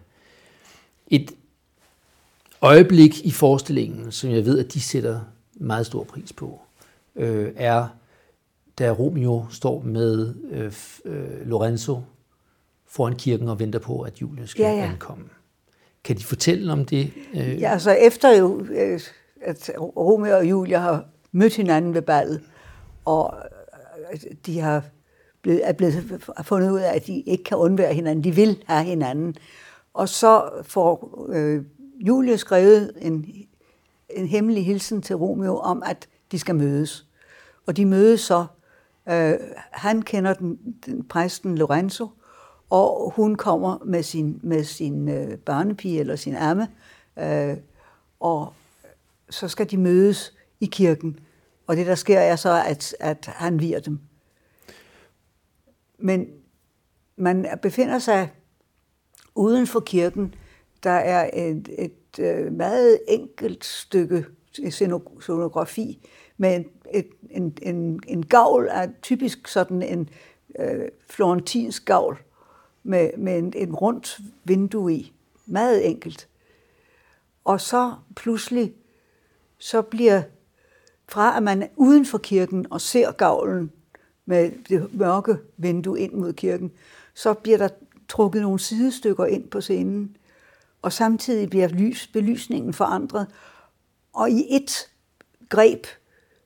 et 1.07 1.31
øjeblik 2.61 3.25
i 3.25 3.31
forestillingen, 3.31 4.11
som 4.11 4.29
jeg 4.31 4.45
ved, 4.45 4.59
at 4.59 4.73
de 4.73 4.81
sætter 4.81 5.19
meget 5.53 5.85
stor 5.85 6.03
pris 6.03 6.33
på, 6.33 6.59
øh, 7.15 7.51
er, 7.55 7.87
da 8.79 8.91
Romeo 8.91 9.45
står 9.49 9.81
med 9.81 10.33
øh, 10.51 10.73
øh, 11.05 11.47
Lorenzo 11.47 12.01
foran 12.87 13.15
kirken 13.15 13.49
og 13.49 13.59
venter 13.59 13.79
på, 13.79 14.01
at 14.01 14.21
Julie 14.21 14.47
skal 14.47 14.63
Ja, 14.63 14.71
ja. 14.71 14.85
ankomme. 14.85 15.25
Kan 16.03 16.17
de 16.17 16.23
fortælle 16.23 16.71
om 16.71 16.85
det? 16.85 17.11
Øh, 17.35 17.61
Ja, 17.61 17.71
altså 17.71 17.91
efter 17.91 18.37
jo, 18.37 18.65
øh, 18.71 18.99
at 19.41 19.71
Romeo 19.77 20.37
og 20.37 20.49
Julia 20.49 20.79
har 20.79 21.05
mødt 21.31 21.55
hinanden 21.55 21.93
ved 21.93 22.01
ballet, 22.01 22.41
og 23.05 23.33
øh, 24.11 24.19
de 24.45 24.59
har 24.59 24.83
blevet, 25.41 25.67
er 25.67 25.73
blevet 25.73 26.23
fundet 26.43 26.71
ud 26.71 26.79
af, 26.79 26.95
at 26.95 27.07
de 27.07 27.21
ikke 27.21 27.43
kan 27.43 27.57
undvære 27.57 27.93
hinanden. 27.93 28.23
De 28.23 28.35
vil 28.35 28.63
have 28.67 28.83
hinanden. 28.83 29.35
Og 29.93 30.09
så 30.09 30.49
får 30.63 31.27
øh, 31.33 31.63
Julie 31.99 32.37
skrevet 32.37 32.91
en, 33.01 33.25
en 34.09 34.27
hemmelig 34.27 34.65
hilsen 34.65 35.01
til 35.01 35.15
Romeo 35.15 35.57
om, 35.57 35.83
at 35.85 36.07
de 36.31 36.39
skal 36.39 36.55
mødes. 36.55 37.05
Og 37.65 37.77
de 37.77 37.85
mødes 37.85 38.21
så. 38.21 38.45
Øh, 39.09 39.33
han 39.71 40.01
kender 40.01 40.33
den, 40.33 40.59
den 40.85 41.03
præsten 41.03 41.57
Lorenzo, 41.57 42.07
og 42.69 43.13
hun 43.15 43.35
kommer 43.35 43.77
med 43.85 44.03
sin, 44.03 44.39
med 44.43 44.63
sin 44.63 45.09
øh, 45.09 45.37
børnepige 45.37 45.99
eller 45.99 46.15
sin 46.15 46.35
amme, 46.35 46.67
øh, 47.19 47.57
og 48.19 48.53
så 49.29 49.47
skal 49.47 49.71
de 49.71 49.77
mødes 49.77 50.33
i 50.59 50.65
kirken. 50.65 51.19
Og 51.67 51.75
det, 51.75 51.85
der 51.85 51.95
sker, 51.95 52.19
er 52.19 52.35
så, 52.35 52.63
at, 52.67 52.95
at 52.99 53.25
han 53.25 53.59
virer 53.59 53.79
dem. 53.79 53.99
Men 55.97 56.27
man 57.15 57.47
befinder 57.61 57.99
sig 57.99 58.31
uden 59.35 59.67
for 59.67 59.79
kirken. 59.79 60.35
Der 60.83 60.91
er 60.91 61.29
et, 61.33 61.69
et 61.77 62.19
øh, 62.19 62.53
meget 62.53 62.99
enkelt 63.07 63.65
stykke 63.65 64.25
scenografi 64.69 66.07
med 66.37 66.55
en, 66.55 66.65
et, 66.93 67.07
en, 67.29 67.57
en, 67.61 67.99
en 68.07 68.25
gavl 68.25 68.67
er 68.71 68.87
typisk 69.01 69.47
sådan 69.47 69.81
en 69.81 70.09
øh, 70.59 70.87
florentinsk 71.09 71.85
gavl 71.85 72.17
med, 72.83 73.09
med 73.17 73.37
en, 73.37 73.53
en 73.55 73.75
rundt 73.75 74.19
vindue 74.43 74.93
i. 74.93 75.13
Meget 75.45 75.89
enkelt. 75.89 76.27
Og 77.43 77.61
så 77.61 77.93
pludselig, 78.15 78.73
så 79.57 79.81
bliver 79.81 80.21
fra 81.07 81.37
at 81.37 81.43
man 81.43 81.63
er 81.63 81.67
uden 81.75 82.05
for 82.05 82.17
kirken 82.17 82.65
og 82.69 82.81
ser 82.81 83.11
gavlen 83.11 83.71
med 84.25 84.51
det 84.69 84.93
mørke 84.93 85.37
vindue 85.57 85.99
ind 85.99 86.13
mod 86.13 86.33
kirken, 86.33 86.71
så 87.13 87.33
bliver 87.33 87.57
der 87.57 87.69
trukket 88.09 88.41
nogle 88.41 88.59
sidestykker 88.59 89.25
ind 89.25 89.47
på 89.47 89.61
scenen, 89.61 90.17
og 90.81 90.93
samtidig 90.93 91.49
bliver 91.49 91.67
lys, 91.67 92.07
belysningen 92.07 92.73
forandret. 92.73 93.27
Og 94.13 94.29
i 94.29 94.45
et 94.49 94.71
greb, 95.49 95.85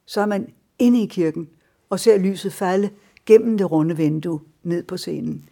så 0.06 0.22
er 0.22 0.26
man 0.26 0.54
inde 0.80 1.04
i 1.04 1.06
kirken 1.06 1.50
og 1.90 2.00
ser 2.00 2.18
lyset 2.18 2.54
falde 2.54 2.90
gennem 3.26 3.58
det 3.58 3.72
runde 3.72 3.98
vindue 3.98 4.42
ned 4.64 4.84
på 4.84 4.98
scenen. 4.98 5.50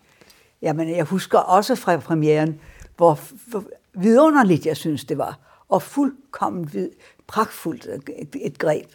Jamen, 0.62 0.90
jeg 0.90 1.04
husker 1.04 1.38
også 1.38 1.76
fra 1.76 1.98
premieren, 1.98 2.60
hvor, 2.98 3.20
hvor 3.50 3.64
vidunderligt 3.94 4.66
jeg 4.66 4.78
synes, 4.78 5.06
det 5.06 5.18
var. 5.18 5.47
Og 5.70 5.82
fuldkommen 5.82 6.74
vid, 6.74 6.90
pragtfuldt 7.28 7.86
et, 8.18 8.36
et 8.42 8.60
greb. 8.60 8.88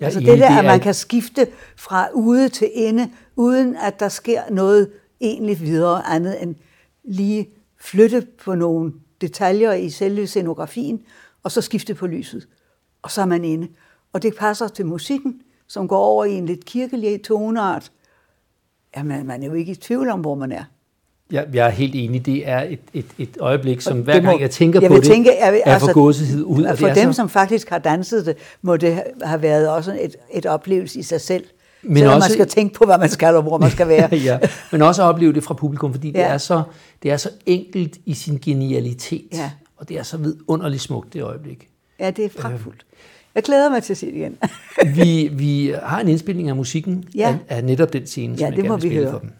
Er 0.00 0.04
altså 0.04 0.20
det 0.20 0.38
der, 0.38 0.58
at 0.58 0.64
man 0.64 0.80
kan 0.80 0.94
skifte 0.94 1.46
fra 1.76 2.08
ude 2.14 2.48
til 2.48 2.70
inde, 2.74 3.10
uden 3.36 3.76
at 3.76 4.00
der 4.00 4.08
sker 4.08 4.42
noget 4.50 4.92
egentlig 5.20 5.60
videre 5.60 6.06
andet 6.06 6.42
end 6.42 6.54
lige 7.04 7.48
flytte 7.80 8.26
på 8.44 8.54
nogle 8.54 8.92
detaljer 9.20 9.72
i 9.72 9.90
selve 9.90 10.26
scenografien, 10.26 11.02
og 11.42 11.52
så 11.52 11.60
skifte 11.60 11.94
på 11.94 12.06
lyset. 12.06 12.48
Og 13.02 13.10
så 13.10 13.20
er 13.20 13.26
man 13.26 13.44
inde. 13.44 13.68
Og 14.12 14.22
det 14.22 14.34
passer 14.38 14.68
til 14.68 14.86
musikken, 14.86 15.42
som 15.66 15.88
går 15.88 15.98
over 15.98 16.24
i 16.24 16.32
en 16.32 16.46
lidt 16.46 16.64
kirkelig 16.64 17.22
toneart. 17.22 17.92
Jamen, 18.96 19.26
man 19.26 19.42
er 19.42 19.46
jo 19.46 19.52
ikke 19.52 19.72
i 19.72 19.74
tvivl 19.74 20.08
om, 20.08 20.20
hvor 20.20 20.34
man 20.34 20.52
er. 20.52 20.64
Jeg, 21.32 21.46
jeg 21.54 21.66
er 21.66 21.70
helt 21.70 21.94
enig. 21.94 22.26
Det 22.26 22.48
er 22.48 22.60
et, 22.62 22.78
et, 22.94 23.04
et 23.18 23.36
øjeblik, 23.40 23.80
som 23.80 23.98
hver 23.98 24.14
det 24.14 24.22
må- 24.24 24.30
gang 24.30 24.40
jeg 24.40 24.50
tænker 24.50 24.80
jeg 24.80 24.90
på 24.90 24.96
det, 24.96 25.04
tænke, 25.04 25.30
jeg 25.44 25.52
vil- 25.52 25.60
er 25.66 25.72
altså, 25.72 25.86
for 25.86 25.92
gåsehud 25.94 26.42
ud. 26.44 26.62
og 26.64 26.78
For 26.78 26.86
det 26.86 26.98
er 26.98 27.02
dem, 27.04 27.12
så, 27.12 27.16
som 27.16 27.28
faktisk 27.28 27.70
har 27.70 27.78
danset 27.78 28.26
det, 28.26 28.36
må 28.62 28.76
det 28.76 29.02
have 29.22 29.42
været 29.42 29.68
også 29.68 29.96
et, 30.00 30.16
et 30.34 30.46
oplevelse 30.46 30.98
i 30.98 31.02
sig 31.02 31.20
selv. 31.20 31.44
Men 31.82 31.96
Selvom 31.96 32.14
også- 32.16 32.28
man 32.28 32.32
skal 32.32 32.48
tænke 32.48 32.74
på, 32.74 32.84
hvad 32.84 32.98
man 32.98 33.08
skal 33.08 33.36
og 33.36 33.42
hvor 33.42 33.58
man 33.58 33.70
skal 33.70 33.88
være. 33.88 34.08
ja, 34.24 34.38
men 34.72 34.82
også 34.82 35.02
opleve 35.02 35.32
det 35.32 35.44
fra 35.44 35.54
publikum, 35.54 35.92
fordi 35.94 36.08
det, 36.08 36.18
Ja. 36.18 36.26
er 36.28 36.38
så, 36.38 36.62
det 37.02 37.10
er 37.10 37.16
så 37.16 37.30
enkelt 37.46 37.96
i 38.06 38.14
sin 38.14 38.38
genialitet. 38.44 39.26
Ja. 39.32 39.50
Og 39.76 39.88
det 39.88 39.98
er 39.98 40.02
så 40.02 40.16
vidunderligt 40.16 40.82
smukt, 40.82 41.12
det 41.12 41.22
øjeblik. 41.22 41.68
Ja, 42.00 42.10
det 42.10 42.24
er 42.24 42.28
pragtfuldt. 42.40 42.86
Jeg 43.34 43.42
glæder 43.42 43.70
mig 43.70 43.82
til 43.82 43.92
at 43.92 43.96
se 43.96 44.06
det 44.06 44.14
igen. 44.14 44.36
Vi, 44.96 45.30
vi 45.32 45.74
har 45.82 46.00
en 46.00 46.08
indspilning 46.08 46.48
af 46.48 46.56
musikken 46.56 47.04
Ja. 47.14 47.36
af, 47.48 47.56
af 47.56 47.64
netop 47.64 47.92
den 47.92 48.06
scene, 48.06 48.32
Ja, 48.32 48.36
som 48.38 48.44
jeg 48.44 48.52
det 48.52 48.56
gerne 48.64 48.68
må 48.68 48.76
vi 48.76 48.94
høre. 48.94 49.10
for 49.10 49.18
dem. 49.18 49.30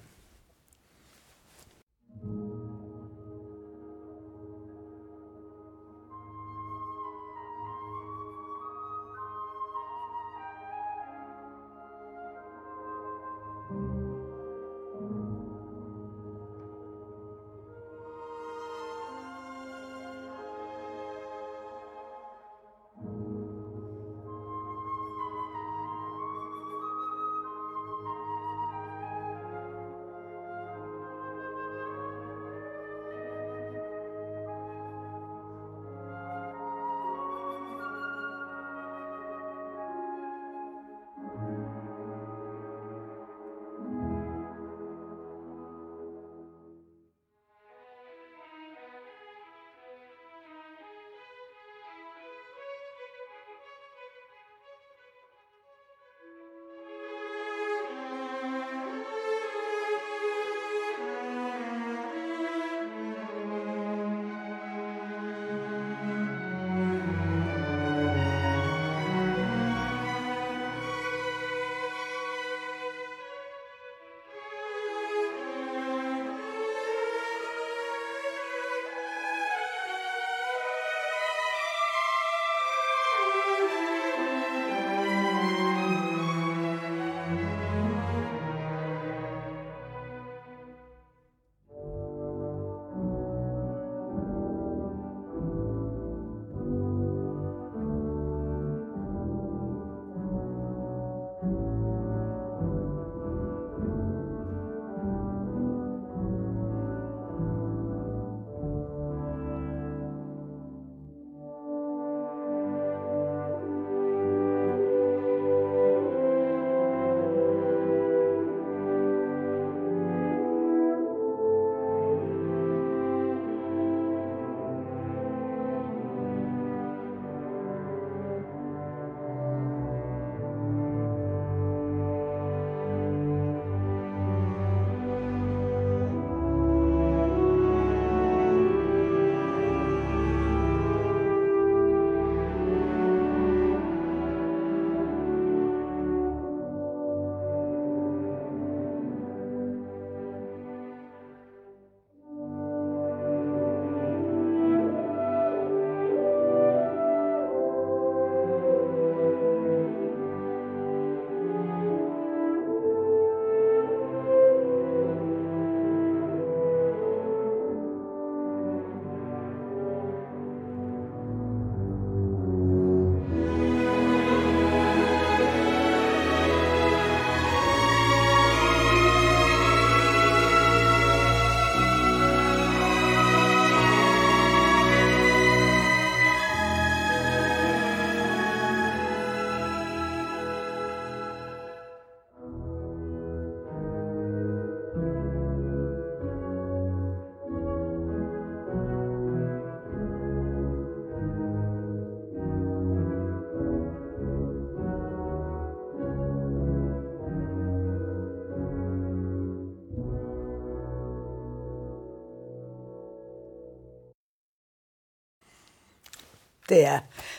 Det 216.71 216.87
er, 216.87 216.99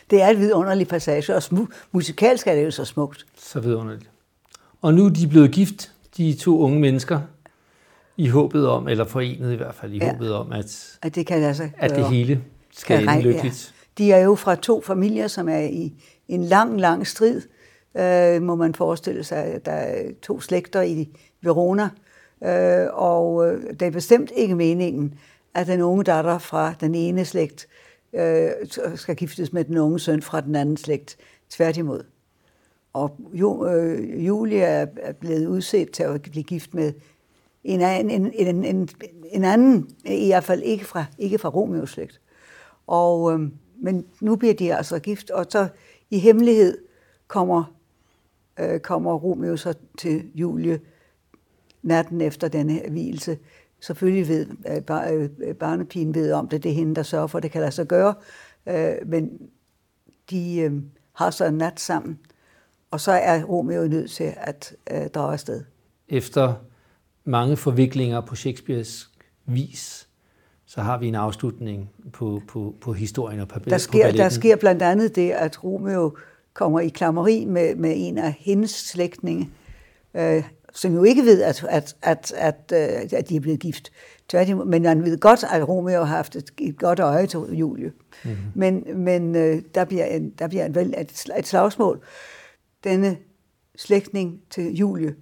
det 0.09 0.21
er 0.21 0.27
et 0.27 0.37
vidunderligt 0.37 0.89
passage, 0.89 1.35
og 1.35 1.43
smu, 1.43 1.67
musikalsk 1.91 2.47
er 2.47 2.55
det 2.55 2.65
jo 2.65 2.71
så 2.71 2.85
smukt. 2.85 3.25
Så 3.37 3.59
vidunderligt. 3.59 4.09
Og 4.81 4.93
nu 4.93 5.05
er 5.05 5.09
de 5.09 5.27
blevet 5.27 5.51
gift, 5.51 5.91
de 6.17 6.33
to 6.33 6.59
unge 6.59 6.79
mennesker, 6.79 7.19
i 8.17 8.27
håbet 8.27 8.67
om, 8.67 8.87
eller 8.87 9.05
forenet 9.05 9.53
i 9.53 9.55
hvert 9.55 9.75
fald, 9.75 9.93
i 9.93 9.97
ja. 9.97 10.11
håbet 10.11 10.33
om, 10.33 10.51
at, 10.51 10.97
at 11.01 11.15
det 11.15 11.27
kan 11.27 11.55
sig 11.55 11.71
at 11.77 11.95
det 11.95 12.09
hele 12.09 12.41
skal 12.71 13.03
ende 13.03 13.21
lykkeligt. 13.21 13.73
Ja. 13.99 14.03
De 14.03 14.11
er 14.11 14.19
jo 14.23 14.35
fra 14.35 14.55
to 14.55 14.81
familier, 14.81 15.27
som 15.27 15.49
er 15.49 15.59
i 15.59 15.93
en 16.27 16.43
lang, 16.43 16.79
lang 16.79 17.07
strid, 17.07 17.41
øh, 17.97 18.41
må 18.41 18.55
man 18.55 18.75
forestille 18.75 19.23
sig. 19.23 19.59
Der 19.65 19.71
er 19.71 20.11
to 20.21 20.41
slægter 20.41 20.81
i 20.81 21.09
Verona, 21.41 21.89
øh, 22.43 22.87
og 22.93 23.47
øh, 23.47 23.63
det 23.79 23.81
er 23.81 23.91
bestemt 23.91 24.31
ikke 24.35 24.55
meningen, 24.55 25.13
at 25.55 25.67
den 25.67 25.81
unge 25.81 26.03
datter 26.03 26.37
fra 26.37 26.73
den 26.79 26.95
ene 26.95 27.25
slægt 27.25 27.67
øh, 27.67 27.90
øh, 28.13 28.51
skal 28.95 29.15
giftes 29.15 29.53
med 29.53 29.63
den 29.63 29.77
unge 29.77 29.99
søn 29.99 30.21
fra 30.21 30.41
den 30.41 30.55
anden 30.55 30.77
slægt. 30.77 31.17
Tværtimod. 31.49 32.03
Og 32.93 33.15
jo, 33.33 33.67
øh, 33.67 34.27
Julia 34.27 34.87
er 34.97 35.11
blevet 35.11 35.47
udset 35.47 35.91
til 35.91 36.03
at 36.03 36.21
blive 36.21 36.43
gift 36.43 36.73
med 36.73 36.93
en, 37.63 37.81
en, 37.81 38.33
en, 38.33 38.65
en, 38.65 38.89
en 39.23 39.43
anden, 39.43 39.89
i 40.05 40.27
hvert 40.27 40.43
fald 40.43 40.61
ikke 40.61 40.85
fra, 40.85 41.05
ikke 41.17 41.37
fra 41.37 41.49
Romeos 41.49 41.89
slægt. 41.89 42.21
Og, 42.87 43.33
øh, 43.33 43.39
men 43.81 44.05
nu 44.21 44.35
bliver 44.35 44.53
de 44.53 44.75
altså 44.75 44.99
gift, 44.99 45.29
og 45.29 45.45
så 45.49 45.67
i 46.09 46.19
hemmelighed 46.19 46.77
kommer, 47.27 47.63
øh, 48.59 48.79
kommer 48.79 49.13
Romeo 49.13 49.57
så 49.57 49.73
til 49.97 50.31
Julie 50.35 50.79
natten 51.81 52.21
efter 52.21 52.47
denne 52.47 52.81
hvilelse. 52.89 53.37
Selvfølgelig 53.81 54.27
ved 54.27 54.47
øh, 55.43 55.55
barnepigen 55.55 56.15
ved 56.15 56.31
om 56.31 56.47
det, 56.47 56.63
det 56.63 56.71
er 56.71 56.75
hende, 56.75 56.95
der 56.95 57.03
sørger 57.03 57.27
for, 57.27 57.37
at 57.37 57.43
det 57.43 57.51
kan 57.51 57.61
lade 57.61 57.71
sig 57.71 57.87
gøre. 57.87 58.13
Øh, 58.65 58.93
men 59.05 59.29
de 60.29 60.59
øh, 60.59 60.71
har 61.13 61.29
så 61.29 61.45
en 61.45 61.53
nat 61.53 61.79
sammen, 61.79 62.19
og 62.91 63.01
så 63.01 63.11
er 63.11 63.43
Romeo 63.43 63.87
nødt 63.87 64.11
til 64.11 64.33
at 64.37 64.75
øh, 64.91 65.07
drage 65.07 65.33
afsted. 65.33 65.63
Efter 66.09 66.53
mange 67.23 67.57
forviklinger 67.57 68.21
på 68.21 68.35
Shakespeares 68.35 69.09
vis, 69.45 70.07
så 70.65 70.81
har 70.81 70.97
vi 70.97 71.07
en 71.07 71.15
afslutning 71.15 71.89
på, 72.13 72.41
på, 72.47 72.75
på 72.81 72.93
historien 72.93 73.39
og 73.39 73.47
på, 73.47 73.59
der 73.59 73.77
sker, 73.77 74.11
på 74.11 74.17
Der 74.17 74.29
sker 74.29 74.55
blandt 74.55 74.81
andet 74.81 75.15
det, 75.15 75.31
at 75.31 75.63
Romeo 75.63 76.17
kommer 76.53 76.79
i 76.79 76.89
klammeri 76.89 77.45
med, 77.45 77.75
med 77.75 77.93
en 77.95 78.17
af 78.17 78.35
hendes 78.39 78.71
slægtninge, 78.71 79.49
øh, 80.13 80.43
som 80.73 80.93
jo 80.93 81.03
ikke 81.03 81.25
ved, 81.25 81.41
at, 81.41 81.65
at, 81.69 81.95
at, 82.01 82.33
at, 82.35 82.73
øh, 82.73 83.19
at 83.19 83.29
de 83.29 83.35
er 83.35 83.39
blevet 83.39 83.59
gift. 83.59 83.91
Tværtimod, 84.29 84.65
men 84.65 84.85
han 84.85 85.03
ved 85.03 85.17
godt, 85.17 85.43
at 85.51 85.67
Romeo 85.67 85.99
har 85.99 86.15
haft 86.15 86.35
et, 86.35 86.51
et 86.57 86.79
godt 86.79 86.99
øje 86.99 87.27
til 87.27 87.39
Julie. 87.39 87.91
Mm-hmm. 88.23 88.37
Men, 88.55 88.83
men 88.95 89.35
øh, 89.35 89.61
der 89.75 89.85
bliver, 89.85 90.05
en, 90.05 90.29
der 90.29 90.47
bliver 90.47 90.65
en, 90.65 90.77
et, 90.77 90.99
et 90.99 91.17
slagsmål. 91.47 92.03
Denne 92.83 93.17
slægtning 93.75 94.41
til 94.49 94.75
Julie 94.75 95.15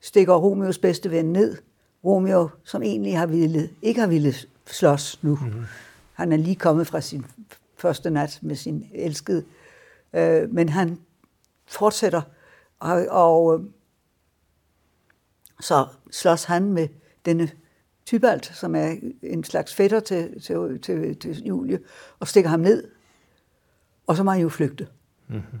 stikker 0.00 0.34
Romeos 0.34 0.78
bedste 0.78 1.10
ven 1.10 1.32
ned. 1.32 1.56
Romeo, 2.04 2.48
som 2.64 2.82
egentlig 2.82 3.18
har 3.18 3.26
ville, 3.26 3.70
ikke 3.82 4.00
har 4.00 4.08
ville 4.08 4.34
slås 4.66 5.22
nu. 5.22 5.38
Mm-hmm. 5.42 5.64
Han 6.12 6.32
er 6.32 6.36
lige 6.36 6.56
kommet 6.56 6.86
fra 6.86 7.00
sin 7.00 7.24
første 7.78 8.10
nat 8.10 8.38
med 8.42 8.56
sin 8.56 8.86
elskede. 8.94 9.44
Øh, 10.12 10.50
men 10.54 10.68
han 10.68 10.98
fortsætter, 11.66 12.22
og, 12.80 13.06
og 13.10 13.60
så 15.60 15.86
slås 16.10 16.44
han 16.44 16.72
med 16.72 16.88
denne 17.24 17.50
Tybalt, 18.06 18.46
som 18.54 18.74
er 18.74 18.94
en 19.22 19.44
slags 19.44 19.74
fætter 19.74 20.00
til, 20.00 20.40
til, 20.40 20.80
til, 20.82 21.16
til 21.16 21.42
Julie, 21.44 21.78
og 22.20 22.28
stikker 22.28 22.50
ham 22.50 22.60
ned. 22.60 22.88
Og 24.06 24.16
så 24.16 24.22
må 24.22 24.30
han 24.30 24.40
jo 24.40 24.48
flygte. 24.48 24.86
Mm-hmm. 25.28 25.60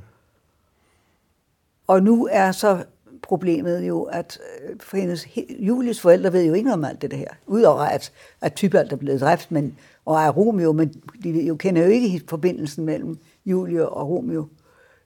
Og 1.86 2.02
nu 2.02 2.28
er 2.30 2.52
så 2.52 2.84
problemet 3.22 3.88
jo, 3.88 4.02
at 4.02 4.38
øh, 4.62 4.76
for 4.80 4.96
hendes, 4.96 5.28
Julies 5.58 6.00
forældre 6.00 6.32
ved 6.32 6.44
jo 6.44 6.54
ikke 6.54 6.64
noget 6.64 6.78
om 6.78 6.84
alt 6.84 7.02
det 7.02 7.12
her. 7.12 7.28
Udover 7.46 7.82
at, 7.82 8.12
at 8.40 8.54
Tybalt 8.54 8.92
er 8.92 8.96
blevet 8.96 9.20
dræbt, 9.20 9.50
men, 9.50 9.78
og 10.04 10.22
er 10.22 10.30
Romeo, 10.30 10.72
men 10.72 11.02
de 11.24 11.46
jo, 11.46 11.56
kender 11.56 11.82
jo 11.82 11.88
ikke 11.88 12.22
forbindelsen 12.28 12.84
mellem 12.84 13.18
Julie 13.46 13.88
og 13.88 14.08
Romeo. 14.08 14.46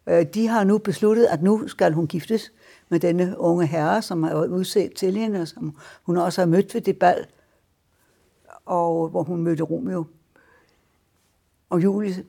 Øh, 0.06 0.26
de 0.34 0.48
har 0.48 0.64
nu 0.64 0.78
besluttet, 0.78 1.24
at 1.24 1.42
nu 1.42 1.68
skal 1.68 1.92
hun 1.92 2.06
giftes 2.06 2.52
med 2.88 3.00
denne 3.00 3.38
unge 3.38 3.66
herre, 3.66 4.02
som 4.02 4.22
har 4.22 4.46
udset 4.46 4.92
til 4.96 5.16
hende, 5.16 5.40
og 5.40 5.48
som 5.48 5.76
hun 6.02 6.16
også 6.16 6.40
har 6.40 6.46
mødt 6.46 6.74
ved 6.74 6.80
det 6.80 6.98
bal, 6.98 7.26
og 8.66 9.08
hvor 9.08 9.22
hun 9.22 9.42
mødte 9.42 9.62
Romeo. 9.62 10.04
Og 11.70 11.82
Julie 11.82 12.24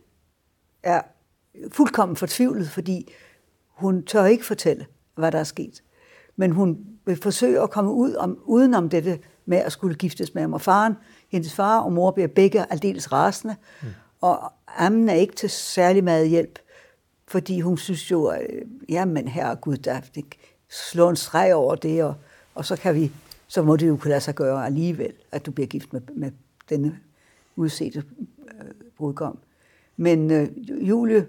er 0.84 1.02
fuldkommen 1.72 2.16
fortvivlet, 2.16 2.70
fordi 2.70 3.12
hun 3.68 4.06
tør 4.06 4.26
ikke 4.26 4.46
fortælle, 4.46 4.86
hvad 5.16 5.32
der 5.32 5.40
er 5.40 5.44
sket. 5.44 5.84
Men 6.36 6.52
hun 6.52 6.86
vil 7.06 7.22
forsøge 7.22 7.62
at 7.62 7.70
komme 7.70 7.92
ud 7.92 8.14
om, 8.14 8.40
udenom 8.44 8.90
dette 8.90 9.20
med 9.46 9.58
at 9.58 9.72
skulle 9.72 9.96
giftes 9.96 10.34
med 10.34 10.42
ham. 10.42 10.54
Og 10.54 10.62
faren, 10.62 10.94
hendes 11.30 11.54
far 11.54 11.80
og 11.80 11.94
mor 11.94 12.12
bliver 12.12 12.28
begge 12.28 12.72
aldeles 12.72 13.12
rasende, 13.12 13.56
mm. 13.82 13.88
og 14.22 14.54
Ammen 14.78 15.10
er 15.10 15.14
ikke 15.14 15.36
til 15.36 15.50
særlig 15.50 16.04
meget 16.04 16.30
hjælp, 16.30 16.60
fordi 17.28 17.60
hun 17.60 17.78
synes 17.78 18.12
jo, 18.12 18.34
øh, 18.34 18.66
jamen 18.90 19.28
herregud, 19.28 19.78
der 19.78 20.02
slå 20.70 21.10
en 21.10 21.16
streg 21.16 21.54
over 21.54 21.76
det, 21.76 22.04
og, 22.04 22.16
og 22.56 22.66
så 22.66 22.76
kan 22.76 22.96
vi, 22.96 23.12
så 23.48 23.62
må 23.62 23.76
det 23.76 23.88
jo 23.88 23.98
kunne 23.98 24.10
lade 24.10 24.22
sig 24.22 24.36
gøre 24.36 24.66
alligevel, 24.66 25.14
at 25.32 25.46
du 25.46 25.52
bliver 25.52 25.68
gift 25.68 25.94
med, 25.94 26.02
med 26.16 26.32
denne 26.70 27.00
udsete 27.56 28.04
øh, 28.48 28.72
brudgom. 28.98 29.38
Men 29.98 30.32
øh, 30.32 30.48
Julie, 30.90 31.28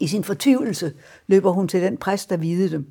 i 0.00 0.06
sin 0.06 0.24
fortvivlelse, 0.24 0.94
løber 1.26 1.50
hun 1.50 1.68
til 1.68 1.82
den 1.82 1.96
præst, 1.96 2.30
der 2.30 2.36
videde 2.36 2.70
dem, 2.70 2.90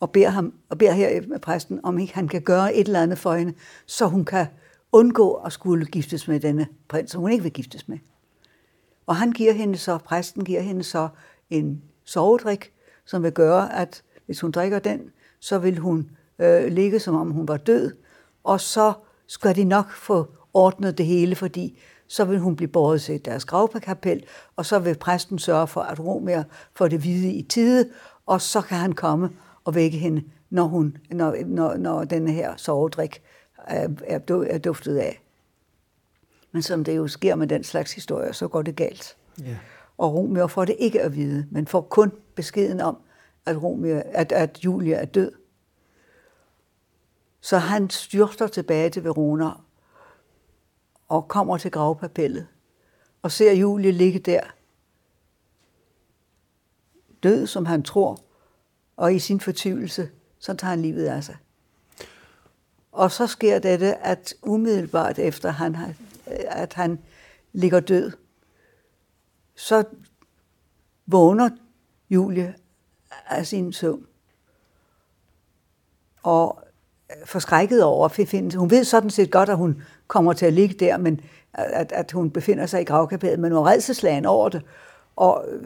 og 0.00 0.10
beder, 0.10 0.28
ham, 0.28 0.54
og 0.68 0.78
beder 0.78 0.92
her 0.92 1.22
med 1.28 1.38
præsten, 1.38 1.80
om 1.82 1.98
ikke 1.98 2.14
han 2.14 2.28
kan 2.28 2.42
gøre 2.42 2.74
et 2.74 2.86
eller 2.86 3.02
andet 3.02 3.18
for 3.18 3.34
hende, 3.34 3.54
så 3.86 4.06
hun 4.06 4.24
kan 4.24 4.46
undgå 4.92 5.32
at 5.32 5.52
skulle 5.52 5.86
giftes 5.86 6.28
med 6.28 6.40
denne 6.40 6.66
prins, 6.88 7.10
som 7.10 7.20
hun 7.20 7.32
ikke 7.32 7.42
vil 7.42 7.52
giftes 7.52 7.88
med. 7.88 7.98
Og 9.06 9.16
han 9.16 9.32
giver 9.32 9.52
hende 9.52 9.78
så, 9.78 9.98
præsten 9.98 10.44
giver 10.44 10.60
hende 10.60 10.82
så 10.82 11.08
en 11.50 11.82
sovedrik, 12.04 12.72
som 13.04 13.22
vil 13.22 13.32
gøre, 13.32 13.76
at 13.80 14.02
hvis 14.32 14.40
hun 14.40 14.50
drikker 14.50 14.78
den, 14.78 15.00
så 15.40 15.58
vil 15.58 15.78
hun 15.78 16.10
øh, 16.38 16.66
ligge, 16.66 17.00
som 17.00 17.14
om 17.14 17.30
hun 17.30 17.48
var 17.48 17.56
død, 17.56 17.92
og 18.44 18.60
så 18.60 18.92
skal 19.26 19.56
de 19.56 19.64
nok 19.64 19.90
få 19.90 20.26
ordnet 20.54 20.98
det 20.98 21.06
hele, 21.06 21.34
fordi 21.34 21.80
så 22.08 22.24
vil 22.24 22.38
hun 22.38 22.56
blive 22.56 22.68
båret 22.68 23.02
til 23.02 23.24
deres 23.24 23.44
gravkapel, 23.44 24.24
og 24.56 24.66
så 24.66 24.78
vil 24.78 24.98
præsten 24.98 25.38
sørge 25.38 25.66
for, 25.66 25.80
at 25.80 26.00
Romer 26.00 26.42
får 26.74 26.88
det 26.88 27.00
hvide 27.00 27.32
i 27.32 27.42
tide, 27.42 27.88
og 28.26 28.40
så 28.40 28.60
kan 28.60 28.78
han 28.78 28.92
komme 28.92 29.30
og 29.64 29.74
vække 29.74 29.98
hende, 29.98 30.24
når, 30.50 30.64
hun, 30.64 30.96
når, 31.10 31.36
når, 31.46 31.76
når 31.76 32.04
denne 32.04 32.32
her 32.32 32.56
sovedrik 32.56 33.22
er, 33.66 33.88
er, 34.04 34.44
er 34.50 34.58
duftet 34.58 34.96
af. 34.96 35.22
Men 36.52 36.62
som 36.62 36.84
det 36.84 36.96
jo 36.96 37.08
sker 37.08 37.34
med 37.34 37.46
den 37.46 37.64
slags 37.64 37.92
historier, 37.92 38.32
så 38.32 38.48
går 38.48 38.62
det 38.62 38.76
galt. 38.76 39.16
Yeah. 39.40 39.56
Og 39.98 40.14
Romeo 40.14 40.46
får 40.46 40.64
det 40.64 40.76
ikke 40.78 41.02
at 41.02 41.16
vide, 41.16 41.46
men 41.50 41.66
får 41.66 41.80
kun 41.80 42.12
beskeden 42.34 42.80
om, 42.80 42.96
at, 43.46 43.62
Romeo, 43.62 44.02
at, 44.04 44.32
at 44.32 44.64
Julia 44.64 44.96
er 44.96 45.04
død. 45.04 45.32
Så 47.40 47.58
han 47.58 47.90
styrter 47.90 48.46
tilbage 48.46 48.90
til 48.90 49.04
Verona 49.04 49.50
og 51.08 51.28
kommer 51.28 51.58
til 51.58 51.70
gravpapellet 51.70 52.46
og 53.22 53.32
ser 53.32 53.52
Julie 53.52 53.92
ligge 53.92 54.18
der, 54.18 54.40
død 57.22 57.46
som 57.46 57.66
han 57.66 57.82
tror, 57.82 58.18
og 58.96 59.14
i 59.14 59.18
sin 59.18 59.40
fortvivlelse, 59.40 60.10
så 60.38 60.54
tager 60.54 60.70
han 60.70 60.82
livet 60.82 61.06
af 61.06 61.24
sig. 61.24 61.36
Og 62.92 63.10
så 63.10 63.26
sker 63.26 63.58
dette, 63.58 63.94
at 63.94 64.34
umiddelbart 64.42 65.18
efter 65.18 65.50
han, 65.50 65.74
har, 65.74 65.94
at 66.46 66.72
han 66.72 66.98
ligger 67.52 67.80
død, 67.80 68.12
så 69.54 69.84
vågner 71.06 71.50
Julie 72.10 72.54
af 73.28 73.46
sin 73.46 73.72
søvn. 73.72 74.06
Og 76.22 76.62
forskrækket 77.24 77.84
over 77.84 78.04
at 78.04 78.28
finde. 78.28 78.56
Hun 78.56 78.70
ved 78.70 78.84
sådan 78.84 79.10
set 79.10 79.30
godt, 79.30 79.48
at 79.48 79.56
hun 79.56 79.82
kommer 80.06 80.32
til 80.32 80.46
at 80.46 80.52
ligge 80.52 80.74
der, 80.74 80.96
men 80.96 81.20
at, 81.52 81.92
at 81.92 82.12
hun 82.12 82.30
befinder 82.30 82.66
sig 82.66 82.80
i 82.80 82.84
gravkapellet, 82.84 83.38
men 83.38 83.52
hun 83.52 83.66
er 83.66 83.70
redselslagen 83.70 84.26
over 84.26 84.48
det, 84.48 84.62
og 85.16 85.44
øh, 85.48 85.62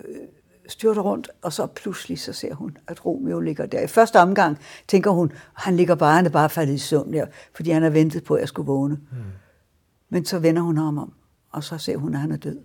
styrter 0.68 1.02
rundt, 1.02 1.30
og 1.42 1.52
så 1.52 1.66
pludselig 1.66 2.20
så 2.20 2.32
ser 2.32 2.54
hun, 2.54 2.78
at 2.87 3.06
Romeo 3.06 3.40
ligger 3.40 3.66
der. 3.66 3.80
I 3.80 3.87
første 3.87 4.20
omgang 4.20 4.59
tænker 4.88 5.11
hun, 5.11 5.32
han 5.54 5.76
ligger 5.76 5.94
bare, 5.94 6.16
han 6.16 6.26
er 6.26 6.30
bare 6.30 6.50
faldet 6.50 6.74
i 6.74 6.78
søvn 6.78 7.12
der, 7.12 7.26
fordi 7.54 7.70
han 7.70 7.82
har 7.82 7.90
ventet 7.90 8.24
på, 8.24 8.35
at 8.35 8.40
jeg 8.40 8.48
skulle 8.48 8.66
vågne. 8.66 8.94
Mm. 8.94 9.16
Men 10.09 10.24
så 10.24 10.38
vender 10.38 10.62
hun 10.62 10.76
ham 10.76 10.98
om, 10.98 11.12
og 11.50 11.64
så 11.64 11.78
ser 11.78 11.96
hun, 11.96 12.14
at 12.14 12.20
han 12.20 12.32
er 12.32 12.37
død. 12.37 12.59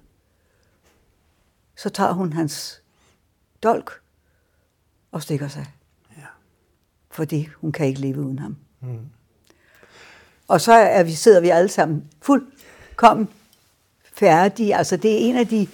Så 1.76 1.90
tager 1.90 2.12
hun 2.12 2.34
hans 2.34 2.82
dolk 3.64 3.92
og 5.12 5.24
stikker 5.24 5.48
sig. 5.48 5.66
Ja. 6.18 6.26
Fordi 7.12 7.50
hun 7.56 7.72
kan 7.72 7.88
ikke 7.88 8.02
leve 8.02 8.20
uden 8.20 8.40
ham. 8.40 8.58
Mm. 8.82 9.00
Og 10.48 10.62
så 10.62 10.74
er 10.74 11.04
vi, 11.04 11.12
sidder 11.12 11.40
vi 11.40 11.50
alle 11.50 11.70
sammen 11.70 12.10
fuldkommen 12.22 13.30
færdige. 14.14 14.76
Altså 14.76 14.98
det 14.98 15.12
er 15.12 15.18
en 15.18 15.36
af 15.36 15.48
de 15.48 15.68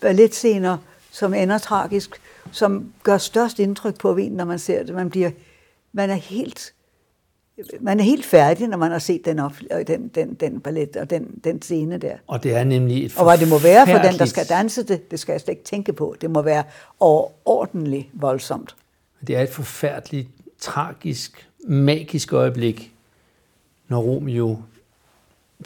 balletscener, 0.00 0.78
som 1.10 1.34
ender 1.34 1.58
tragisk, 1.58 2.10
som 2.52 2.92
gør 3.02 3.18
størst 3.18 3.58
indtryk 3.58 3.98
på 3.98 4.16
en, 4.16 4.32
når 4.32 4.44
man 4.44 4.58
ser 4.58 4.82
det. 4.82 4.94
Man, 4.94 5.10
bliver, 5.10 5.30
man 5.92 6.10
er 6.10 6.14
helt 6.14 6.74
man 7.80 8.00
er 8.00 8.04
helt 8.04 8.24
færdig, 8.24 8.68
når 8.68 8.76
man 8.76 8.90
har 8.90 8.98
set 8.98 9.24
den, 9.24 9.38
op, 9.38 9.52
den, 9.86 10.08
den, 10.08 10.34
den 10.34 10.60
ballet 10.60 10.96
og 10.96 11.10
den, 11.10 11.40
den 11.44 11.62
scene 11.62 11.98
der. 11.98 12.16
Og 12.26 12.42
det 12.42 12.56
er 12.56 12.64
nemlig 12.64 13.06
et 13.06 13.16
Og 13.16 13.24
hvad 13.24 13.38
det 13.38 13.48
må 13.48 13.58
være 13.58 13.86
for 13.86 13.98
den, 13.98 14.18
der 14.18 14.24
skal 14.24 14.46
danse 14.48 14.82
det, 14.82 15.10
det 15.10 15.20
skal 15.20 15.32
jeg 15.32 15.40
slet 15.40 15.52
ikke 15.52 15.64
tænke 15.64 15.92
på. 15.92 16.16
Det 16.20 16.30
må 16.30 16.42
være 16.42 16.64
overordentligt 17.00 18.08
voldsomt. 18.12 18.76
Det 19.26 19.36
er 19.36 19.42
et 19.42 19.48
forfærdeligt, 19.48 20.28
tragisk, 20.58 21.48
magisk 21.68 22.32
øjeblik, 22.32 22.92
når 23.88 24.00
Romeo 24.00 24.58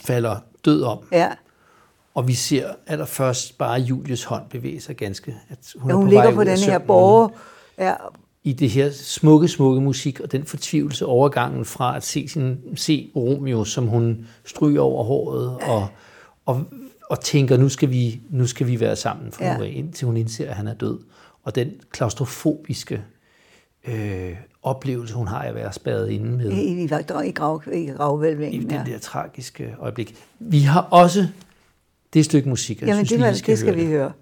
falder 0.01 0.37
død 0.65 0.83
om. 0.83 0.99
Ja. 1.13 1.29
Og 2.15 2.29
vi 2.29 2.35
ser 2.35 2.75
allerførst 2.87 3.59
bare 3.59 3.81
Julius 3.81 4.25
hånd 4.25 4.43
bevæge 4.51 4.81
sig 4.81 4.97
ganske. 4.97 5.37
At 5.49 5.59
hun, 5.77 5.91
ja, 5.91 5.97
hun 5.97 6.07
er 6.07 6.07
på 6.07 6.11
ligger 6.11 6.35
på 6.35 6.45
den 6.45 6.59
her 6.59 6.79
borger. 6.79 7.29
Ja. 7.79 7.95
I 8.45 8.53
det 8.53 8.71
her 8.71 8.91
smukke, 8.91 9.49
smukke 9.49 9.81
musik, 9.81 10.21
og 10.21 10.33
den 10.33 10.45
fortvivlelse 10.45 11.07
overgangen 11.07 11.65
fra 11.65 11.97
at 11.97 12.05
se, 12.05 12.29
sin, 12.29 12.59
se 12.77 13.11
Romeo, 13.17 13.65
som 13.65 13.87
hun 13.87 14.27
stryger 14.45 14.81
over 14.81 15.05
håret, 15.05 15.59
og, 15.63 15.89
og, 16.47 16.65
og 17.11 17.21
tænker, 17.21 17.57
nu 17.57 17.69
skal 17.69 17.91
vi, 17.91 18.21
nu 18.31 18.47
skal 18.47 18.67
vi 18.67 18.81
være 18.81 18.97
sammen, 18.97 19.33
for 19.33 19.45
ja. 19.45 19.59
nu 19.59 19.65
indtil 19.65 20.07
hun 20.07 20.17
indser, 20.17 20.49
at 20.49 20.57
han 20.57 20.69
er 20.69 20.75
død. 20.75 20.99
Og 21.43 21.55
den 21.55 21.71
klaustrofobiske 21.91 23.03
øh, 23.89 24.37
oplevelse, 24.63 25.15
hun 25.15 25.29
har 25.29 25.43
af 25.43 25.49
at 25.49 25.55
være 25.55 25.73
spadet 25.73 26.11
inde 26.11 26.31
med. 26.31 26.51
I, 26.51 26.83
i, 26.83 26.85
i, 26.85 26.87
grav, 26.87 27.63
i 27.73 27.87
gravvælvingen, 27.87 28.63
I 28.63 28.65
den 28.65 28.71
ja. 28.71 28.93
der 28.93 28.99
tragiske 28.99 29.75
øjeblik. 29.81 30.15
Vi 30.39 30.61
har 30.61 30.81
også 30.81 31.27
det 32.15 32.25
stykke 32.25 32.49
musik, 32.49 32.81
jeg 32.81 32.89
Jamen, 32.89 33.07
synes, 33.07 33.09
det, 33.09 33.19
lige, 33.19 33.31
vi 33.33 33.39
skal 33.39 33.53
det 33.53 33.59
skal 33.59 33.75
høre 33.75 33.85
vi 33.85 33.91
høre. 33.93 34.13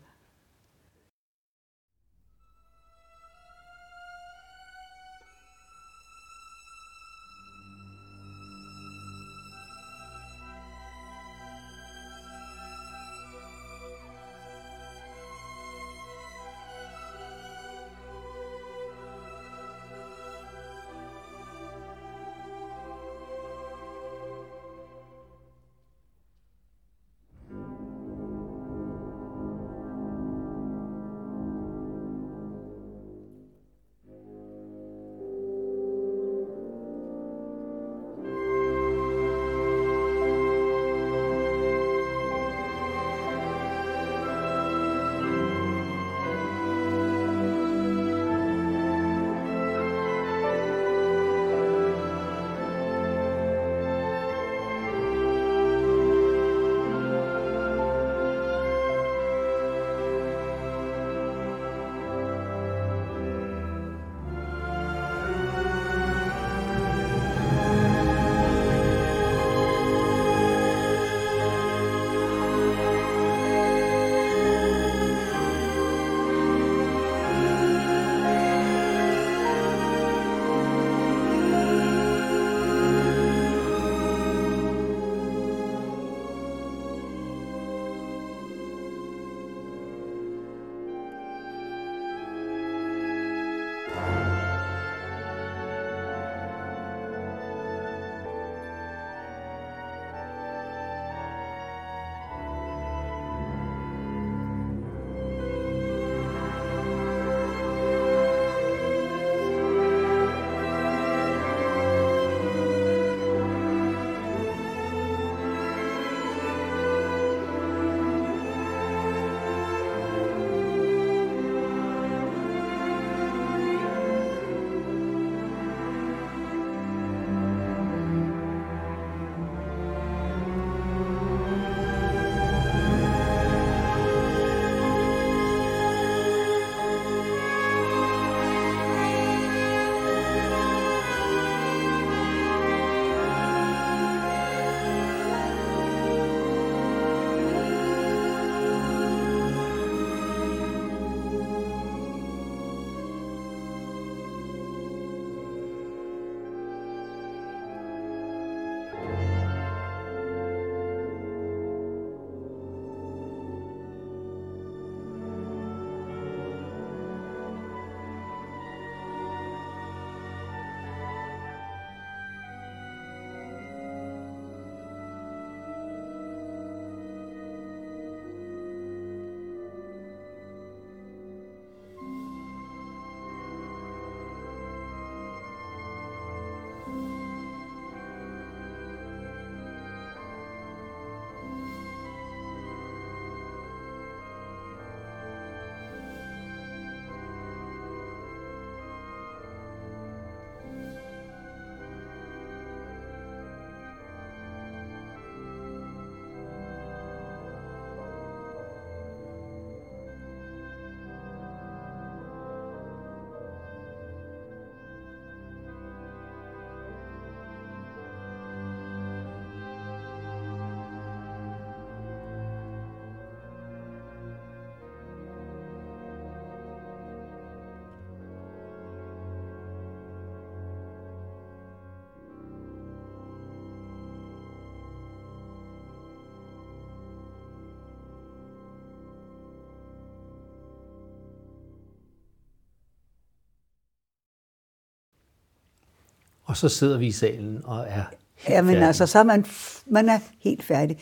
Og 246.48 246.56
så 246.56 246.68
sidder 246.68 246.98
vi 246.98 247.06
i 247.06 247.12
salen 247.12 247.60
og 247.64 247.86
er 247.88 248.02
helt 248.34 248.54
Ja, 248.54 248.62
men 248.62 248.70
færdige. 248.70 248.86
altså, 248.86 249.06
så 249.06 249.18
er 249.18 249.22
man, 249.22 249.46
man 249.86 250.08
er 250.08 250.18
helt 250.40 250.62
færdig. 250.62 250.98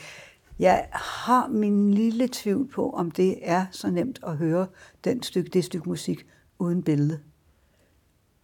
Jeg 0.59 0.87
har 0.93 1.49
min 1.49 1.95
lille 1.95 2.29
tvivl 2.33 2.69
på, 2.69 2.91
om 2.91 3.11
det 3.11 3.39
er 3.43 3.67
så 3.71 3.91
nemt 3.91 4.19
at 4.27 4.37
høre 4.37 4.67
den 5.05 5.23
stykke, 5.23 5.51
det 5.51 5.65
stykke 5.65 5.89
musik 5.89 6.27
uden 6.59 6.83
billede. 6.83 7.21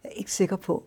Jeg 0.05 0.11
er 0.11 0.14
ikke 0.14 0.32
sikker 0.32 0.57
på. 0.57 0.84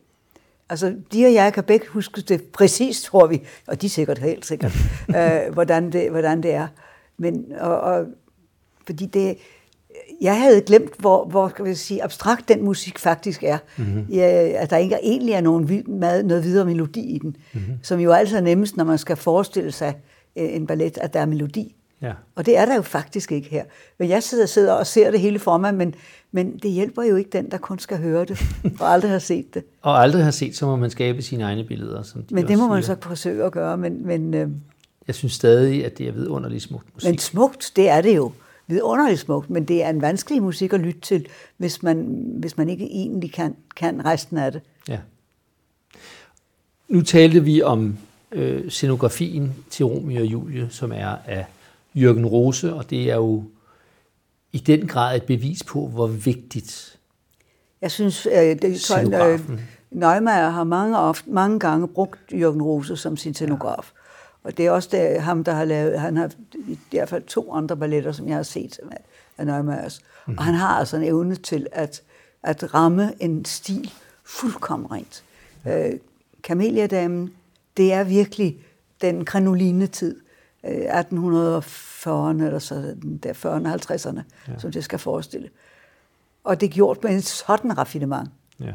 Altså, 0.70 0.96
de 1.14 1.26
og 1.26 1.34
jeg 1.34 1.54
kan 1.54 1.64
begge 1.64 1.88
huske 1.88 2.22
det 2.22 2.44
præcis, 2.44 3.04
tror 3.04 3.28
vi, 3.28 3.42
og 3.68 3.82
de 3.82 3.86
er 3.86 3.90
sikkert 3.90 4.18
helt 4.18 4.46
sikkert, 4.46 4.74
øh, 5.18 5.54
hvordan, 5.54 5.92
det, 5.92 6.12
hvordan 6.12 6.44
det 6.44 6.54
er. 6.54 6.68
Men, 7.18 7.46
og, 7.60 7.80
og, 7.80 8.06
fordi 8.86 9.06
det, 9.06 9.38
jeg 10.22 10.42
havde 10.42 10.62
glemt, 10.62 10.92
hvor, 11.00 11.26
hvor 11.26 11.50
skal 11.50 11.66
vi 11.66 11.74
sige, 11.74 12.04
abstrakt 12.04 12.48
den 12.50 12.64
musik 12.66 13.00
faktisk 13.00 13.44
er. 13.44 13.58
Mm-hmm. 13.78 14.06
Ja, 14.12 14.28
at 14.56 14.70
der 14.70 14.78
ikke 14.78 14.98
egentlig 15.04 15.34
er 15.34 15.42
nogen, 15.42 15.84
mad- 15.88 16.24
noget 16.24 16.44
videre 16.44 16.66
melodi 16.66 17.00
i 17.02 17.18
den. 17.20 17.36
Mm-hmm. 17.54 17.74
Som 17.84 18.00
jo 18.00 18.12
altid 18.12 18.38
er 18.38 18.42
nemmest, 18.42 18.78
når 18.78 18.84
man 18.84 18.98
skal 18.98 19.16
forestille 19.16 19.72
sig 19.72 19.94
øh, 20.36 20.56
en 20.56 20.68
ballet, 20.68 20.98
at 20.98 21.14
der 21.14 21.20
er 21.20 21.26
melodi. 21.26 21.76
Ja. 22.02 22.12
Og 22.36 22.46
det 22.46 22.58
er 22.58 22.66
der 22.66 22.76
jo 22.76 22.82
faktisk 22.82 23.32
ikke 23.32 23.50
her. 23.50 23.64
Men 24.00 24.10
jeg 24.10 24.24
sidder, 24.24 24.46
sidder 24.46 24.74
og 24.74 24.88
ser 24.88 25.12
det 25.12 25.20
hele 25.20 25.40
for 25.40 25.58
mig, 25.58 25.74
men, 25.76 25.96
men 26.32 26.58
det 26.64 26.72
hjælper 26.72 27.04
jo 27.04 27.16
ikke 27.16 27.30
den, 27.30 27.52
der 27.52 27.58
kun 27.58 27.80
skal 27.80 27.98
høre 27.98 28.26
det, 28.26 28.42
og 28.80 28.88
aldrig 28.94 29.12
har 29.12 29.20
set 29.20 29.54
det. 29.54 29.64
Og 29.82 30.02
aldrig 30.02 30.24
har 30.24 30.32
set, 30.32 30.56
så 30.58 30.66
må 30.66 30.76
man 30.76 30.90
skabe 30.90 31.22
sine 31.22 31.44
egne 31.44 31.64
billeder. 31.64 32.04
Som 32.04 32.24
de 32.24 32.36
Men 32.36 32.48
det 32.48 32.58
må 32.58 32.68
man 32.68 32.84
siger. 32.84 32.96
så 33.02 33.08
forsøge 33.08 33.44
at 33.44 33.52
gøre. 33.52 33.78
Men, 33.78 34.08
men, 34.08 34.34
øh, 34.34 34.50
Jeg 35.08 35.16
synes 35.16 35.34
stadig, 35.34 35.86
at 35.86 35.98
det 35.98 36.08
er 36.08 36.12
vidunderligt 36.12 36.64
smukt 36.64 36.88
musik. 36.94 37.10
men 37.10 37.18
smukt, 37.18 37.72
det 37.76 37.90
er 37.90 38.02
det 38.02 38.16
jo. 38.16 38.32
Vidunderligt 38.68 39.20
smukt, 39.20 39.50
men 39.50 39.66
det 39.66 39.84
er 39.84 39.90
en 39.90 40.02
vanskelig 40.02 40.44
musik 40.44 40.74
at 40.74 40.80
lytte 40.80 41.00
til, 41.00 41.28
hvis 41.58 41.84
man, 41.84 42.24
hvis 42.38 42.58
man 42.58 42.70
ikke 42.70 42.86
egentlig 42.86 43.34
kan, 43.34 43.56
kan 43.76 44.06
resten 44.06 44.38
af 44.38 44.52
det. 44.52 44.62
Ja. 44.90 45.00
Nu 46.88 47.02
talte 47.02 47.44
vi 47.44 47.62
om 47.62 47.98
øh, 48.32 48.70
scenografien 48.70 49.54
til 49.70 49.86
Romeo 49.86 50.22
og 50.22 50.26
Julie, 50.26 50.68
som 50.70 50.92
er 50.92 51.16
af 51.26 51.46
Jørgen 51.96 52.26
Rose, 52.26 52.74
og 52.74 52.90
det 52.90 53.12
er 53.12 53.16
jo 53.16 53.44
i 54.52 54.58
den 54.58 54.88
grad 54.88 55.16
et 55.16 55.24
bevis 55.24 55.64
på, 55.64 55.88
hvor 55.88 56.08
vigtigt 56.08 56.98
Jeg 57.82 57.92
synes, 57.92 58.26
øh, 58.26 58.34
det, 58.34 58.64
øh, 58.64 58.76
Scenografen. 58.76 59.62
Neumayer 59.92 60.50
har 60.50 60.64
mange, 60.64 60.98
ofte, 60.98 61.30
mange 61.30 61.60
gange 61.60 61.88
brugt 61.88 62.20
Jørgen 62.34 62.62
Rose 62.62 62.98
som 62.98 63.18
sin 63.18 63.34
scenograf. 63.34 63.92
Ja. 63.96 64.05
Og 64.46 64.58
det 64.58 64.66
er 64.66 64.72
også 64.72 64.90
det, 64.92 65.22
ham, 65.22 65.44
der 65.44 65.52
har 65.54 65.66
lavet, 65.66 66.00
han 66.00 66.18
har 66.18 66.32
i 66.68 66.78
hvert 66.92 67.10
fald 67.10 67.24
to 67.24 67.54
andre 67.54 67.78
balletter, 67.78 68.12
som 68.12 68.28
jeg 68.28 68.36
har 68.36 68.44
set 68.44 68.80
af- 69.38 69.46
Neumeyers. 69.46 70.02
Mm. 70.28 70.38
Og 70.38 70.44
han 70.44 70.54
har 70.54 70.68
altså 70.80 70.98
en 70.98 71.04
evne 71.04 71.36
til 71.36 71.68
at, 71.72 72.02
at 72.44 72.74
ramme 72.74 73.14
en 73.20 73.46
stil 73.46 73.92
fuldkommen 74.24 74.92
rent. 74.92 75.24
Ja. 75.66 75.90
Øh, 75.90 76.00
Kameliadamen, 76.44 77.32
det 77.78 77.94
er 77.94 78.04
virkelig 78.04 78.58
den 79.02 79.26
kranoline-tid, 79.26 80.22
øh, 80.66 81.00
1840'erne 81.00 82.44
eller 82.44 82.60
så 82.60 82.96
der 83.24 83.34
40'erne 83.34 83.68
og 83.68 83.74
50'erne, 83.96 84.22
ja. 84.48 84.60
som 84.60 84.72
det 84.72 84.84
skal 84.84 85.00
forestille. 85.00 85.50
Og 86.44 86.62
det 86.62 86.70
er 86.70 86.72
gjort 86.74 87.04
med 87.04 87.12
en 87.12 87.22
sådan 87.22 87.78
raffinement. 87.78 88.30
Ja. 88.60 88.74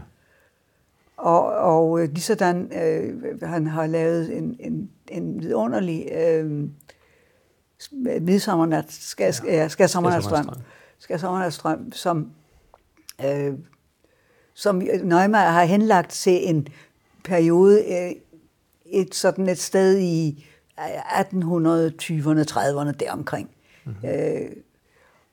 Og, 1.20 1.44
og 1.46 2.00
øh, 2.00 2.08
lige 2.08 2.20
sådan, 2.20 2.72
øh, 2.72 3.42
han 3.42 3.66
har 3.66 3.86
lavet 3.86 4.36
en, 4.36 4.56
en, 4.60 4.90
en 5.08 5.42
vidunderlig 5.42 6.08
øh, 6.12 6.68
midsommernat, 8.20 8.92
skal, 8.92 9.34
ja, 9.44 9.68
skal 9.68 9.70
Skærsommernatsstrøm. 9.70 10.48
skal 10.98 11.20
sommernatstrøm, 11.20 11.92
som, 11.92 12.30
øh, 13.24 13.54
som 14.54 14.76
Neumann 14.76 15.52
har 15.52 15.64
henlagt 15.64 16.10
til 16.10 16.48
en 16.48 16.68
periode, 17.24 17.84
øh, 17.84 18.12
et 18.86 19.14
sådan 19.14 19.48
et 19.48 19.58
sted 19.58 19.98
i 19.98 20.46
1820'erne, 20.78 22.44
30'erne 22.50 22.90
deromkring. 22.90 23.50
Mm-hmm. 23.84 24.08
Øh, 24.08 24.50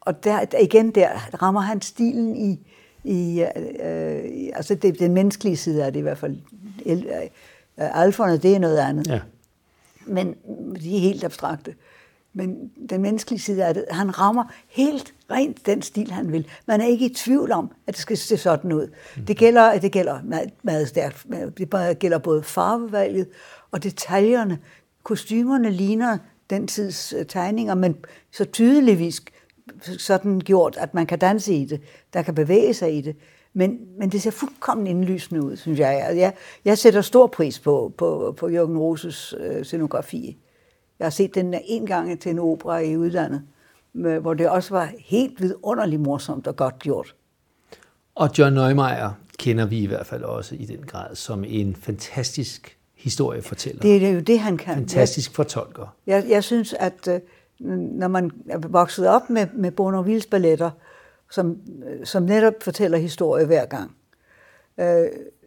og 0.01 0.23
der, 0.23 0.61
igen 0.61 0.91
der 0.91 1.09
rammer 1.41 1.61
han 1.61 1.81
stilen 1.81 2.35
i, 2.35 2.71
i 3.07 3.41
øh, 3.41 4.51
altså 4.55 4.75
det, 4.75 4.99
den 4.99 5.13
menneskelige 5.13 5.57
side 5.57 5.85
af 5.85 5.93
det 5.93 5.99
i 5.99 6.03
hvert 6.03 6.17
fald. 6.17 6.37
Øh, 6.85 7.05
alferne, 7.75 8.37
det 8.37 8.55
er 8.55 8.59
noget 8.59 8.77
andet. 8.77 9.07
Ja. 9.07 9.19
Men 10.05 10.35
de 10.83 10.95
er 10.95 10.99
helt 10.99 11.23
abstrakte. 11.23 11.75
Men 12.33 12.71
den 12.89 13.01
menneskelige 13.01 13.39
side 13.39 13.65
af 13.65 13.73
det, 13.73 13.85
han 13.91 14.19
rammer 14.19 14.43
helt 14.67 15.13
rent 15.31 15.65
den 15.65 15.81
stil, 15.81 16.11
han 16.11 16.31
vil. 16.31 16.47
Man 16.65 16.81
er 16.81 16.85
ikke 16.85 17.05
i 17.05 17.13
tvivl 17.13 17.51
om, 17.51 17.71
at 17.87 17.93
det 17.93 18.01
skal 18.01 18.17
se 18.17 18.37
sådan 18.37 18.73
ud. 18.73 18.87
Det 19.27 19.37
gælder, 19.37 19.79
det 19.79 19.91
gælder 19.91 20.19
meget, 20.23 20.49
meget 20.63 20.87
stærkt. 20.87 21.25
Det 21.57 21.99
gælder 21.99 22.17
både 22.17 22.43
farvevalget 22.43 23.27
og 23.71 23.83
detaljerne. 23.83 24.59
Kostymerne 25.03 25.69
ligner 25.69 26.17
den 26.49 26.67
tids 26.67 27.13
øh, 27.13 27.25
tegninger, 27.25 27.75
men 27.75 27.95
så 28.31 28.45
tydeligvis 28.45 29.21
sådan 29.81 30.39
gjort, 30.39 30.77
at 30.77 30.93
man 30.93 31.05
kan 31.05 31.19
danse 31.19 31.53
i 31.53 31.65
det, 31.65 31.81
der 32.13 32.21
kan 32.21 32.35
bevæge 32.35 32.73
sig 32.73 32.97
i 32.97 33.01
det. 33.01 33.15
Men, 33.53 33.79
men 33.99 34.09
det 34.09 34.21
ser 34.21 34.31
fuldkommen 34.31 34.87
indlysende 34.87 35.43
ud, 35.43 35.55
synes 35.55 35.79
jeg. 35.79 36.13
Jeg, 36.15 36.33
jeg 36.65 36.77
sætter 36.77 37.01
stor 37.01 37.27
pris 37.27 37.59
på, 37.59 37.93
på, 37.97 38.35
på 38.37 38.49
Jørgen 38.49 38.77
Roses 38.77 39.33
øh, 39.39 39.63
scenografi. 39.63 40.37
Jeg 40.99 41.05
har 41.05 41.09
set 41.09 41.35
den 41.35 41.55
en 41.65 41.85
gang 41.85 42.19
til 42.19 42.29
en 42.29 42.39
opera 42.39 42.79
i 42.79 42.97
udlandet, 42.97 43.41
med, 43.93 44.19
hvor 44.19 44.33
det 44.33 44.49
også 44.49 44.73
var 44.73 44.91
helt 44.99 45.41
vidunderligt 45.41 46.01
morsomt 46.01 46.47
og 46.47 46.55
godt 46.55 46.79
gjort. 46.79 47.15
Og 48.15 48.29
John 48.37 48.53
Neumeier 48.53 49.19
kender 49.39 49.65
vi 49.65 49.79
i 49.79 49.85
hvert 49.85 50.05
fald 50.05 50.23
også 50.23 50.55
i 50.55 50.65
den 50.65 50.83
grad 50.85 51.15
som 51.15 51.43
en 51.47 51.75
fantastisk 51.75 52.77
historiefortæller. 52.95 53.81
Det 53.81 54.05
er 54.05 54.09
jo 54.09 54.19
det, 54.19 54.39
han 54.39 54.57
kan. 54.57 54.75
fantastisk 54.75 55.35
fortolker. 55.35 55.95
Jeg, 56.07 56.25
jeg 56.29 56.43
synes, 56.43 56.73
at 56.73 57.07
øh, 57.07 57.19
når 57.59 58.07
man 58.07 58.31
er 58.49 58.57
vokset 58.57 59.07
op 59.07 59.29
med, 59.29 59.47
med 59.53 59.71
Bournonvilles 59.71 60.25
balletter, 60.25 60.71
som, 61.31 61.57
som 62.03 62.23
netop 62.23 62.53
fortæller 62.61 62.97
historie 62.97 63.45
hver 63.45 63.65
gang, 63.65 63.91
øh, 64.79 65.05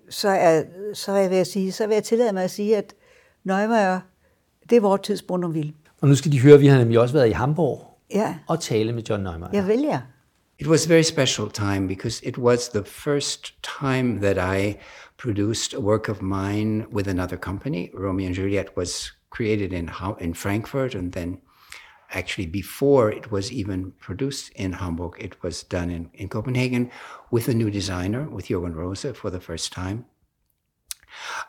så, 0.09 0.29
er, 0.29 0.63
så, 0.95 1.13
er 1.13 1.21
jeg 1.21 1.31
ved 1.31 1.39
at 1.39 1.47
sige, 1.47 1.73
så 1.73 1.87
vil 1.87 1.95
jeg 1.95 2.05
tillade 2.05 2.33
mig 2.33 2.45
at 2.45 2.51
sige, 2.51 2.77
at 2.77 2.95
Neumayer, 3.45 4.01
det 4.71 4.77
er 4.77 4.81
vores 4.81 5.01
tids 5.01 5.23
Bournonville. 5.23 5.73
Og 6.01 6.09
nu 6.09 6.15
skal 6.15 6.33
de 6.33 6.41
høre, 6.41 6.55
at 6.55 6.61
vi 6.61 6.67
har 6.67 6.79
nemlig 6.79 7.01
også 7.01 7.15
været 7.15 7.29
i 7.29 7.33
Hamburg 7.33 7.87
Ja, 8.15 8.37
og 8.49 8.61
tale 8.61 8.93
med 8.93 9.03
John 9.03 9.23
Neumeier. 9.23 9.51
jeg 9.53 9.67
vælger. 9.67 9.99
It 10.59 10.67
was 10.67 10.87
a 10.87 10.89
very 10.89 11.03
special 11.03 11.51
time 11.51 11.89
because 11.89 12.27
it 12.27 12.39
was 12.39 12.69
the 12.69 12.85
first 12.85 13.55
time 13.81 14.21
that 14.21 14.61
I 14.61 14.77
produced 15.19 15.75
a 15.75 15.81
work 15.81 16.09
of 16.09 16.23
mine 16.23 16.85
with 16.93 17.09
another 17.09 17.37
company. 17.37 17.89
Romeo 17.95 18.27
and 18.27 18.35
Juliet 18.35 18.67
was 18.77 19.15
created 19.31 19.73
in 19.73 19.91
in 20.21 20.35
Frankfurt, 20.35 20.95
and 20.95 21.13
then 21.13 21.39
actually 22.13 22.47
before 22.47 23.11
it 23.11 23.31
was 23.31 23.53
even 23.53 23.93
produced 23.93 24.51
in 24.55 24.73
Hamburg, 24.75 25.15
it 25.19 25.43
was 25.43 25.63
done 25.63 25.91
in, 25.91 26.11
in 26.15 26.29
Copenhagen 26.29 26.91
with 27.31 27.49
a 27.49 27.55
new 27.55 27.71
designer, 27.71 28.29
with 28.29 28.51
Johan 28.51 28.75
Rose, 28.75 29.07
for 29.15 29.31
the 29.31 29.41
first 29.41 29.73
time. 29.73 30.07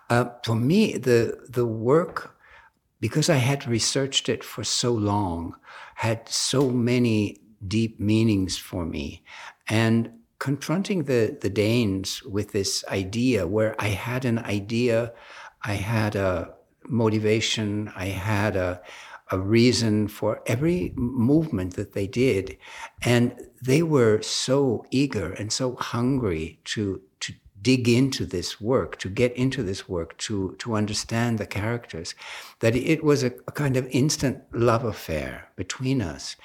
Uh, 0.09 0.25
for 0.43 0.55
me, 0.55 0.97
the 0.97 1.37
the 1.47 1.65
work, 1.65 2.35
because 2.99 3.29
I 3.29 3.35
had 3.35 3.67
researched 3.67 4.27
it 4.29 4.43
for 4.43 4.63
so 4.63 4.91
long, 4.91 5.55
had 5.95 6.27
so 6.27 6.69
many 6.69 7.41
deep 7.67 7.99
meanings 7.99 8.57
for 8.57 8.85
me, 8.85 9.23
and 9.67 10.11
confronting 10.39 11.03
the 11.03 11.37
the 11.39 11.49
Danes 11.49 12.23
with 12.23 12.51
this 12.51 12.83
idea, 12.87 13.45
where 13.45 13.75
I 13.79 13.89
had 13.89 14.25
an 14.25 14.39
idea, 14.39 15.13
I 15.63 15.73
had 15.73 16.15
a 16.15 16.55
motivation, 16.87 17.91
I 17.95 18.07
had 18.07 18.55
a 18.55 18.81
a 19.31 19.39
reason 19.39 20.07
for 20.07 20.41
every 20.45 20.93
movement 20.95 21.75
that 21.75 21.93
they 21.93 22.07
did, 22.07 22.57
and 23.01 23.33
they 23.61 23.81
were 23.81 24.21
so 24.21 24.85
eager 24.91 25.31
and 25.33 25.51
so 25.51 25.75
hungry 25.75 26.59
to 26.65 27.01
to 27.21 27.33
dig 27.61 27.87
into 27.87 28.25
this 28.25 28.59
work, 28.59 28.97
to 28.97 29.07
get 29.07 29.31
into 29.37 29.63
this 29.63 29.87
work, 29.87 30.17
to 30.17 30.55
to 30.59 30.75
understand 30.75 31.37
the 31.37 31.45
characters, 31.45 32.15
that 32.59 32.75
it 32.75 33.03
was 33.03 33.23
a, 33.23 33.31
a 33.47 33.51
kind 33.51 33.77
of 33.77 33.87
instant 33.91 34.43
love 34.53 34.83
affair 34.83 35.49
between 35.55 36.01
us, 36.01 36.35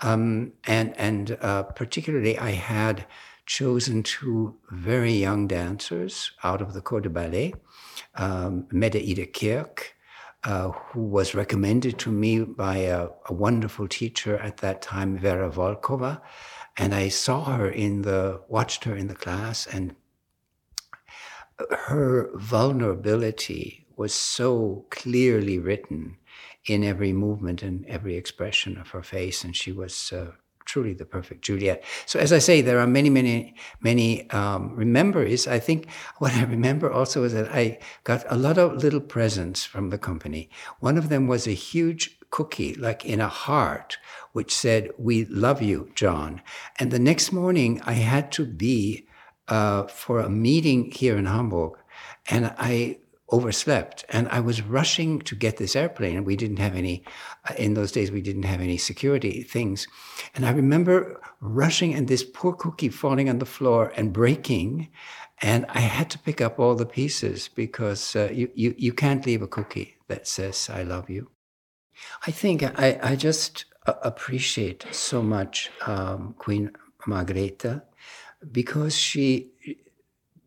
um, 0.00 0.52
and 0.64 0.96
and 0.98 1.38
uh, 1.40 1.62
particularly 1.62 2.38
I 2.38 2.50
had 2.50 3.06
chosen 3.46 4.02
two 4.02 4.56
very 4.70 5.12
young 5.12 5.46
dancers 5.46 6.32
out 6.42 6.62
of 6.62 6.72
the 6.74 6.80
Corps 6.80 7.00
de 7.00 7.10
Ballet, 7.10 7.52
um, 8.14 8.66
Mette 8.70 8.96
Ida 8.96 9.26
Kirk, 9.26 9.94
uh, 10.44 10.70
who 10.70 11.02
was 11.02 11.34
recommended 11.34 11.98
to 12.00 12.10
me 12.10 12.40
by 12.40 12.76
a, 12.78 13.08
a 13.26 13.32
wonderful 13.32 13.86
teacher 13.86 14.36
at 14.38 14.58
that 14.58 14.82
time, 14.82 15.16
Vera 15.18 15.50
Volkova. 15.50 16.20
And 16.76 16.94
I 16.94 17.08
saw 17.08 17.44
her 17.44 17.68
in 17.68 18.02
the, 18.02 18.40
watched 18.48 18.84
her 18.84 18.96
in 18.96 19.08
the 19.08 19.14
class, 19.14 19.66
and 19.66 19.94
her 21.70 22.30
vulnerability 22.34 23.86
was 23.96 24.14
so 24.14 24.86
clearly 24.90 25.58
written 25.58 26.16
in 26.64 26.82
every 26.82 27.12
movement 27.12 27.62
and 27.62 27.84
every 27.86 28.16
expression 28.16 28.78
of 28.78 28.90
her 28.90 29.02
face. 29.02 29.44
And 29.44 29.54
she 29.54 29.70
was 29.70 30.12
uh, 30.12 30.32
truly 30.64 30.94
the 30.94 31.04
perfect 31.04 31.42
Juliet. 31.42 31.82
So 32.06 32.18
as 32.18 32.32
I 32.32 32.38
say, 32.38 32.60
there 32.60 32.78
are 32.78 32.86
many, 32.86 33.10
many, 33.10 33.54
many 33.80 34.30
um, 34.30 34.74
rememberies. 34.74 35.46
I 35.46 35.58
think 35.58 35.88
what 36.18 36.32
I 36.32 36.44
remember 36.44 36.90
also 36.90 37.24
is 37.24 37.32
that 37.32 37.52
I 37.52 37.78
got 38.04 38.24
a 38.28 38.36
lot 38.36 38.58
of 38.58 38.82
little 38.82 39.00
presents 39.00 39.64
from 39.64 39.90
the 39.90 39.98
company. 39.98 40.50
One 40.80 40.98
of 40.98 41.08
them 41.08 41.26
was 41.26 41.46
a 41.46 41.52
huge 41.52 42.18
cookie, 42.30 42.74
like 42.74 43.04
in 43.04 43.20
a 43.20 43.28
heart, 43.28 43.98
which 44.32 44.54
said, 44.54 44.90
"We 44.98 45.26
love 45.26 45.62
you, 45.62 45.90
John." 45.94 46.40
And 46.78 46.90
the 46.90 46.98
next 46.98 47.32
morning, 47.32 47.80
I 47.84 47.94
had 47.94 48.32
to 48.32 48.46
be 48.46 49.06
uh, 49.48 49.84
for 49.84 50.20
a 50.20 50.30
meeting 50.30 50.90
here 50.90 51.16
in 51.16 51.26
Hamburg, 51.26 51.72
and 52.28 52.54
I 52.58 52.98
overslept. 53.32 54.04
And 54.08 54.28
I 54.28 54.40
was 54.40 54.62
rushing 54.62 55.20
to 55.22 55.34
get 55.34 55.56
this 55.56 55.74
airplane. 55.74 56.16
And 56.16 56.26
we 56.26 56.36
didn't 56.36 56.58
have 56.58 56.76
any 56.76 57.04
uh, 57.48 57.54
in 57.56 57.74
those 57.74 57.92
days 57.92 58.10
we 58.10 58.20
didn't 58.20 58.44
have 58.44 58.60
any 58.60 58.76
security 58.76 59.42
things. 59.42 59.88
And 60.34 60.44
I 60.46 60.50
remember 60.50 61.20
rushing 61.40 61.94
and 61.94 62.08
this 62.08 62.22
poor 62.22 62.52
cookie 62.52 62.90
falling 62.90 63.28
on 63.28 63.38
the 63.38 63.46
floor 63.46 63.92
and 63.96 64.12
breaking. 64.12 64.88
And 65.40 65.66
I 65.68 65.80
had 65.80 66.10
to 66.10 66.18
pick 66.18 66.40
up 66.40 66.58
all 66.60 66.76
the 66.76 66.86
pieces 66.86 67.48
because 67.48 68.14
uh, 68.14 68.28
you, 68.32 68.50
you 68.54 68.74
you 68.78 68.92
can't 68.92 69.26
leave 69.26 69.42
a 69.42 69.48
cookie 69.48 69.96
that 70.06 70.28
says 70.28 70.70
I 70.72 70.82
love 70.84 71.10
you. 71.10 71.30
I 72.26 72.30
think 72.30 72.62
I, 72.62 72.98
I 73.02 73.16
just 73.16 73.64
appreciate 73.86 74.86
so 74.92 75.22
much 75.22 75.70
um, 75.86 76.34
Queen 76.38 76.70
Margrethe 77.06 77.82
because 78.50 78.96
she 78.96 79.50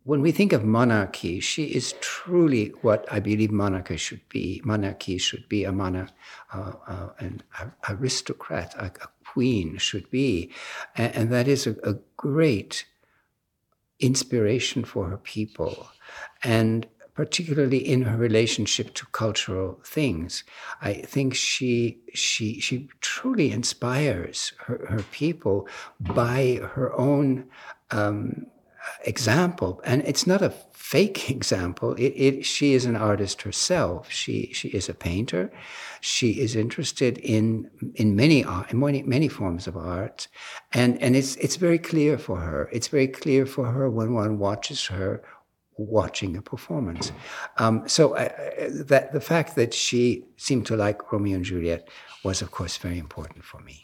when 0.05 0.21
we 0.21 0.31
think 0.31 0.53
of 0.53 0.63
monarchy, 0.63 1.39
she 1.39 1.63
is 1.63 1.95
truly 1.99 2.67
what 2.83 3.11
I 3.11 3.19
believe 3.19 3.51
monarchy 3.51 3.97
should 3.97 4.21
be. 4.29 4.61
Monarchy 4.63 5.17
should 5.17 5.49
be 5.49 5.63
a 5.63 5.71
monarch, 5.71 6.11
uh, 6.53 6.73
uh, 6.87 7.09
an 7.17 7.41
aristocrat, 7.89 8.75
a, 8.75 8.85
a, 8.85 9.09
queen 9.25 9.77
should 9.77 10.09
be, 10.11 10.51
and, 10.95 11.13
and 11.15 11.31
that 11.31 11.47
is 11.47 11.65
a, 11.65 11.75
a, 11.83 11.95
great 12.15 12.85
inspiration 13.99 14.85
for 14.85 15.09
her 15.09 15.17
people, 15.17 15.89
and 16.43 16.87
particularly 17.15 17.79
in 17.79 18.03
her 18.03 18.15
relationship 18.15 18.93
to 18.93 19.05
cultural 19.07 19.81
things. 19.83 20.43
I 20.81 20.93
think 20.93 21.33
she 21.33 21.97
she 22.13 22.59
she 22.59 22.89
truly 23.01 23.51
inspires 23.51 24.53
her, 24.67 24.85
her 24.87 25.03
people 25.11 25.67
by 25.99 26.59
her 26.75 26.93
own. 26.93 27.49
Um, 27.89 28.45
example, 29.03 29.81
and 29.83 30.01
it's 30.03 30.25
not 30.27 30.41
a 30.41 30.53
fake 30.71 31.29
example. 31.37 31.93
It, 31.93 32.13
it, 32.15 32.45
she 32.45 32.73
is 32.73 32.85
an 32.85 32.95
artist 32.95 33.41
herself. 33.41 34.11
She 34.11 34.51
she 34.53 34.69
is 34.69 34.89
a 34.89 34.93
painter. 34.93 35.51
She 36.01 36.29
is 36.45 36.55
interested 36.55 37.17
in 37.17 37.69
in 37.95 38.15
many 38.15 38.43
art, 38.43 38.71
in 38.71 38.79
many 38.79 39.03
many 39.03 39.27
forms 39.27 39.67
of 39.67 39.75
art, 39.75 40.27
and 40.73 41.01
and 41.01 41.15
it's 41.15 41.35
it's 41.37 41.55
very 41.55 41.79
clear 41.79 42.17
for 42.17 42.37
her. 42.37 42.69
It's 42.71 42.87
very 42.87 43.07
clear 43.07 43.45
for 43.45 43.65
her 43.65 43.89
when 43.89 44.13
one 44.13 44.37
watches 44.37 44.87
her 44.87 45.21
watching 45.77 46.37
a 46.37 46.41
performance. 46.41 47.11
Um, 47.57 47.83
so 47.87 48.15
uh, 48.15 48.29
that 48.87 49.11
the 49.11 49.19
fact 49.19 49.55
that 49.55 49.73
she 49.73 50.23
seemed 50.37 50.65
to 50.67 50.75
like 50.75 51.11
Romeo 51.11 51.35
and 51.35 51.45
Juliet 51.45 51.89
was, 52.23 52.41
of 52.41 52.51
course, 52.51 52.77
very 52.77 52.97
important 52.97 53.43
for 53.43 53.59
me. 53.59 53.81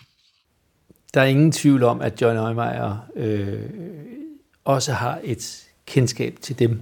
Der 1.13 1.21
er 1.21 1.25
ingen 1.25 1.51
tvivl 1.51 1.83
om, 1.83 2.01
at 2.01 2.21
John 2.21 2.35
Neumeier 2.35 3.09
øh, 3.15 3.69
også 4.63 4.93
har 4.93 5.19
et 5.23 5.67
kendskab 5.85 6.37
til 6.41 6.59
dem? 6.59 6.79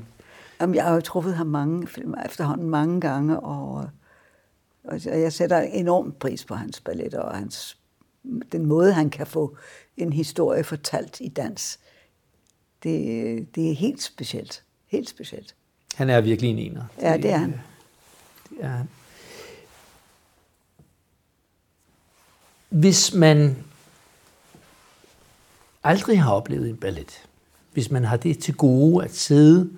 Jamen, 0.62 0.76
jeg 0.76 0.84
har 0.84 0.94
jo 0.94 1.02
truffet 1.02 1.36
ham 1.36 1.48
mange, 1.48 1.88
efterhånden 2.26 2.70
mange 2.70 3.02
gange, 3.02 3.40
og, 3.40 3.90
og 4.84 5.06
jeg 5.06 5.34
sætter 5.34 5.60
enormt 5.62 6.20
pris 6.20 6.46
på 6.46 6.56
hans 6.56 6.80
balletter 6.80 7.20
og 7.20 7.38
hans, 7.38 7.78
den 8.52 8.66
måde, 8.66 8.94
han 8.94 9.10
kan 9.10 9.28
få 9.28 9.58
en 9.98 10.14
historie 10.14 10.64
fortalt 10.64 11.18
i 11.22 11.28
dans. 11.28 11.80
Det, 12.84 13.56
det 13.56 13.72
er 13.72 13.76
helt 13.76 14.02
specielt. 14.02 14.64
Helt 14.88 15.10
specielt. 15.10 15.56
Han 15.96 16.10
er 16.10 16.22
virkelig 16.22 16.50
en 16.50 16.60
ener. 16.60 16.84
Ja, 17.02 17.18
det 17.18 17.32
er 17.32 17.38
han. 17.38 17.62
Det 18.50 18.58
er 18.62 18.68
han. 18.68 18.90
Hvis 22.70 23.14
man 23.14 23.64
aldrig 25.84 26.22
har 26.22 26.34
oplevet 26.34 26.70
en 26.70 26.78
ballet, 26.78 27.29
hvis 27.74 27.92
man 27.92 28.04
har 28.04 28.18
det 28.18 28.40
til 28.40 28.56
gode 28.56 29.04
at 29.04 29.16
sidde 29.16 29.70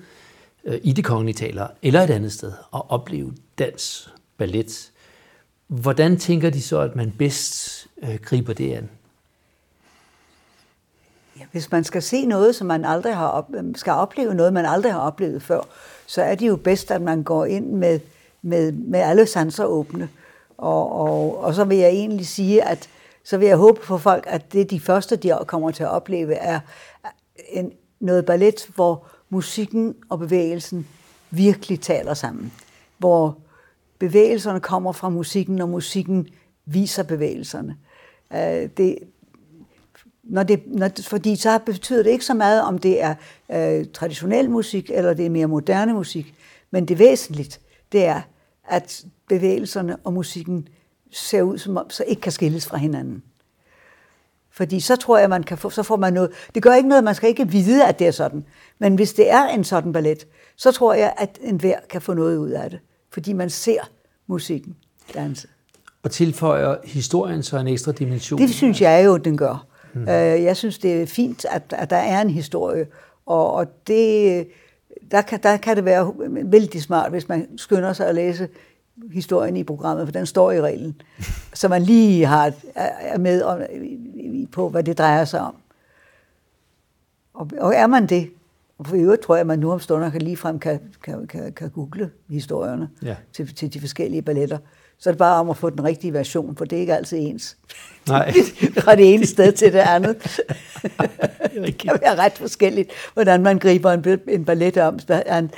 øh, 0.66 0.80
i 0.84 0.94
det 0.94 1.06
kongelige 1.06 1.36
taler 1.36 1.68
eller 1.82 2.02
et 2.02 2.10
andet 2.10 2.34
sted 2.34 2.54
og 2.72 2.92
opleve 2.92 3.34
dans, 3.60 4.14
ballet, 4.38 4.92
hvordan 5.68 6.18
tænker 6.18 6.50
de 6.50 6.62
så, 6.62 6.80
at 6.80 6.96
man 6.96 7.14
bedst 7.18 7.88
øh, 8.04 8.16
griber 8.22 8.54
det 8.54 8.74
an? 8.74 8.90
Ja, 11.40 11.46
hvis 11.52 11.72
man 11.72 11.84
skal 11.84 12.02
se 12.02 12.26
noget, 12.26 12.56
som 12.56 12.68
man 12.68 12.86
aldrig 12.86 13.16
har 13.16 13.28
op, 13.28 13.50
øh, 13.54 13.76
skal 13.76 13.94
opleve 13.94 14.34
noget, 14.34 14.54
man 14.54 14.66
aldrig 14.66 14.94
har 14.94 15.00
oplevet 15.00 15.44
før, 15.44 15.62
så 16.08 16.22
er 16.22 16.36
det 16.36 16.48
jo 16.48 16.56
bedst, 16.56 16.92
at 16.92 17.02
man 17.02 17.24
går 17.24 17.46
ind 17.46 17.72
med, 17.72 18.00
med, 18.42 18.72
med 18.72 19.00
alle 19.00 19.26
sanser 19.26 19.66
åbne. 19.66 20.10
Og, 20.58 20.92
og, 20.92 21.44
og 21.44 21.54
så 21.54 21.64
vil 21.64 21.78
jeg 21.78 21.90
egentlig 21.90 22.28
sige, 22.28 22.64
at 22.64 22.90
så 23.24 23.38
vil 23.38 23.48
jeg 23.48 23.58
håbe 23.58 23.86
for 23.86 23.98
folk, 23.98 24.24
at 24.28 24.54
det 24.54 24.70
de 24.70 24.80
første, 24.80 25.16
de 25.16 25.38
kommer 25.46 25.72
til 25.72 25.84
at 25.84 25.90
opleve, 25.90 26.34
er 26.34 26.60
en, 27.50 27.72
noget 28.02 28.26
ballet, 28.26 28.68
hvor 28.76 29.08
musikken 29.30 29.96
og 30.10 30.20
bevægelsen 30.20 30.88
virkelig 31.32 31.82
taler 31.82 32.14
sammen. 32.14 32.54
Hvor 32.98 33.38
bevægelserne 34.00 34.60
kommer 34.60 34.92
fra 34.92 35.10
musikken, 35.10 35.62
og 35.62 35.70
musikken 35.70 36.28
viser 36.66 37.04
bevægelserne. 37.04 37.78
Øh, 38.34 38.70
det, 38.78 38.98
når 40.24 40.44
det, 40.44 40.64
når, 40.68 40.90
fordi 41.02 41.36
så 41.36 41.60
betyder 41.66 42.04
det 42.04 42.10
ikke 42.10 42.26
så 42.26 42.34
meget, 42.34 42.62
om 42.62 42.78
det 42.78 43.04
er 43.04 43.16
øh, 43.52 43.86
traditionel 43.94 44.50
musik, 44.50 44.92
eller 44.94 45.14
det 45.14 45.26
er 45.26 45.30
mere 45.30 45.48
moderne 45.48 45.94
musik. 45.94 46.34
Men 46.72 46.86
det 46.86 47.00
væsentligt, 47.00 47.62
det 47.92 48.06
er, 48.06 48.22
at 48.70 49.06
bevægelserne 49.30 49.98
og 50.04 50.14
musikken 50.14 50.68
ser 51.12 51.42
ud 51.42 51.58
som 51.58 51.78
om, 51.78 51.90
så 51.90 52.04
ikke 52.08 52.22
kan 52.22 52.32
skilles 52.32 52.66
fra 52.66 52.78
hinanden. 52.78 53.24
Fordi 54.54 54.80
så 54.80 54.96
tror 54.96 55.18
jeg, 55.18 55.30
man 55.30 55.44
kan 55.44 55.58
få, 55.58 55.70
så 55.70 55.84
får 55.84 55.96
man 55.96 56.14
noget. 56.14 56.32
Det 56.56 56.64
gør 56.64 56.74
ikke 56.74 56.90
noget, 56.90 57.04
man 57.04 57.16
skal 57.16 57.30
ikke 57.30 57.48
vide, 57.48 57.88
at 57.88 58.00
det 58.00 58.08
er 58.08 58.12
sådan. 58.12 58.46
Men 58.80 58.96
hvis 58.96 59.14
det 59.14 59.32
er 59.32 59.48
en 59.48 59.64
sådan 59.64 59.94
ballet, 59.94 60.28
så 60.56 60.72
tror 60.72 60.94
jeg, 60.94 61.14
at 61.18 61.40
enhver 61.42 61.80
kan 61.90 62.02
få 62.02 62.14
noget 62.14 62.38
ud 62.38 62.50
af 62.50 62.70
det. 62.70 62.80
Fordi 63.14 63.34
man 63.34 63.50
ser 63.50 63.90
musikken 64.28 64.76
danse. 65.14 65.48
Og 66.04 66.12
tilføjer 66.12 66.76
historien 66.84 67.44
så 67.44 67.58
en 67.58 67.68
ekstra 67.68 67.92
dimension? 67.92 68.40
Det 68.40 68.50
synes 68.50 68.82
jeg 68.82 69.06
jo, 69.06 69.18
den 69.18 69.38
gør. 69.38 69.68
Hmm. 69.94 70.08
Jeg 70.08 70.58
synes, 70.58 70.78
det 70.78 71.02
er 71.02 71.06
fint, 71.06 71.46
at, 71.46 71.62
at 71.70 71.90
der 71.90 71.96
er 71.96 72.22
en 72.22 72.30
historie. 72.30 72.86
Og, 73.26 73.54
og 73.54 73.68
det, 73.88 74.48
der, 75.12 75.22
kan, 75.22 75.40
der 75.44 75.58
kan 75.58 75.76
det 75.76 75.86
være 75.86 76.14
vældig 76.44 76.82
smart, 76.82 77.12
hvis 77.12 77.30
man 77.30 77.58
skynder 77.58 77.94
sig 77.94 78.08
at 78.08 78.16
læse 78.16 78.48
historien 79.12 79.58
i 79.58 79.64
programmet, 79.64 80.08
for 80.08 80.12
den 80.12 80.26
står 80.26 80.52
i 80.52 80.62
reglen. 80.62 81.02
Så 81.54 81.68
man 81.68 81.82
lige 81.82 82.26
har, 82.26 82.54
er 82.76 83.18
med 83.18 83.42
om, 83.42 83.60
på, 84.52 84.70
hvad 84.70 84.84
det 84.84 84.98
drejer 84.98 85.26
sig 85.26 85.42
om. 85.42 85.56
Og, 87.34 87.50
og 87.60 87.76
er 87.76 87.88
man 87.88 88.08
det, 88.08 88.30
og 88.78 88.88
for 88.88 88.96
øvrigt 88.96 89.22
tror 89.22 89.36
jeg, 89.36 89.42
at 89.42 89.48
man 89.48 89.60
nu 89.60 89.72
om 89.72 89.80
stunder 89.80 90.10
kan 90.10 90.22
ligefrem 90.22 90.60
kan, 90.60 90.80
kan, 91.04 91.28
kan, 91.28 91.54
kan 91.54 91.70
google 91.70 92.10
historierne 92.30 92.90
ja. 93.04 93.16
til, 93.34 93.56
til 93.56 93.74
de 93.74 93.80
forskellige 93.80 94.22
balletter. 94.22 94.58
Så 94.98 95.10
er 95.10 95.12
det 95.12 95.18
bare 95.18 95.40
om 95.40 95.50
at 95.50 95.58
få 95.58 95.70
den 95.70 95.84
rigtige 95.84 96.14
version, 96.14 96.56
for 96.56 96.66
det 96.66 96.76
er 96.76 96.80
ikke 96.80 96.96
altid 96.96 97.18
ens. 97.18 97.58
Nej. 98.08 98.34
Fra 98.84 98.96
det 98.96 99.14
ene 99.14 99.26
sted 99.26 99.52
til 99.52 99.74
det 99.74 99.80
andet. 99.80 100.40
det 101.66 101.78
kan 101.78 101.98
være 102.02 102.16
ret 102.16 102.34
forskelligt, 102.34 102.92
hvordan 103.14 103.42
man 103.42 103.60
griber 103.60 103.92
en, 103.92 104.20
en 104.28 104.46
ballet 104.46 104.78
om. 104.78 105.00
En, 105.38 105.52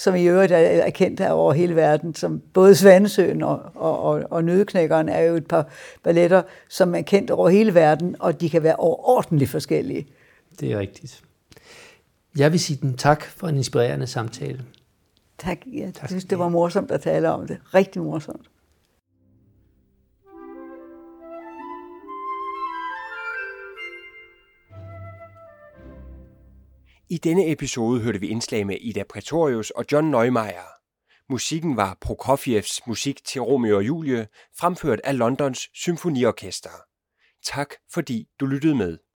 som 0.00 0.14
i 0.14 0.24
øvrigt 0.24 0.52
er 0.52 0.90
kendt 0.90 1.20
her 1.20 1.30
over 1.30 1.52
hele 1.52 1.76
verden, 1.76 2.14
som 2.14 2.42
både 2.52 2.74
Svanesøen 2.74 3.42
og, 3.42 3.62
og, 3.74 4.02
og, 4.02 4.22
og 4.30 4.44
Nødeknækkeren 4.44 5.08
er 5.08 5.20
jo 5.20 5.36
et 5.36 5.46
par 5.46 5.68
balletter, 6.02 6.42
som 6.68 6.94
er 6.94 7.00
kendt 7.00 7.30
over 7.30 7.48
hele 7.48 7.74
verden, 7.74 8.16
og 8.18 8.40
de 8.40 8.50
kan 8.50 8.62
være 8.62 8.76
overordentligt 8.76 9.50
forskellige. 9.50 10.06
Det 10.60 10.72
er 10.72 10.78
rigtigt. 10.78 11.22
Jeg 12.38 12.52
vil 12.52 12.60
sige 12.60 12.78
den 12.82 12.96
tak 12.96 13.24
for 13.24 13.46
en 13.46 13.56
inspirerende 13.56 14.06
samtale. 14.06 14.64
Tak. 15.38 15.58
Jeg 15.72 15.94
tak. 15.94 16.08
synes, 16.08 16.24
det 16.24 16.38
var 16.38 16.48
morsomt 16.48 16.90
at 16.90 17.00
tale 17.00 17.30
om 17.30 17.46
det. 17.46 17.58
Rigtig 17.74 18.02
morsomt. 18.02 18.46
I 27.12 27.18
denne 27.18 27.50
episode 27.50 28.00
hørte 28.00 28.20
vi 28.20 28.28
indslag 28.28 28.66
med 28.66 28.76
Ida 28.80 29.02
Pretorius 29.10 29.70
og 29.70 29.84
John 29.92 30.10
Neumeier. 30.10 30.70
Musikken 31.32 31.76
var 31.76 31.98
Prokofievs 32.00 32.86
musik 32.86 33.24
til 33.24 33.40
Romeo 33.40 33.76
og 33.76 33.86
Julie, 33.86 34.26
fremført 34.58 35.00
af 35.04 35.18
Londons 35.18 35.68
Symfoniorkester. 35.74 36.70
Tak 37.44 37.74
fordi 37.92 38.28
du 38.40 38.46
lyttede 38.46 38.74
med. 38.74 38.98